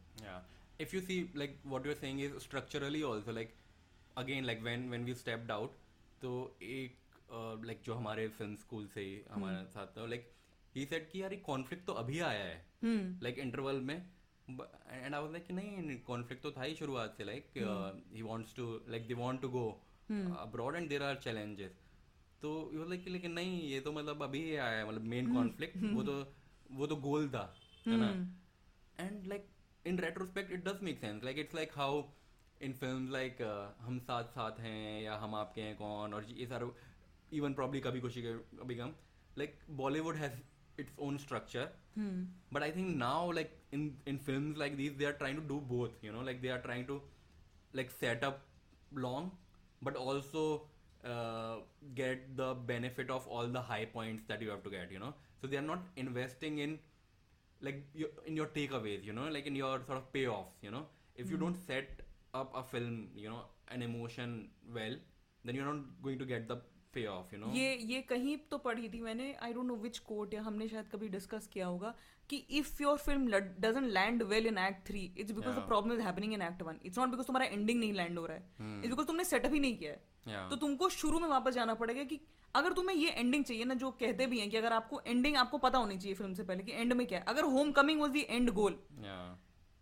If 0.83 0.93
you 0.95 1.01
see, 1.07 1.19
like, 1.41 1.55
what 1.71 1.87
you're 1.87 1.99
saying 2.01 2.19
is 2.27 2.37
structurally 2.43 3.01
also, 3.09 3.35
like, 3.39 3.51
again, 4.17 4.47
like, 4.49 4.63
when 4.67 4.87
when 4.93 5.07
we 5.09 5.15
stepped 5.19 5.51
out, 5.57 5.77
तो 6.21 6.31
एक 6.61 6.95
uh, 7.31 7.85
जो 7.85 7.93
हमारे 7.93 8.27
फ़िल्म 8.27 8.55
स्कूल 8.55 8.87
से 8.93 9.01
ही 9.01 9.21
हमारे 9.31 9.65
साथ 9.73 9.87
था 9.97 10.05
लाइक 10.05 10.29
ही 10.75 10.85
सेड 10.85 11.09
कि 11.11 11.21
यार 11.21 11.33
ये 11.33 11.39
कॉन्फ्लिक्ट 11.45 11.85
तो 11.85 11.93
अभी 12.01 12.19
आया 12.19 12.43
है। 12.43 12.65
लाइक 13.23 13.39
इंटरवल 13.39 13.79
में। 13.89 13.95
एंड 13.95 15.15
आई 15.15 15.21
वाज 15.21 15.31
लाइक 15.31 15.51
नहीं 15.51 15.97
कॉन्फ्लिक्ट 16.07 16.43
तो 16.43 16.51
था 16.51 16.63
ही 16.63 16.75
शुरुआत 16.75 17.13
से 17.17 17.23
like 17.23 17.45
he 18.15 18.21
wants 18.21 18.55
to 18.55 18.65
like 18.89 19.07
they 19.07 19.13
want 19.13 19.41
to 19.41 19.49
go 19.49 19.65
abroad 20.39 20.75
and 20.75 20.89
there 20.89 21.03
are 21.03 21.15
challenges 21.23 21.79
तो 22.41 22.51
यू 22.73 22.83
लाइक 22.89 23.07
लेकिन 23.07 23.31
नहीं 23.31 23.61
ये 23.69 23.79
तो 23.79 23.91
मतलब 23.91 24.23
अभी 24.23 24.39
ये 24.43 24.57
आया 24.59 24.85
मतलब 24.85 25.01
मेन 25.13 25.25
हम्म। 25.25 25.35
कॉन्फ्लिक्ट 25.35 25.83
वो 25.93 26.03
तो 26.03 26.13
वो 26.71 26.87
तो 26.87 26.95
गोल 27.07 27.29
था 27.29 27.43
है 27.87 27.97
ना? 27.97 28.09
And 28.99 29.27
like 29.27 29.47
in 29.85 29.99
retrospect 29.99 30.51
it 30.51 30.63
does 30.65 30.81
make 30.83 30.99
sense 30.99 31.23
like 31.23 31.39
it's 31.39 31.55
like 31.55 31.71
how 31.75 32.03
in 32.61 32.73
film 32.73 33.11
like 33.11 33.41
हम 33.81 33.99
साथ 33.99 34.23
साथ 34.37 34.59
हैं 34.59 35.01
या 35.03 35.15
हम 35.17 35.35
आपके 35.35 35.61
हैं 35.61 35.75
कौन? 35.77 36.13
और 36.13 36.25
ये 36.31 36.45
सारे 36.47 36.71
even 37.37 37.53
probably 37.53 37.79
Kabhi 37.81 37.99
Khushi 38.01 38.21
Kabhi 38.21 38.75
Gham. 38.75 38.93
Like 39.37 39.59
Bollywood 39.77 40.15
has 40.15 40.39
its 40.79 40.97
own 40.99 41.17
structure 41.17 41.69
but 42.53 42.61
I 42.63 42.71
think 42.71 42.95
now 42.97 43.31
like 43.31 43.55
in 43.73 43.81
in 44.07 44.17
film 44.17 44.53
like 44.57 44.75
these 44.77 44.93
they 44.97 45.05
are 45.05 45.11
trying 45.21 45.37
to 45.37 45.47
do 45.47 45.59
both 45.67 46.03
you 46.05 46.11
know 46.11 46.21
like 46.23 46.41
they 46.41 46.49
are 46.49 46.59
trying 46.59 46.85
to 46.87 47.01
like 47.75 47.91
setup 47.91 48.43
long 48.97 49.31
but 49.83 49.95
also 49.97 50.43
uh, 51.05 51.55
get 51.95 52.35
the 52.37 52.53
benefit 52.53 53.09
of 53.09 53.27
all 53.27 53.47
the 53.47 53.61
high 53.61 53.85
points 53.85 54.23
that 54.27 54.41
you 54.41 54.49
have 54.49 54.63
to 54.63 54.69
get 54.69 54.91
you 54.91 54.99
know? 54.99 55.13
So 55.41 55.47
they 55.47 55.57
are 55.57 55.61
not 55.61 55.79
investing 55.95 56.59
in 56.59 56.79
like 57.61 57.85
your, 57.93 58.09
in 58.25 58.35
your 58.35 58.47
takeaways 58.47 59.03
you 59.03 59.13
know? 59.13 59.29
Like 59.29 59.45
in 59.47 59.55
your 59.55 59.81
sort 59.85 59.97
of 59.97 60.11
payoffs 60.13 60.61
you 60.61 60.71
know? 60.71 60.85
If 61.15 61.29
you 61.29 61.37
don't 61.37 61.57
set 61.67 62.01
up 62.33 62.51
a 62.55 62.63
film 62.63 63.09
you 63.15 63.29
know 63.29 63.41
an 63.69 63.81
emotion 63.81 64.49
well 64.73 64.95
then 65.43 65.55
you're 65.55 65.65
not 65.65 65.83
going 66.01 66.19
to 66.19 66.25
get 66.25 66.47
the 66.47 66.57
payoff 66.95 67.33
you 67.33 67.39
know? 67.41 67.53
ये 67.55 67.73
ये 67.89 68.01
कहीं 68.09 68.37
तो 68.51 68.57
पढ़ी 68.59 68.89
थी 68.89 69.01
मैंने 69.01 69.33
I 69.43 69.53
don't 69.53 69.65
know 69.65 69.75
which 69.83 69.97
quote 70.07 70.33
या 70.33 70.41
हमने 70.41 70.67
शायद 70.67 70.87
कभी 70.91 71.09
डिस्कस 71.09 71.47
किया 71.53 71.67
होगा 71.67 71.93
कि 72.29 72.37
if 72.59 72.81
your 72.83 72.97
film 72.97 73.39
doesn't 73.59 73.91
land 73.93 74.23
well 74.23 74.47
in 74.47 74.57
act 74.57 74.87
three 74.87 75.01
it's 75.17 75.31
because 75.31 75.55
the 75.55 75.65
problem 75.67 75.93
is 75.93 76.01
happening 76.01 76.33
in 76.33 76.41
act 76.41 76.61
one 76.63 76.79
it's 76.85 76.97
not 76.99 77.09
because 77.09 77.27
तुम्हारा 77.27 77.45
एंडिंग 77.47 77.79
नहीं 77.79 77.93
लैंड 77.93 78.19
हो 78.19 78.25
रहा 78.25 78.37
है. 78.37 78.79
इट्स 78.79 78.89
बिकॉज़ 78.89 79.07
तुमने 79.07 79.23
सेटअप 79.23 79.53
ही 79.53 79.59
नहीं 79.59 79.77
किया 79.77 79.91
है. 79.91 79.99
Yeah. 80.27 80.49
तो 80.49 80.55
तुमको 80.57 80.89
शुरू 80.91 81.19
में 81.19 81.27
वापस 81.29 81.53
जाना 81.53 81.73
पड़ेगा 81.75 82.03
कि 82.03 82.19
अगर 82.55 82.73
तुम्हें 82.73 82.95
ये 82.95 83.09
एंडिंग 83.09 83.43
चाहिए 83.43 83.65
ना 83.65 83.73
जो 83.75 83.91
कहते 83.99 84.25
भी 84.25 84.39
हैं 84.39 84.49
कि 84.49 84.57
अगर 84.57 84.73
आपको 84.73 85.01
एंडिंग 85.07 85.35
आपको 85.37 85.57
पता 85.57 85.77
होनी 85.77 85.97
चाहिए 85.97 86.15
फ़िल्म 86.15 86.33
से 86.33 86.43
पहले 86.43 86.63
कि 86.63 86.71
एंड 86.71 86.93
में 86.93 87.05
क्या 87.07 87.19
है. 87.19 87.25
अगर 87.27 87.43
homecoming 87.71 88.01
was 88.01 88.11
the 88.11 88.25
end 88.29 88.49
goal 88.53 88.79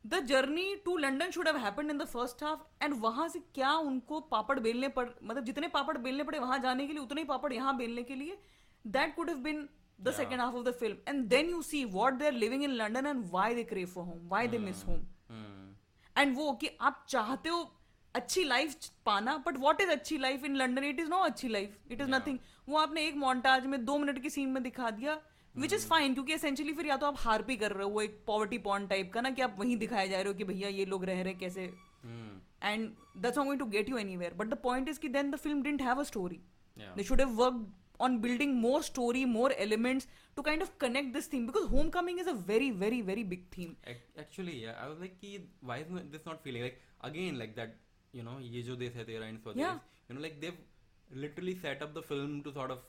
the 0.05 0.19
journey 0.25 0.75
to 0.85 0.95
London 0.97 1.31
should 1.31 1.47
have 1.47 1.79
in 1.81 1.97
the 1.97 2.05
first 2.05 2.43
half 2.43 2.83
and 2.83 2.93
वहाँ 2.99 3.27
से 3.29 3.39
क्या 3.55 3.73
उनको 3.87 4.19
पापड़ 4.31 4.59
बेलने 4.59 4.87
पड़ 4.89 5.07
मतलब 5.23 5.43
जितने 5.45 5.67
पापड़ 5.67 5.97
बेलने 5.97 6.23
पड़े 6.23 6.39
वहाँ 6.39 6.59
जाने 6.59 6.87
के 6.87 6.93
लिए 6.93 7.01
उतने 7.01 7.21
ही 7.21 7.27
पापड़ 7.27 7.51
यहाँ 7.53 7.75
बेलने 7.77 8.03
के 8.03 8.15
लिए 8.15 8.37
that 8.85 9.15
could 9.15 9.29
have 9.29 9.37
been 9.39 9.67
the 9.99 10.11
second 10.13 10.41
half 10.41 10.55
of 10.55 10.65
the 10.65 10.71
film 10.79 10.97
and 11.07 11.25
then 11.29 11.49
you 11.49 11.61
see 11.61 11.83
what 11.93 12.13
they 12.13 12.25
are 12.25 12.33
living 12.33 12.63
in 12.63 12.71
London 12.73 13.05
and 13.05 13.23
why 13.31 13.55
they 13.55 13.63
crave 13.63 13.87
for 13.87 14.05
home 14.05 14.27
why 14.29 14.47
they 14.47 14.57
miss 14.57 14.85
home. 14.87 15.01
And 16.15 16.35
वो 16.37 16.51
कि 16.61 16.69
आप 16.81 17.05
चाहते 17.09 17.49
हो 17.49 17.69
अच्छी 18.15 18.43
life 18.43 18.75
पाना 19.05 19.35
but 19.45 19.57
what 19.57 19.81
is 19.81 19.89
अच्छी 19.89 20.17
life 20.17 20.45
in 20.45 20.55
London 20.55 20.83
it 20.83 20.99
is 20.99 21.09
no 21.09 21.17
अच्छी 21.23 21.47
life 21.47 21.91
it 21.91 22.01
is 22.01 22.09
nothing 22.09 22.37
वो 22.69 22.77
आपने 22.77 23.05
एक 23.07 23.15
मोन्टाज 23.17 23.65
में 23.65 23.83
दो 23.85 23.97
मिनट 23.97 24.21
की 24.21 24.29
सीन 24.29 24.49
में 24.49 24.61
दिखा 24.63 24.89
दिया 24.91 25.19
विच 25.57 25.73
इज़ 25.73 25.87
फाइन 25.87 26.13
क्योंकि 26.13 26.33
एसेंशियली 26.33 26.73
फिर 26.73 26.85
या 26.85 26.97
तो 26.97 27.05
आप 27.05 27.15
हारपी 27.19 27.55
कर 27.57 27.71
रहे 27.71 27.83
हो 27.83 27.89
वो 27.89 28.01
एक 28.01 28.19
पॉवर्टी 28.27 28.57
पॉन 28.67 28.87
टाइप 28.87 29.11
का 29.13 29.21
ना 29.21 29.29
कि 29.37 29.41
आप 29.41 29.55
वहीं 29.59 29.77
दिखाए 29.77 30.07
जा 30.09 30.17
रहे 30.17 30.27
हो 30.27 30.33
कि 30.37 30.43
भैया 30.43 30.69
ये 30.69 30.85
लोग 30.85 31.05
रह 31.05 31.21
रहे 31.21 31.31
हैं 31.31 31.39
कैसे 31.39 31.71
Hmm. 31.99 32.35
And 32.63 32.89
that's 33.21 33.37
not 33.37 33.45
going 33.45 33.59
to 33.59 33.65
get 33.71 33.89
you 33.89 33.97
anywhere 33.97 34.33
but 34.33 34.47
the 34.49 34.57
point 34.63 34.89
is 34.89 34.99
कि 34.99 35.07
then 35.15 35.31
the 35.31 35.35
film 35.45 35.61
didn't 35.63 35.81
have 35.81 35.99
a 35.99 36.03
story 36.09 36.39
should 37.07 37.21
have 37.23 37.33
worked 37.41 37.65
on 38.05 38.13
building 38.25 38.51
more 38.65 38.79
story 38.89 39.23
more 39.31 39.49
elements 39.65 40.05
to 40.37 40.43
kind 40.47 40.65
of 40.65 40.69
connect 40.83 41.09
this 41.15 41.25
theme 41.33 41.47
because 41.49 41.65
homecoming 41.73 42.21
is 42.23 42.29
a 42.33 42.35
very 42.51 42.69
very 42.83 42.99
very 43.09 43.25
big 43.33 43.41
theme 43.55 43.73
Ac- 43.93 44.21
Actually, 44.23 44.55
yeah, 44.61 44.77
I 44.83 44.87
was 44.91 45.01
like, 45.05 45.17
कि 45.23 45.33
why 45.71 45.77
is 45.83 45.91
not- 45.95 46.07
this 46.13 46.23
not 46.29 46.39
feeling 46.45 46.65
like 46.67 46.79
again 47.09 47.41
like 47.43 47.57
that? 47.57 47.75
You 48.13 48.25
know, 48.29 48.37
ये 48.53 48.61
जो 48.69 48.75
देश 48.83 48.95
है 48.95 49.05
तेरा 49.05 49.29
Swades, 49.33 49.61
Yeah. 49.63 49.81
you 50.09 50.17
know, 50.17 50.23
like 50.27 50.39
they've 50.45 50.63
literally 51.25 51.57
set 51.65 51.83
up 51.87 51.93
the 51.99 52.05
film 52.13 52.39
to 52.47 52.55
sort 52.59 52.75
of, 52.77 52.87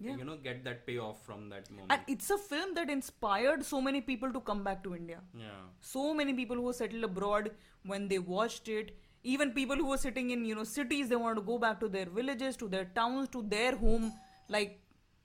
Yeah. 0.00 0.16
you 0.20 0.24
know, 0.28 0.36
get 0.36 0.62
that 0.64 0.80
payoff 0.86 1.20
from 1.26 1.48
that 1.50 1.68
moment. 1.70 1.92
and 1.92 2.02
it's 2.14 2.28
a 2.34 2.36
film 2.36 2.74
that 2.78 2.90
inspired 2.94 3.62
so 3.64 3.80
many 3.80 4.00
people 4.08 4.32
to 4.34 4.40
come 4.48 4.62
back 4.66 4.82
to 4.86 4.94
india 4.96 5.20
yeah, 5.42 5.60
so 5.80 6.02
many 6.18 6.34
people 6.40 6.56
who 6.56 6.64
were 6.70 6.74
settled 6.80 7.06
abroad 7.08 7.48
when 7.92 8.08
they 8.10 8.18
watched 8.18 8.68
it 8.68 8.90
even 9.34 9.52
people 9.52 9.76
who 9.76 9.86
were 9.92 9.96
sitting 10.02 10.28
in 10.34 10.44
you 10.44 10.54
know 10.58 10.64
cities 10.72 11.08
they 11.14 11.20
wanted 11.22 11.40
to 11.40 11.46
go 11.46 11.56
back 11.62 11.80
to 11.84 11.88
their 11.94 12.10
villages 12.18 12.58
to 12.64 12.68
their 12.74 12.84
towns 12.98 13.30
to 13.36 13.42
their 13.54 13.70
home 13.84 14.12
like 14.56 14.76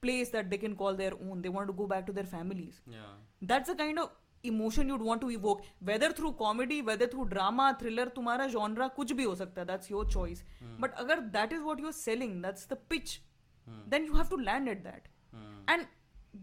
place 0.01 0.29
that 0.37 0.49
they 0.49 0.57
can 0.57 0.75
call 0.83 0.95
their 1.03 1.11
own 1.29 1.41
they 1.41 1.49
want 1.49 1.67
to 1.67 1.73
go 1.81 1.87
back 1.95 2.05
to 2.05 2.13
their 2.19 2.29
families 2.37 2.79
yeah, 2.87 3.11
that's 3.41 3.69
the 3.69 3.75
kind 3.75 3.99
of 3.99 4.09
emotion 4.43 4.87
you'd 4.87 5.01
want 5.09 5.21
to 5.21 5.29
evoke 5.31 5.65
whether 5.91 6.11
through 6.19 6.31
comedy 6.45 6.81
whether 6.81 7.07
through 7.07 7.25
drama 7.35 7.67
thriller 7.81 8.05
तुम्हारा 8.15 8.47
genre 8.55 8.89
कुछ 8.95 9.11
भी 9.19 9.23
हो 9.23 9.35
सकता 9.41 9.61
है 9.61 9.67
that's 9.73 9.91
your 9.95 10.05
choice 10.15 10.41
but 10.85 10.95
अगर 11.03 11.21
that 11.35 11.53
is 11.57 11.61
what 11.67 11.83
you're 11.85 11.97
selling 11.99 12.33
that's 12.47 12.65
the 12.71 12.79
pitch 13.65 13.89
then 13.95 14.05
you 14.11 14.13
have 14.21 14.29
to 14.35 14.39
land 14.51 14.69
at 14.75 14.83
that 14.91 15.09
Hmm. 15.33 15.51
and 15.73 15.87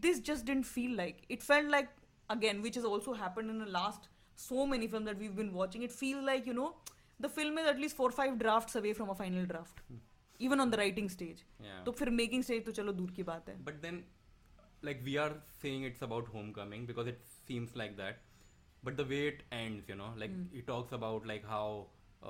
this 0.04 0.20
just 0.26 0.44
didn't 0.50 0.66
feel 0.74 0.92
like 0.98 1.18
it 1.36 1.42
felt 1.46 1.66
like 1.72 1.88
again 2.34 2.62
which 2.66 2.76
has 2.80 2.86
also 2.90 3.14
happened 3.22 3.50
in 3.54 3.58
the 3.62 3.66
last 3.74 4.06
so 4.44 4.66
many 4.70 4.86
films 4.94 5.10
that 5.10 5.18
we've 5.24 5.34
been 5.40 5.50
watching 5.58 5.82
it 5.88 5.92
feels 5.96 6.24
like 6.28 6.46
you 6.50 6.54
know 6.58 6.68
the 7.26 7.30
film 7.34 7.58
is 7.62 7.68
at 7.72 7.82
least 7.84 7.96
four 7.98 8.08
five 8.20 8.38
drafts 8.44 8.78
away 8.80 8.92
from 9.00 9.10
a 9.14 9.16
final 9.18 9.44
draft 9.52 9.82
even 10.48 10.60
on 10.64 10.70
the 10.74 10.78
writing 10.80 11.08
stage 11.16 11.42
yeah. 11.66 11.82
तो 11.86 11.92
फिर 12.00 12.10
making 12.22 12.46
stage 12.48 12.64
तो 12.66 12.72
चलो 12.80 12.92
दूर 13.02 13.10
की 13.18 13.22
बात 13.32 13.48
है 13.48 13.56
But 13.68 13.82
then, 13.84 14.00
like 14.88 15.04
we 15.10 15.18
are 15.26 15.30
saying 15.62 15.86
it's 15.90 16.06
about 16.08 16.28
homecoming 16.38 16.86
because 16.92 17.08
it 17.14 17.22
seems 17.50 17.76
like 17.82 17.96
that. 18.02 18.20
But 18.88 18.96
the 19.02 19.06
way 19.12 19.20
it 19.28 19.40
ends, 19.60 19.88
you 19.92 19.96
know, 20.00 20.10
like 20.24 20.36
he 20.58 20.60
talks 20.68 20.96
about 20.98 21.26
like 21.32 21.48
how 21.54 21.64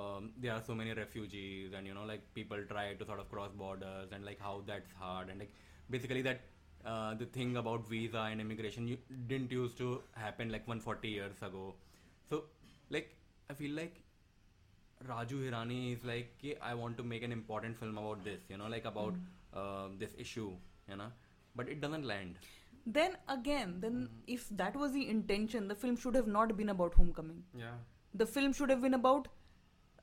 um, 0.02 0.30
there 0.40 0.52
are 0.52 0.62
so 0.68 0.74
many 0.74 0.92
refugees 0.92 1.72
and 1.76 1.86
you 1.86 1.94
know 1.94 2.04
like 2.04 2.22
people 2.34 2.58
try 2.68 2.94
to 2.94 3.04
sort 3.04 3.20
of 3.20 3.28
cross 3.30 3.52
borders 3.62 4.08
and 4.12 4.24
like 4.24 4.40
how 4.40 4.54
that's 4.66 4.92
hard 4.98 5.28
and 5.30 5.38
like 5.38 5.52
basically 5.90 6.22
that 6.22 6.40
uh, 6.84 7.14
the 7.14 7.26
thing 7.26 7.56
about 7.56 7.86
visa 7.88 8.22
and 8.30 8.40
immigration 8.40 8.86
you 8.88 8.96
didn't 9.28 9.50
used 9.52 9.76
to 9.78 10.00
happen 10.12 10.50
like 10.50 10.66
140 10.68 11.08
years 11.08 11.42
ago. 11.42 11.74
So 12.28 12.44
like 12.90 13.14
I 13.50 13.54
feel 13.54 13.72
like 13.76 14.02
Raju 15.08 15.38
Hirani 15.44 15.92
is 15.94 16.04
like, 16.04 16.28
"Okay, 16.38 16.56
I 16.62 16.74
want 16.74 16.96
to 16.98 17.02
make 17.02 17.22
an 17.22 17.32
important 17.32 17.76
film 17.78 17.98
about 17.98 18.24
this, 18.24 18.40
you 18.48 18.56
know, 18.56 18.68
like 18.74 18.84
about 18.90 19.14
uh, 19.52 19.88
this 19.98 20.14
issue, 20.18 20.50
you 20.88 20.96
know, 20.96 21.08
but 21.56 21.68
it 21.68 21.80
doesn't 21.86 22.06
land. 22.14 22.38
then 22.94 23.12
again 23.32 23.70
then 23.82 23.94
if 24.32 24.42
that 24.60 24.74
was 24.80 24.90
the 24.94 25.02
intention 25.12 25.68
the 25.72 25.76
film 25.82 25.94
should 26.00 26.16
have 26.18 26.26
not 26.32 26.50
been 26.58 26.72
about 26.72 26.96
homecoming 27.00 27.38
Yeah. 27.60 27.76
the 28.22 28.26
film 28.32 28.50
should 28.58 28.72
have 28.74 28.82
been 28.86 28.96
about 28.98 29.28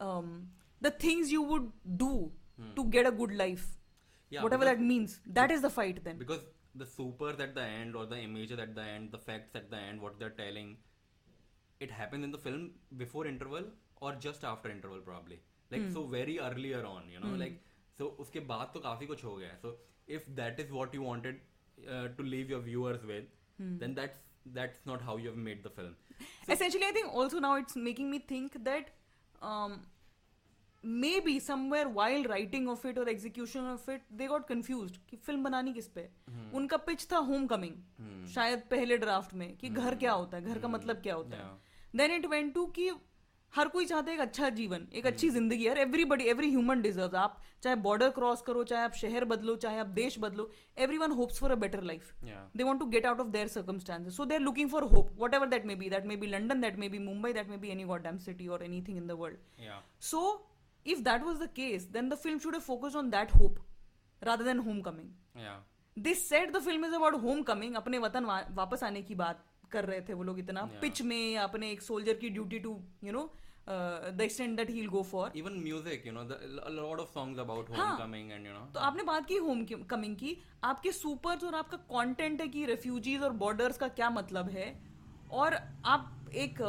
um, 0.00 0.48
the 0.80 0.90
things 0.90 1.30
you 1.32 1.42
would 1.42 1.70
do 1.96 2.30
to 2.76 2.84
get 2.96 3.06
a 3.06 3.12
good 3.22 3.34
life 3.44 3.66
Yeah. 4.34 4.42
whatever 4.44 4.64
because, 4.64 4.78
that 4.78 4.84
means 4.90 5.12
that 5.38 5.52
is 5.54 5.60
the 5.64 5.70
fight 5.72 5.98
then 6.04 6.16
because 6.20 6.40
the 6.80 6.86
supers 6.92 7.38
at 7.44 7.54
the 7.58 7.64
end 7.80 7.94
or 7.98 8.04
the 8.12 8.16
images 8.18 8.58
at 8.58 8.74
the 8.78 8.82
end, 8.94 9.12
the 9.12 9.18
facts 9.26 9.54
at 9.60 9.70
the 9.70 9.76
end, 9.76 10.00
what 10.06 10.18
they're 10.18 10.34
telling, 10.40 10.76
it 11.80 11.90
happens 11.90 12.24
in 12.24 12.32
the 12.32 12.40
film 12.46 12.70
before 13.02 13.26
interval 13.26 13.64
or 14.00 14.12
just 14.26 14.44
after 14.44 14.70
interval 14.70 14.98
probably. 14.98 15.38
Like 15.70 15.86
so 15.92 16.02
very 16.04 16.38
earlier 16.38 16.84
on, 16.84 17.08
you 17.12 17.20
know, 17.20 17.34
like 17.44 17.62
so 17.98 18.10
उसके 18.24 18.40
बाद 18.50 18.70
तो 18.74 18.80
काफी 18.88 19.06
कुछ 19.06 19.24
हो 19.24 19.34
गया. 19.38 19.54
So 19.62 19.72
if 20.18 20.26
that 20.40 20.60
is 20.64 20.70
what 20.80 20.94
you 20.98 21.02
wanted 21.02 21.40
uh, 21.88 22.08
to 22.18 22.22
leave 22.34 22.50
your 22.50 22.60
viewers 22.60 23.04
with, 23.12 23.24
then 23.84 23.94
that's 23.94 24.18
that's 24.58 24.84
not 24.90 25.00
how 25.10 25.16
you 25.16 25.28
have 25.28 25.38
made 25.48 25.62
the 25.68 25.70
film. 25.80 25.94
essentially 26.54 26.86
i 26.88 26.92
think 26.96 27.16
also 27.20 27.40
now 27.44 27.54
it's 27.60 27.76
making 27.86 28.10
me 28.10 28.18
think 28.32 28.58
that 28.66 28.90
um, 29.48 29.72
maybe 31.19 31.39
somewhere 31.39 31.87
wild 31.87 32.27
writing 32.27 32.69
of 32.69 32.87
it 32.87 32.97
और 32.97 33.09
execution 33.09 33.59
of 33.63 33.89
it 33.91 34.01
they 34.11 34.27
got 34.27 34.47
confuse 34.47 34.97
कि 35.09 35.17
film 35.17 35.43
बनानी 35.43 35.73
किस 35.73 35.87
पे? 35.87 36.07
हम्म। 36.29 36.57
उनका 36.57 36.77
pitch 36.77 37.07
था 37.11 37.17
home 37.17 37.35
हम्म। 37.35 37.47
Coming 37.47 38.27
शायद 38.27 38.63
पहले 38.71 38.97
draft 38.97 39.33
में 39.33 39.55
कि 39.57 39.69
घर 39.69 39.95
क्या 39.95 40.11
हम्म। 40.11 40.21
होता 40.21 40.37
है 40.37 40.43
घर 40.43 40.59
का 40.59 40.67
मतलब 40.67 41.01
क्या 41.01 41.15
होता 41.15 41.37
है। 41.37 41.97
देन 41.97 42.11
इट 42.11 42.25
वेंट 42.25 42.53
टू 42.53 42.65
कि 42.65 42.89
हर 43.53 43.67
कोई 43.67 43.85
चाहता 43.85 44.11
है 44.11 44.15
एक 44.15 44.21
अच्छा 44.21 44.49
जीवन 44.49 44.87
एक 44.93 45.05
अच्छी 45.07 45.29
ज़िंदगी 45.29 45.65
यार 45.67 45.77
एवरीबडी 45.77 46.23
एवरी 46.23 46.49
ह्यूमन 46.49 46.81
डिजर्व 46.81 47.15
आप 47.17 47.41
चाहे 47.63 47.75
बॉर्डर 47.77 48.09
क्रॉस 48.09 48.41
करो 48.41 48.63
चाहे 48.63 48.83
आप 48.83 48.93
शहर 48.93 49.25
बदलो 49.25 49.55
चाहे 49.55 49.79
आप 49.79 49.87
देश 49.97 50.17
बदलो 50.19 50.49
everyone 50.97 51.11
hopes 51.11 51.39
for 51.39 51.51
a 51.51 51.55
better 51.55 51.81
life 51.83 52.13
they 52.23 52.63
want 52.63 52.79
to 52.79 52.85
get 52.85 53.05
out 53.05 53.19
of 53.19 53.27
their 53.27 53.47
circumstances 53.47 54.13
so 54.13 54.25
they're 54.25 54.39
looking 54.39 54.69
for 54.69 54.83
hope 54.83 55.09
whatever 55.33 55.47
that 55.47 55.65
may 55.65 55.75
be 55.75 55.89
that 55.89 56.05
may 56.05 56.15
be 56.15 56.27
London 56.27 56.61
that 56.61 56.77
may 56.77 56.89
be 56.89 56.99
Mumbai 56.99 57.33
that 57.33 57.49
may 57.49 57.57
be 57.57 57.69
any 57.69 57.83
god 57.83 58.03
damn 58.03 58.17
city 58.19 58.47
और 58.47 58.63
anything 58.63 58.97
in 58.97 59.07
the 59.07 59.17
world 59.19 59.69
so 60.01 60.23
if 60.85 61.03
that 61.03 61.23
was 61.25 61.39
the 61.39 61.47
case 61.59 61.85
then 61.91 62.09
the 62.09 62.17
film 62.17 62.39
should 62.39 62.55
have 62.55 62.63
focused 62.63 62.95
on 62.95 63.09
that 63.11 63.31
hope 63.41 63.59
rather 64.21 64.43
than 64.43 64.63
homecoming 64.69 65.11
Yeah. 65.35 65.59
they 65.97 66.13
said 66.13 66.53
the 66.53 66.61
film 66.61 66.83
is 66.89 66.93
about 66.99 67.19
homecoming 67.25 67.75
अपने 67.75 67.97
वतन 68.07 68.25
वा, 68.25 68.41
वापस 68.55 68.83
आने 68.83 69.01
की 69.01 69.15
बात 69.15 69.43
कर 69.71 69.85
रहे 69.85 70.01
थे 70.09 70.13
वो 70.13 70.23
लोग 70.23 70.39
इतना 70.39 70.61
Yeah. 70.69 70.81
पिच 70.81 71.01
में 71.01 71.31
या 71.33 71.43
अपने 71.43 71.71
एक 71.71 71.81
सोल्जर 71.81 72.13
की 72.21 72.29
duty 72.29 72.59
to 72.59 72.79
you 73.03 73.11
know 73.11 73.29
the 73.69 74.21
extent 74.21 74.55
that 74.57 74.69
he 74.69 74.85
go 74.93 75.01
for 75.11 75.31
Even 75.41 75.57
music, 75.63 76.05
you 76.05 76.13
know, 76.15 76.23
the, 76.31 76.37
a 76.69 76.71
lot 76.77 77.01
of 77.03 77.11
songs 77.17 77.37
about 77.43 77.69
हाँ. 77.75 77.89
homecoming 77.89 78.31
and 78.37 78.49
you 78.49 78.53
know. 78.55 78.63
तो 78.73 78.79
आपने 78.89 79.03
बात 79.11 79.25
की 79.27 79.35
होम 79.47 79.63
कमिंग 79.89 80.15
की 80.23 80.35
आपके 80.71 80.91
सुपर्स 80.91 81.43
और 81.43 81.55
आपका 81.55 81.77
कंटेंट 81.91 82.41
है 82.41 82.47
कि 82.55 82.65
रेफ्यूजीज 82.65 83.21
और 83.23 83.33
बॉर्डर्स 83.43 83.77
का 83.77 83.87
क्या 83.99 84.09
मतलब 84.17 84.49
है 84.57 84.67
और 85.41 85.57
आप 85.93 86.09
एक 86.33 86.61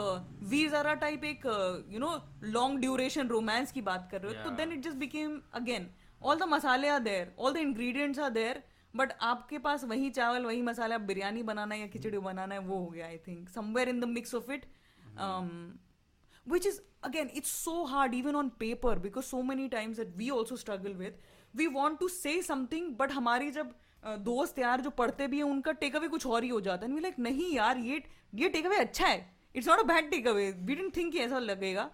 वीर 0.43 0.71
जारा 0.71 0.95
टाइप 0.95 1.25
एक 1.25 1.47
you 1.91 1.99
know 1.99 2.11
long 2.43 2.81
duration 2.81 3.29
romance 3.29 3.73
की 3.73 3.83
बात 3.83 4.09
कर 4.11 4.21
रहे 4.21 4.35
हो 4.35 4.45
तो 4.45 4.57
then 4.57 4.73
it 4.73 4.81
just 4.81 4.97
became 4.97 5.41
again 5.53 5.91
all 6.23 6.39
the 6.39 6.43
मसाले 6.43 6.89
are 6.89 6.99
there 6.99 7.35
all 7.39 7.53
the 7.53 7.57
ingredients 7.57 8.19
are 8.19 8.31
there 8.31 8.63
but 8.97 9.13
आपके 9.21 9.59
पास 9.59 9.85
वही 9.85 10.11
चावल 10.11 10.45
वही 10.47 10.63
मसाला 10.63 10.95
आप 10.95 11.01
बिरयानी 11.01 11.43
बनाना 11.43 11.75
है 11.75 11.81
या 11.81 11.87
खिचड़ी 11.87 12.19
बनाना 12.19 12.55
है 12.55 12.61
वो 12.61 12.79
हो 12.79 12.87
गया 12.87 13.07
I 13.07 13.19
think 13.19 13.49
somewhere 13.49 13.89
in 13.89 14.01
the 14.01 14.05
mix 14.05 14.35
of 14.35 14.53
it 14.53 14.67
which 16.47 16.65
is 16.67 16.79
again 17.03 17.29
it's 17.39 17.51
so 17.67 17.73
hard 17.87 18.15
even 18.15 18.37
on 18.39 18.49
paper 18.61 18.93
because 19.03 19.27
so 19.27 19.43
many 19.43 19.69
times 19.69 19.97
that 19.97 20.17
we 20.17 20.31
also 20.31 20.57
struggle 20.57 20.95
with. 20.95 21.21
We 21.55 21.69
want 21.69 22.01
to 22.01 22.09
say 22.09 22.33
something 22.43 22.89
but 22.97 23.13
हमारी 23.13 23.51
जब 23.51 23.75
दोस्त 24.21 24.59
यार 24.59 24.81
जो 24.81 24.91
पढ़ते 24.91 25.27
भी 25.27 25.37
हैं 25.37 25.45
उनका 25.45 25.73
take 25.73 25.97
away 25.97 26.09
कुछ 26.09 26.27
और 26.27 26.45
ही 26.45 26.49
हो 26.49 26.61
जाता 26.61 26.87
है। 26.87 27.01
लाइक 27.01 27.19
नहीं 27.19 27.53
यार 27.55 27.79
ये 27.79 28.03
ये 28.35 28.49
टेक 28.49 28.67
अवे 28.67 28.77
अच्छा 28.77 29.07
है। 29.07 29.32
It's 29.55 29.69
not 29.69 29.79
a 29.79 29.83
bad 29.87 30.11
take 30.11 30.27
away 30.29 30.51
we 30.61 30.75
didn't 30.75 30.97
think 30.97 31.17
ऐसा 31.17 31.39
लगेगा. 31.39 31.91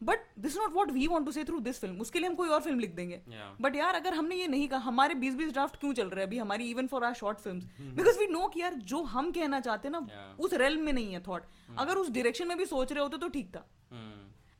But 0.00 0.20
this 0.38 0.56
not 0.56 0.72
what 0.74 0.90
we 0.90 1.06
want 1.06 1.26
to 1.26 1.32
say 1.32 1.44
through 1.44 1.58
this 1.60 1.80
film 1.80 2.00
उसके 2.00 2.18
लिए 2.18 2.28
हम 2.28 2.34
कोई 2.34 2.48
और 2.48 2.60
फ़िल्म 2.60 2.78
लिख 2.80 2.94
देंगे. 2.94 3.20
बट 3.60 3.76
यार 3.76 3.94
अगर 3.94 4.14
हमने 4.14 4.36
ये 4.36 4.46
नहीं 4.48 4.68
कहा 4.68 4.80
हमारे 4.80 5.14
बीस 5.14 5.34
बीस 5.34 5.52
ड्राफ्ट 5.52 5.76
क्यों 5.80 5.92
चल 5.92 6.08
रहे 6.08 6.20
हैं 6.20 6.26
अभी? 6.26 6.38
हमारी 6.38 6.70
even 6.70 6.86
for 6.86 7.04
our 7.04 7.14
short 7.14 7.38
film 7.38 7.94
because 7.96 8.18
we 8.18 8.26
know 8.26 8.46
कि 8.54 8.60
यार 8.60 8.74
जो 8.92 9.02
हम 9.12 9.30
कहना 9.32 9.60
चाहते 9.60 9.88
हैं 9.88 9.92
ना 9.92 10.36
उस 10.40 10.54
रेल 10.54 10.76
में 10.78 10.92
नहीं 10.92 11.12
है 11.12 11.22
थॉट 11.28 11.46
अगर 11.78 11.96
उस 11.96 12.10
डायरेक्शन 12.10 12.48
में 12.48 12.56
भी 12.58 12.66
सोच 12.66 12.92
रहे 12.92 13.02
होते 13.02 13.18
तो 13.18 13.28
ठीक 13.28 13.54
था. 13.56 13.66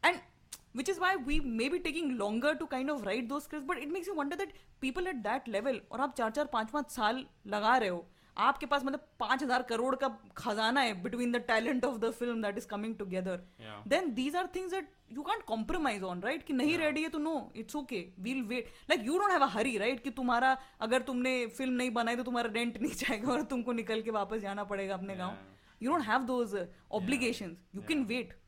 And 0.04 0.14
and 0.14 0.78
which 0.78 0.90
is 0.90 0.98
why 1.00 1.08
we 1.24 1.38
may 1.56 1.68
be 1.72 1.78
taking 1.86 2.12
longer 2.18 2.50
to 2.58 2.66
kind 2.68 2.92
of 2.92 3.02
write 3.06 3.26
those 3.30 3.46
scripts 3.46 3.66
but 3.70 3.80
it 3.80 3.90
makes 3.94 4.06
you 4.10 4.14
wonder 4.18 4.36
that 4.36 4.54
people 4.84 5.08
at 5.10 5.18
that 5.24 5.48
level 5.54 5.80
और 5.92 6.00
आप 6.00 6.14
चार 6.18 6.30
चार 6.30 6.46
पाँच 6.52 6.70
पाँच 6.70 6.90
साल 6.90 7.24
लगा 7.46 7.76
रहे 7.76 7.88
हो 7.88 8.04
आपके 8.36 8.66
पास 8.66 8.84
मतलब 8.84 9.06
पाँच 9.20 9.42
हज़ार 9.42 9.62
करोड़ 9.62 9.94
का 9.96 10.08
खजाना 10.36 10.80
है 10.80 10.92
between 11.02 11.32
the 11.32 11.36
talent 11.48 11.84
of 11.84 11.98
the 11.98 12.10
film 12.10 12.42
that 12.42 12.58
is 12.58 12.66
coming 12.66 12.94
together 12.96 13.40
then 13.88 14.12
these 14.14 14.36
are 14.36 14.46
things 14.54 14.72
that 14.72 14.88
you 15.12 15.22
can't 15.22 15.42
compromise 15.44 16.02
on 16.02 16.20
right 16.20 16.42
कि 16.42 16.52
नहीं 16.52 16.76
रेडी 16.78 17.02
है 17.02 17.08
तो 17.08 17.18
no 17.18 17.34
it's 17.56 17.76
okay 17.76 18.04
we'll 18.20 18.42
wait 18.42 18.72
like 18.90 19.06
you 19.06 19.18
don't 19.18 19.30
have 19.30 19.42
a 19.42 19.48
hurry 19.48 19.76
right 19.78 20.02
कि 20.04 20.10
तुम्हारा 20.10 20.56
अगर 20.80 21.02
तुमने 21.02 21.34
film 21.48 21.74
नहीं 21.74 21.90
बनाई 21.90 22.16
तो 22.16 22.22
तुम्हारा 22.22 22.50
रेंट 22.52 22.80
नहीं 22.82 22.92
जाएगा 22.94 23.32
और 23.32 23.42
तुमको 23.44 23.72
निकल 23.72 24.02
के 24.02 24.10
वापस 24.10 24.40
जाना 24.40 24.64
पड़ेगा 24.64 24.94
अपने 24.94 25.16
गाँव. 25.16 25.36
You 25.80 25.90
don't 25.90 26.04
have 26.04 26.24
those 26.24 26.56
obligation 26.92 27.56
you 27.74 27.82
can 27.88 28.04
wait 28.04 28.38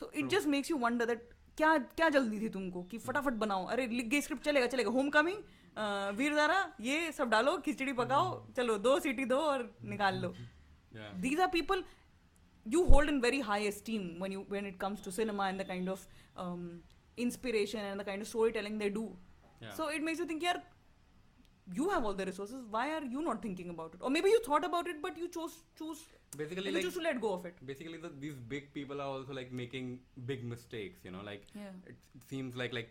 so 0.00 0.10
it 0.14 0.26
just 0.26 0.48
makes 0.48 0.70
you 0.70 0.76
wonder 0.78 1.06
that 1.06 1.28
क्या 1.58 1.76
क्या 1.78 2.08
जल्दी 2.10 2.40
थी 2.40 2.48
तुमको 2.50 2.82
कि 2.90 2.98
फटाफट 3.00 3.32
बनाओ? 3.36 3.64
अरे 3.66 3.86
लिख 3.88 4.06
गई 4.06 4.20
स्क्रिप्ट 4.20 4.44
चलेगा 4.44 4.66
चलेगा। 4.66 4.90
होम 4.90 5.08
कमिंग 5.10 5.38
वीर 6.18 6.34
दारा 6.34 6.58
ये 6.80 7.12
सब 7.12 7.30
डालो 7.30 7.56
खिचड़ी 7.64 7.92
पकाओ 7.94 8.28
चलो 8.56 8.76
दो 8.78 8.98
सीटी 9.00 9.24
दो 9.26 9.38
और 9.48 9.70
निकाल 9.84 10.18
लो। 10.22 10.32
These 11.20 11.40
are 11.40 11.48
people 11.50 11.84
you 12.66 12.84
hold 12.86 13.10
in 13.10 13.20
very 13.20 13.40
high 13.42 13.66
esteem 13.66 14.08
one 14.20 14.32
you 14.32 14.44
when 14.50 14.66
it 14.66 14.78
comes 14.80 15.04
to 15.04 15.10
cinema 15.10 15.48
and 15.48 15.60
the 15.60 15.66
kind 15.66 15.88
of 15.88 16.06
inspiration 17.18 17.78
and 17.80 18.00
the 18.00 18.04
kind 18.06 18.22
of 18.22 18.28
storytelling 18.52 18.78
they 18.78 18.88
do 18.90 19.04
so 19.76 19.90
it 19.90 20.02
makes 20.02 20.20
you 20.20 20.26
think 20.26 20.44
यार 20.44 20.62
you 21.76 21.88
have 21.90 22.06
all 22.06 22.16
the 22.16 22.28
resources 22.28 22.64
why 22.70 22.90
are 22.90 23.04
you 23.12 23.20
not 23.22 23.44
thinking 23.44 23.70
about 23.70 23.94
it 23.94 24.02
और 24.02 24.10
maybe 24.20 24.32
you 24.32 24.38
thought 24.48 24.64
about 24.64 24.88
it 24.88 25.00
but 25.02 25.18
you 25.18 25.26
choose 25.28 25.52
choose 25.78 25.98
Basically, 26.36 26.70
like 26.70 26.92
to 26.92 27.00
let 27.00 27.20
go 27.20 27.32
of 27.32 27.46
it 27.46 27.56
basically 27.64 27.96
the, 27.96 28.10
these 28.20 28.34
big 28.34 28.72
people 28.74 29.00
are 29.00 29.08
also 29.08 29.32
like 29.32 29.50
making 29.50 30.00
big 30.26 30.44
mistakes. 30.44 31.04
You 31.04 31.10
know, 31.10 31.22
like 31.24 31.46
Yeah. 31.54 31.70
it, 31.86 31.96
seems 32.28 32.54
like 32.54 32.72
like 32.72 32.90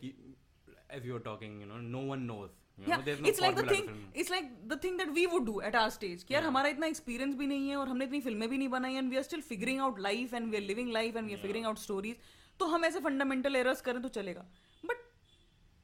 as 0.90 1.06
you 1.06 1.14
were 1.14 1.20
talking, 1.20 1.60
you 1.62 1.68
know, 1.68 1.78
no 1.78 2.00
one 2.00 2.26
knows. 2.26 2.50
You 2.78 2.90
yeah 2.90 3.02
there's 3.06 3.22
no 3.22 3.28
it's 3.30 3.42
like 3.42 3.56
the 3.56 3.64
thing 3.64 3.86
it's 4.14 4.30
like 4.30 4.50
the 4.68 4.78
thing 4.78 4.98
that 4.98 5.12
we 5.14 5.28
would 5.28 5.46
do 5.46 5.62
at 5.70 5.76
our 5.76 5.92
stage 5.98 6.24
कि 6.26 6.34
यार 6.34 6.44
हमारा 6.44 6.70
इतना 6.70 6.88
experience 6.88 7.36
भी 7.36 7.48
नहीं 7.48 7.70
है 7.70 7.76
और 7.76 7.88
हमने 7.90 8.06
इतनी 8.06 8.20
फ़िल्में 8.22 8.48
भी 8.50 8.58
नहीं 8.58 8.70
बनाई 8.70 8.96
and 8.96 9.10
we 9.10 9.18
are 9.18 9.24
still 9.24 9.42
figuring 9.42 9.80
out 9.82 10.00
life 10.00 10.34
and 10.34 10.50
we 10.52 10.58
are 10.58 10.64
living 10.64 10.92
life 10.94 11.16
and 11.16 11.28
we 11.28 11.34
are 11.34 11.42
figuring 11.42 11.66
out 11.66 11.78
stories 11.80 12.16
तो 12.60 12.66
हम 12.74 12.86
ऐसे 12.86 13.00
फंडामेंटल 13.08 13.56
एरर्स 13.56 13.82
करें 13.88 14.02
तो 14.02 14.10
चलेगा 14.20 14.46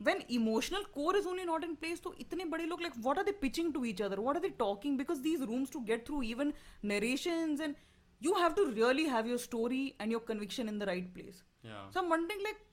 when 0.04 0.22
emotional 0.32 0.84
core 0.94 1.18
is 1.18 1.28
only 1.28 1.46
not 1.46 1.64
in 1.64 1.76
place 1.76 2.02
तो 2.04 2.14
इतने 2.20 2.46
बड़े 2.54 2.66
लोग 2.66 2.82
like 2.82 2.94
what 3.00 3.18
are 3.18 3.24
the 3.24 3.34
pitching 3.42 3.74
to 3.74 3.84
each 3.86 4.02
other 4.02 4.20
what 4.20 4.36
are 4.36 4.42
the 4.42 4.52
talking 4.60 4.98
because 4.98 5.22
these 5.22 5.42
rooms 5.44 5.72
to 5.72 5.80
get 5.90 6.06
through 6.08 6.22
even 6.24 6.54
narration 6.86 7.58
and 7.62 7.76
you 8.22 8.34
have 8.34 8.54
to 8.54 8.66
really 8.66 9.06
have 9.08 9.28
your 9.28 9.38
story 9.40 9.86
and 10.02 10.12
your 10.12 10.26
conviction 10.28 10.70
in 10.70 10.80
the 10.80 10.84
right 10.92 11.14
place 11.14 11.44
so 11.66 12.00
am 12.00 12.10
wondering 12.10 12.42
like 12.44 12.64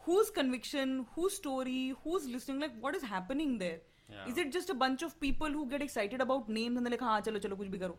whose 0.00 0.30
conviction 0.36 0.98
whose 1.16 1.32
story 1.32 1.88
who's 2.06 2.26
listening 2.28 2.60
like 2.60 2.80
what 2.82 2.96
is 2.96 3.04
happening 3.06 3.58
there 3.58 4.26
is 4.28 4.40
it 4.40 4.52
just 4.52 4.70
a 4.70 4.74
bunch 4.78 5.04
of 5.04 5.14
people 5.20 5.54
who 5.54 5.64
get 5.66 5.82
excited 5.82 6.22
about 6.22 6.50
name 6.50 6.86
लिखा 6.86 7.06
हाँ 7.06 7.20
चलो 7.20 7.38
चलो 7.38 7.56
कुछ 7.56 7.68
भी 7.68 7.78
करो 7.78 7.98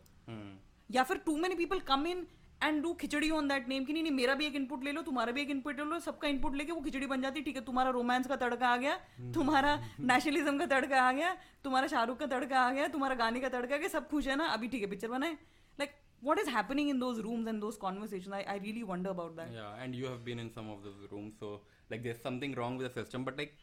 या 0.90 1.02
फिर 1.02 1.16
too 1.18 1.36
many 1.36 1.54
people 1.54 1.78
come 1.86 2.06
in 2.06 2.26
and 2.62 2.82
do 2.82 2.92
khichdi 3.00 3.30
on 3.30 3.48
that 3.48 3.68
name 3.68 3.84
की 3.84 3.92
नहीं 3.92 4.02
नहीं 4.02 4.12
मेरा 4.12 4.34
भी 4.34 4.46
एक 4.46 4.54
इनपुट 4.56 4.84
ले 4.84 4.92
लो 4.92 5.02
तुम्हारा 5.02 5.32
भी 5.32 5.42
एक 5.42 5.50
इनपुट 5.50 5.78
ले 5.78 5.84
लो 5.84 5.98
सबका 6.00 6.28
इनपुट 6.28 6.54
लेके 6.56 6.72
वो 6.72 6.80
खिचड़ी 6.80 7.06
बन 7.06 7.22
जाती 7.22 7.42
ठीक 7.42 7.56
है 7.56 7.64
तुम्हारा 7.64 7.90
रोमांस 7.90 8.26
का 8.26 8.36
तड़का 8.36 8.68
आ 8.68 8.76
गया 8.76 8.96
तुम्हारा 9.34 9.74
नेशनलिज्म 10.00 10.58
का 10.58 10.66
तड़का 10.66 11.02
आ 11.02 11.12
गया 11.12 11.36
तुम्हारा 11.64 11.86
शाहरुख 11.86 12.18
का 12.18 12.26
तड़का 12.26 12.60
आ 12.60 12.70
गया 12.70 12.88
तुम्हारा 12.88 13.14
गाने 13.14 13.40
का 13.40 13.48
तड़का 13.48 13.74
आ 13.74 13.78
गया 13.78 13.88
सब 13.88 14.08
खुश 14.08 14.28
है 14.28 14.36
ना 14.36 14.46
अभी 14.54 14.68
ठीक 14.68 14.82
है 14.82 14.90
पिक्चर 14.90 15.08
बनाए। 15.08 15.32
Like 15.78 15.94
what 16.24 16.38
is 16.38 16.50
happening 16.50 16.90
in 16.90 16.98
those 16.98 17.18
rooms 17.20 17.48
and 17.48 17.60
those 17.60 17.76
conversation 17.76 18.32
I 18.32 18.42
I 18.44 18.58
really 18.58 18.82
wonder 18.92 19.10
about 19.10 19.36
that 19.36 19.80
and 19.80 19.94
you 19.94 20.08
have 20.08 20.18
been 20.24 20.40
in 20.40 20.48
some 20.56 20.70
of 20.72 20.80
this 20.84 21.10
room 21.12 21.30
so 21.40 21.54
like 21.90 22.02
there 22.02 22.14
something 22.22 22.54
wrong 22.54 22.80
with 22.82 22.90
system 22.90 23.24
but 23.24 23.36
like 23.36 23.56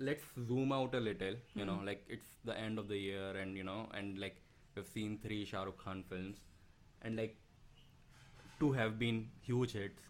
let's 0.00 0.32
zoom 0.48 0.72
out 0.72 0.94
a 0.94 0.98
little 1.00 1.40
you 1.56 1.64
know 1.64 1.82
like 1.84 2.06
it's 2.10 2.36
the 2.46 2.56
end 2.58 2.78
of 2.78 2.86
the 2.86 2.92
year 2.92 3.36
and 3.36 3.56
you 3.56 3.64
know 3.64 3.78
and 3.94 4.18
like 4.18 4.34
you 4.34 4.82
have 4.82 4.90
seen 4.92 5.16
three 5.24 5.44
Shahrukh 5.46 5.84
Khan 5.84 6.02
films 6.10 6.44
and 7.04 7.16
like 7.16 7.38
two 8.59 8.71
have 8.73 8.97
been 8.99 9.27
huge 9.41 9.73
hits. 9.73 10.01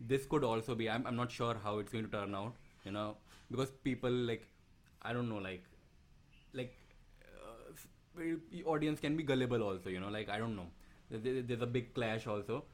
This 0.00 0.26
could 0.26 0.44
also 0.44 0.74
be. 0.74 0.88
I'm, 0.90 1.06
I'm 1.06 1.16
not 1.16 1.30
sure 1.30 1.56
how 1.62 1.78
it's 1.78 1.92
going 1.92 2.04
to 2.04 2.10
turn 2.10 2.34
out. 2.34 2.54
You 2.84 2.92
know, 2.92 3.16
because 3.50 3.70
people 3.84 4.10
like, 4.10 4.46
I 5.02 5.12
don't 5.12 5.28
know, 5.28 5.36
like, 5.38 5.64
like 6.52 6.74
uh, 7.24 7.72
s- 7.72 7.86
the 8.50 8.64
audience 8.64 9.00
can 9.00 9.16
be 9.16 9.22
gullible 9.22 9.62
also. 9.62 9.88
You 9.90 10.00
know, 10.00 10.08
like 10.08 10.28
I 10.28 10.38
don't 10.38 10.56
know. 10.56 10.66
There- 11.10 11.20
there- 11.20 11.42
There's 11.42 11.62
a 11.62 11.66
big 11.66 11.94
clash 11.94 12.26
also, 12.26 12.64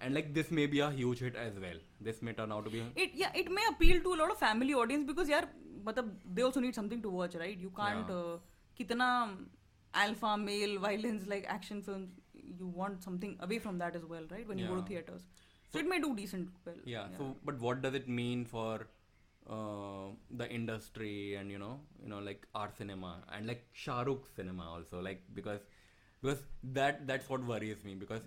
and 0.00 0.14
like 0.14 0.32
this 0.34 0.50
may 0.50 0.66
be 0.66 0.80
a 0.80 0.90
huge 0.90 1.20
hit 1.20 1.36
as 1.36 1.58
well. 1.66 1.80
This 2.00 2.22
may 2.22 2.32
turn 2.32 2.52
out 2.52 2.64
to 2.66 2.70
be. 2.70 2.80
A, 2.80 2.86
it 3.06 3.10
yeah 3.24 3.32
it 3.42 3.50
may 3.58 3.66
appeal 3.72 4.00
to 4.06 4.14
a 4.14 4.18
lot 4.22 4.30
of 4.30 4.38
family 4.38 4.74
audience 4.84 5.04
because 5.12 5.28
यार 5.34 5.48
मतलब 5.86 6.10
they 6.36 6.42
also 6.42 6.60
need 6.60 6.74
something 6.80 7.02
to 7.02 7.10
watch 7.18 7.34
right 7.44 7.58
you 7.66 7.70
can't 7.78 8.08
Yeah. 8.08 8.16
uh, 8.16 8.38
कितना 8.80 9.08
alpha 10.02 10.36
male 10.42 10.78
violence 10.84 11.26
like 11.32 11.46
action 11.54 11.82
films 11.82 12.10
you 12.59 12.67
want 12.67 13.03
something 13.03 13.37
away 13.39 13.59
from 13.59 13.77
that 13.77 13.95
as 13.95 14.05
well 14.05 14.23
right? 14.31 14.47
When 14.47 14.57
you 14.57 14.67
go 14.67 14.75
to 14.75 14.81
theaters. 14.81 15.27
So 15.71 15.79
it 15.79 15.87
may 15.87 15.99
do 15.99 16.15
decent 16.15 16.49
well 16.65 16.75
yeah, 16.85 17.07
So, 17.17 17.35
but 17.43 17.59
what 17.59 17.81
does 17.81 17.93
it 17.93 18.07
mean 18.07 18.45
for 18.45 18.87
uh, 19.49 20.11
the 20.31 20.49
industry 20.49 21.35
and 21.35 21.51
you 21.51 21.57
know, 21.57 21.79
you 22.01 22.09
know, 22.09 22.19
like 22.19 22.47
our 22.55 22.69
cinema 22.77 23.23
and 23.33 23.47
like 23.47 23.65
Shah 23.73 24.03
Rukh's 24.03 24.29
cinema 24.35 24.69
also, 24.69 25.01
like 25.01 25.21
because 25.33 25.61
because 26.21 26.39
that 26.63 27.05
that's 27.07 27.29
what 27.29 27.43
worries 27.43 27.83
me 27.83 27.95
because 27.95 28.21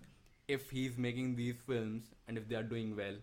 if 0.48 0.70
he's 0.70 0.96
making 0.98 1.36
these 1.36 1.56
films 1.66 2.04
and 2.28 2.36
if 2.36 2.48
they 2.48 2.56
are 2.56 2.62
doing 2.62 2.96
well, 2.96 3.14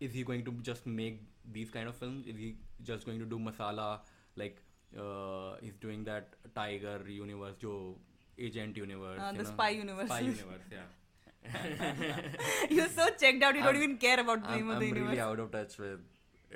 is 0.00 0.12
he 0.12 0.22
going 0.22 0.44
to 0.44 0.52
just 0.62 0.86
make 0.86 1.22
these 1.52 1.70
kind 1.70 1.88
of 1.88 1.96
films? 1.96 2.26
Is 2.26 2.36
he 2.36 2.56
just 2.82 3.06
going 3.06 3.18
to 3.18 3.26
do 3.26 3.38
masala 3.38 4.00
like 4.36 4.60
uh, 4.98 5.56
he's 5.60 5.76
doing 5.76 6.04
that 6.04 6.34
Tiger 6.54 7.00
universe, 7.08 7.54
Joe 7.60 7.96
Agent 8.38 8.76
universe, 8.76 9.20
Uh, 9.20 9.30
you 9.32 9.38
the 9.38 9.44
know? 9.44 9.50
spy 9.50 9.68
universe. 9.70 10.06
spy 10.08 10.20
universe, 10.20 10.66
yeah. 10.72 10.86
You're 12.70 12.88
so 12.88 13.06
checked 13.20 13.42
out. 13.42 13.54
You 13.54 13.60
I'm, 13.60 13.66
don't 13.66 13.76
even 13.82 13.96
care 13.98 14.18
about 14.20 14.42
the 14.42 14.48
I'm, 14.50 14.56
name 14.56 14.70
of 14.70 14.76
I'm 14.76 14.80
the 14.80 14.86
universe. 14.88 15.08
really 15.10 15.20
out 15.20 15.38
of 15.38 15.50
touch 15.52 15.78
with 15.78 16.00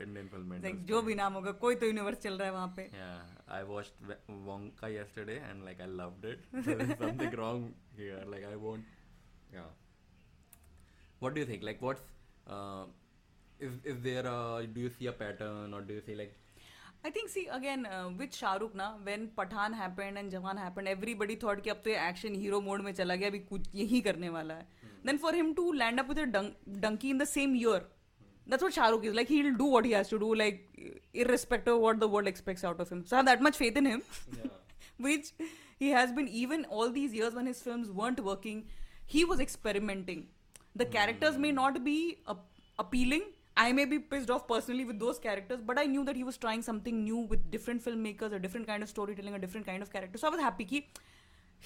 Indian 0.03 0.29
film 0.29 0.53
industry. 0.53 0.71
like 0.73 0.85
जो 0.89 1.03
भी 1.09 1.15
नाम 1.21 1.33
होगा 1.39 1.53
कोई 1.65 1.75
तो 1.83 1.87
universe 1.87 2.19
चल 2.25 2.39
रहा 2.39 2.47
है 2.49 2.53
वहाँ 2.55 2.73
पे 2.77 2.87
Yeah, 2.95 3.57
I 3.59 3.63
watched 3.65 3.95
Wonka 4.49 4.91
yesterday 4.95 5.39
and 5.51 5.65
like 5.65 5.81
I 5.81 5.87
loved 6.03 6.25
it. 6.25 6.41
There 6.69 6.79
is 6.87 6.93
something 7.03 7.37
wrong 7.43 7.65
here. 7.97 8.23
Like 8.35 8.45
I 8.53 8.57
won't. 8.57 8.85
Yeah. 9.53 9.71
What 11.21 11.35
do 11.35 11.41
you 11.41 11.47
think? 11.47 11.63
Like, 11.71 11.83
what's 11.83 12.03
uh, 12.47 12.85
is 13.69 13.73
is 13.93 14.01
there 14.09 14.27
a 14.33 14.67
do 14.79 14.81
you 14.87 14.91
see 14.99 15.07
a 15.07 15.13
pattern 15.25 15.75
or 15.75 15.81
do 15.83 15.95
you 16.01 16.03
see 16.09 16.15
like 16.23 16.37
I 17.05 17.11
think 17.11 17.29
see 17.31 17.45
again 17.57 17.87
with 18.19 18.35
Shahrukh 18.35 18.75
ना 18.77 18.89
when 19.03 19.27
Pathaan 19.37 19.75
happen 19.75 20.17
and 20.17 20.31
Jawan 20.31 20.59
happen 20.59 20.87
everybody 20.87 21.37
thought 21.43 21.63
कि 21.65 21.71
अब 21.71 21.81
तो 21.85 21.91
action 21.91 22.35
hero 22.35 22.61
mode 22.61 22.83
में 22.83 22.93
चला 22.93 23.15
गया 23.15 23.29
अभी 23.29 23.39
कुछ 23.51 23.69
यही 23.75 24.01
करने 24.01 24.29
वाला 24.29 24.55
है। 24.55 24.67
Then 25.07 25.19
for 25.19 25.35
him 25.35 25.53
to 25.55 25.73
land 25.73 26.01
up 26.01 26.11
with 26.11 26.37
Dunki 26.81 27.11
in 27.11 27.19
the 27.19 27.25
same 27.25 27.57
year 27.57 27.87
that's 28.47 28.63
what 28.63 28.73
Shahrukh 28.73 29.05
is 29.05 29.15
like 29.15 29.31
he 29.31 29.43
do 29.43 29.71
what 29.71 29.87
he 29.87 29.93
has 29.93 30.11
to 30.11 30.19
do 30.19 30.33
like 30.35 30.67
irrespective 31.31 31.69
of 31.69 31.81
what 31.81 31.97
the 31.97 32.11
world 32.13 32.29
expect 32.29 32.65
out 32.65 32.81
of 32.81 32.95
him 32.95 33.03
so 33.13 33.23
that 33.23 33.43
much 33.43 33.57
faith 33.57 33.77
in 33.77 33.87
him 33.87 34.03
which 35.01 35.33
he 35.81 35.89
has 35.89 36.13
been 36.13 36.29
even 36.43 36.65
all 36.65 36.93
these 36.93 37.15
years 37.17 37.35
when 37.35 37.47
his 37.47 37.63
film 37.63 37.83
weren't 38.03 38.21
working 38.21 38.63
he 39.13 39.25
was 39.25 39.43
experimenting 39.43 40.23
the 40.77 40.91
characters 40.93 41.39
may 41.39 41.53
not 41.53 41.79
be 41.81 42.01
appealing 42.29 43.23
i 43.63 43.67
may 43.77 43.85
be 43.93 43.99
pissed 44.11 44.31
off 44.35 44.43
personally 44.51 44.85
with 44.89 44.99
those 45.05 45.19
characters 45.27 45.61
but 45.69 45.79
i 45.83 45.87
knew 45.93 46.03
that 46.09 46.19
he 46.23 46.25
was 46.31 46.37
trying 46.47 46.65
something 46.71 46.99
new 47.05 47.21
with 47.35 47.47
different 47.55 47.85
filmmakers 47.87 48.35
a 48.41 48.43
different 48.47 48.67
kind 48.73 48.89
of 48.89 48.91
storytelling 48.97 49.39
a 49.39 49.45
different 49.45 49.67
kind 49.71 49.83
of 49.87 49.93
character. 49.95 50.19
So 50.25 50.29
i 50.29 50.31
was 50.37 50.43
happy 50.49 50.67
ki 50.73 50.83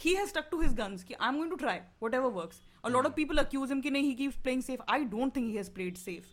he 0.05 0.15
has 0.19 0.31
stuck 0.35 0.51
to 0.53 0.61
his 0.61 0.77
guns 0.83 1.03
ki 1.09 1.17
i'm 1.27 1.41
going 1.41 1.51
to 1.51 1.59
try 1.65 1.75
whatever 2.05 2.29
works. 2.37 2.61
A 2.91 2.91
lot 2.99 3.09
of 3.11 3.15
people 3.17 3.43
accuse 3.43 3.75
him 3.75 3.83
ki 3.89 3.91
nahi 3.97 4.13
he 4.13 4.15
keeps 4.21 4.39
playing 4.47 4.63
safe. 4.69 4.81
I 4.95 5.05
don't 5.17 5.35
think 5.39 5.51
he 5.57 5.59
has 5.63 5.69
played 5.81 5.99
safe. 6.05 6.31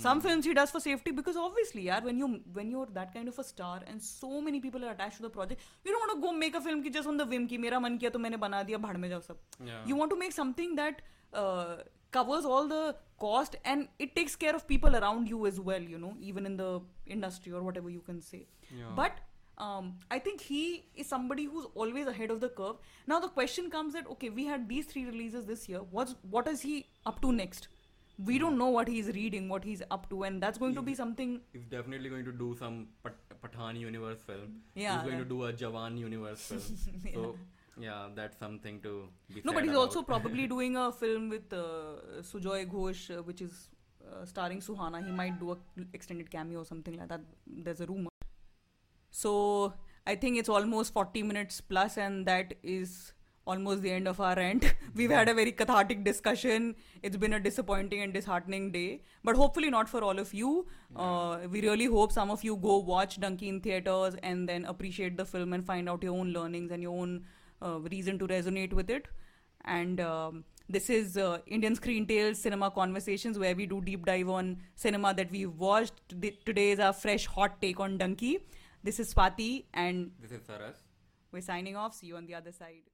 Some 0.00 0.18
films 0.24 0.44
he 0.48 0.52
does 0.56 0.70
for 0.72 0.80
safety 0.86 1.12
because 1.18 1.36
obviously 1.42 1.82
yeah 1.84 2.00
when 2.06 2.18
you 2.22 2.26
when 2.56 2.70
you're 2.72 2.88
that 2.96 3.14
kind 3.14 3.30
of 3.32 3.38
a 3.42 3.44
star 3.50 3.76
and 3.92 4.02
so 4.08 4.40
many 4.48 4.58
people 4.64 4.84
are 4.88 4.90
attached 4.96 5.16
to 5.20 5.22
the 5.26 5.30
project 5.36 5.62
you 5.86 5.92
don't 5.94 6.02
want 6.06 6.12
to 6.16 6.20
go 6.26 6.32
make 6.42 6.58
a 6.58 6.60
film 6.66 6.82
ki 6.86 6.90
just 6.96 7.08
on 7.12 7.20
the 7.22 7.26
whim 7.30 7.46
ki 7.52 7.60
mera 7.62 7.78
man 7.84 7.96
kiya 8.02 8.10
to 8.16 8.20
maine 8.24 8.36
bana 8.42 8.60
diya 8.70 8.80
bhad 8.86 8.98
mein 9.04 9.14
jao 9.14 9.20
sab 9.28 9.38
Yeah. 9.70 9.78
you 9.92 9.96
want 10.02 10.14
to 10.14 10.18
make 10.24 10.34
something 10.40 10.74
that 10.80 11.00
uh, 11.44 11.76
covers 12.12 12.44
all 12.44 12.68
the 12.68 12.94
cost 13.18 13.56
and 13.64 13.88
it 13.98 14.14
takes 14.16 14.34
care 14.44 14.54
of 14.60 14.66
people 14.68 14.96
around 15.00 15.28
you 15.32 15.44
as 15.50 15.58
well 15.68 15.80
you 15.94 15.98
know 16.04 16.14
even 16.30 16.46
in 16.50 16.56
the 16.56 16.70
industry 17.06 17.52
or 17.52 17.62
whatever 17.68 17.90
you 17.98 18.00
can 18.08 18.20
say 18.30 18.40
Yeah. 18.78 18.90
but 18.96 19.20
um, 19.58 19.98
I 20.10 20.18
think 20.18 20.40
he 20.40 20.62
is 20.94 21.06
somebody 21.06 21.44
who's 21.44 21.66
always 21.74 22.06
ahead 22.06 22.30
of 22.30 22.40
the 22.40 22.48
curve. 22.48 22.76
Now 23.06 23.20
the 23.20 23.28
question 23.28 23.68
comes 23.70 23.92
that 23.92 24.06
okay, 24.12 24.30
we 24.30 24.46
had 24.46 24.66
these 24.68 24.86
three 24.86 25.04
releases 25.04 25.44
this 25.50 25.68
year. 25.68 25.80
What's 25.90 26.14
what 26.36 26.48
is 26.48 26.62
he 26.62 26.86
up 27.10 27.20
to 27.20 27.32
next? 27.32 27.68
We 28.30 28.38
don't 28.38 28.56
know 28.62 28.70
what 28.76 28.88
he's 28.88 29.08
reading, 29.18 29.48
what 29.50 29.62
he's 29.62 29.82
up 29.90 30.08
to, 30.10 30.22
and 30.24 30.42
that's 30.42 30.58
going 30.58 30.74
to 30.76 30.82
be 30.82 30.94
something. 30.94 31.36
he's 31.52 31.66
definitely 31.76 32.08
going 32.14 32.24
to 32.24 32.32
do 32.32 32.56
some 32.58 32.78
Pat- 33.04 33.38
Pathaan 33.44 33.78
universe 33.78 34.20
film. 34.26 34.56
Yeah, 34.74 34.94
He's 34.94 35.02
going 35.10 35.18
yeah. 35.18 35.22
to 35.24 35.28
do 35.36 35.44
a 35.44 35.52
Jawan 35.52 35.98
universe 35.98 36.40
film. 36.40 36.62
So 37.14 37.36
yeah, 37.78 38.08
that's 38.14 38.38
something 38.38 38.80
to 38.82 39.08
be 39.34 39.42
No, 39.44 39.52
but 39.52 39.62
he's 39.62 39.72
about. 39.72 39.80
also 39.80 40.02
probably 40.02 40.46
doing 40.46 40.76
a 40.76 40.92
film 40.92 41.28
with 41.28 41.52
uh, 41.52 42.20
Sujoy 42.20 42.66
Ghosh, 42.70 43.16
uh, 43.16 43.22
which 43.22 43.40
is 43.40 43.68
uh, 44.06 44.24
starring 44.24 44.60
Suhana. 44.60 45.04
He 45.04 45.10
might 45.10 45.38
do 45.40 45.52
a 45.52 45.56
extended 45.94 46.30
cameo 46.30 46.60
or 46.60 46.64
something 46.64 46.96
like 46.98 47.08
that. 47.08 47.20
There's 47.46 47.80
a 47.80 47.86
rumor. 47.86 48.10
So 49.10 49.74
I 50.06 50.16
think 50.16 50.38
it's 50.38 50.48
almost 50.48 50.92
40 50.92 51.22
minutes 51.22 51.60
plus, 51.60 51.96
and 51.96 52.26
that 52.26 52.54
is 52.62 53.12
almost 53.44 53.82
the 53.82 53.90
end 53.90 54.06
of 54.06 54.20
our 54.20 54.36
rant. 54.36 54.74
We've 54.94 55.10
had 55.10 55.28
a 55.28 55.34
very 55.34 55.50
cathartic 55.52 56.04
discussion. 56.04 56.76
It's 57.02 57.16
been 57.16 57.32
a 57.32 57.40
disappointing 57.40 58.00
and 58.02 58.12
disheartening 58.12 58.70
day, 58.70 59.02
but 59.24 59.36
hopefully 59.36 59.68
not 59.70 59.88
for 59.88 60.02
all 60.04 60.18
of 60.18 60.32
you. 60.32 60.66
Uh, 60.94 61.38
we 61.50 61.60
really 61.60 61.86
hope 61.86 62.12
some 62.12 62.30
of 62.30 62.44
you 62.44 62.56
go 62.56 62.78
watch 62.78 63.18
Dunki 63.18 63.48
in 63.48 63.60
theaters 63.60 64.14
and 64.22 64.48
then 64.48 64.64
appreciate 64.66 65.16
the 65.16 65.24
film 65.24 65.52
and 65.52 65.64
find 65.64 65.88
out 65.88 66.02
your 66.02 66.14
own 66.16 66.32
learnings 66.32 66.70
and 66.70 66.82
your 66.82 66.96
own 66.96 67.24
reason 67.70 68.18
to 68.18 68.26
resonate 68.26 68.72
with 68.72 68.90
it. 68.90 69.06
And 69.64 70.00
um, 70.00 70.44
this 70.68 70.90
is 70.90 71.16
uh, 71.16 71.38
Indian 71.46 71.74
Screen 71.74 72.06
Tales 72.06 72.38
Cinema 72.38 72.70
Conversations, 72.70 73.38
where 73.38 73.54
we 73.54 73.66
do 73.66 73.80
deep 73.80 74.04
dive 74.06 74.28
on 74.28 74.58
cinema 74.74 75.14
that 75.14 75.30
we've 75.30 75.54
watched. 75.58 75.94
Today 76.08 76.38
today 76.44 76.70
is 76.72 76.80
our 76.80 76.92
fresh 76.92 77.26
hot 77.26 77.60
take 77.60 77.80
on 77.80 77.98
Dunki. 77.98 78.40
This 78.82 78.98
is 78.98 79.14
Swati, 79.14 79.64
and 79.74 80.10
This 80.20 80.32
is 80.32 80.40
Saras. 80.42 80.80
we're 81.32 81.40
signing 81.40 81.76
off. 81.76 81.94
See 81.94 82.08
you 82.08 82.16
on 82.16 82.26
the 82.26 82.34
other 82.34 82.52
side. 82.52 82.91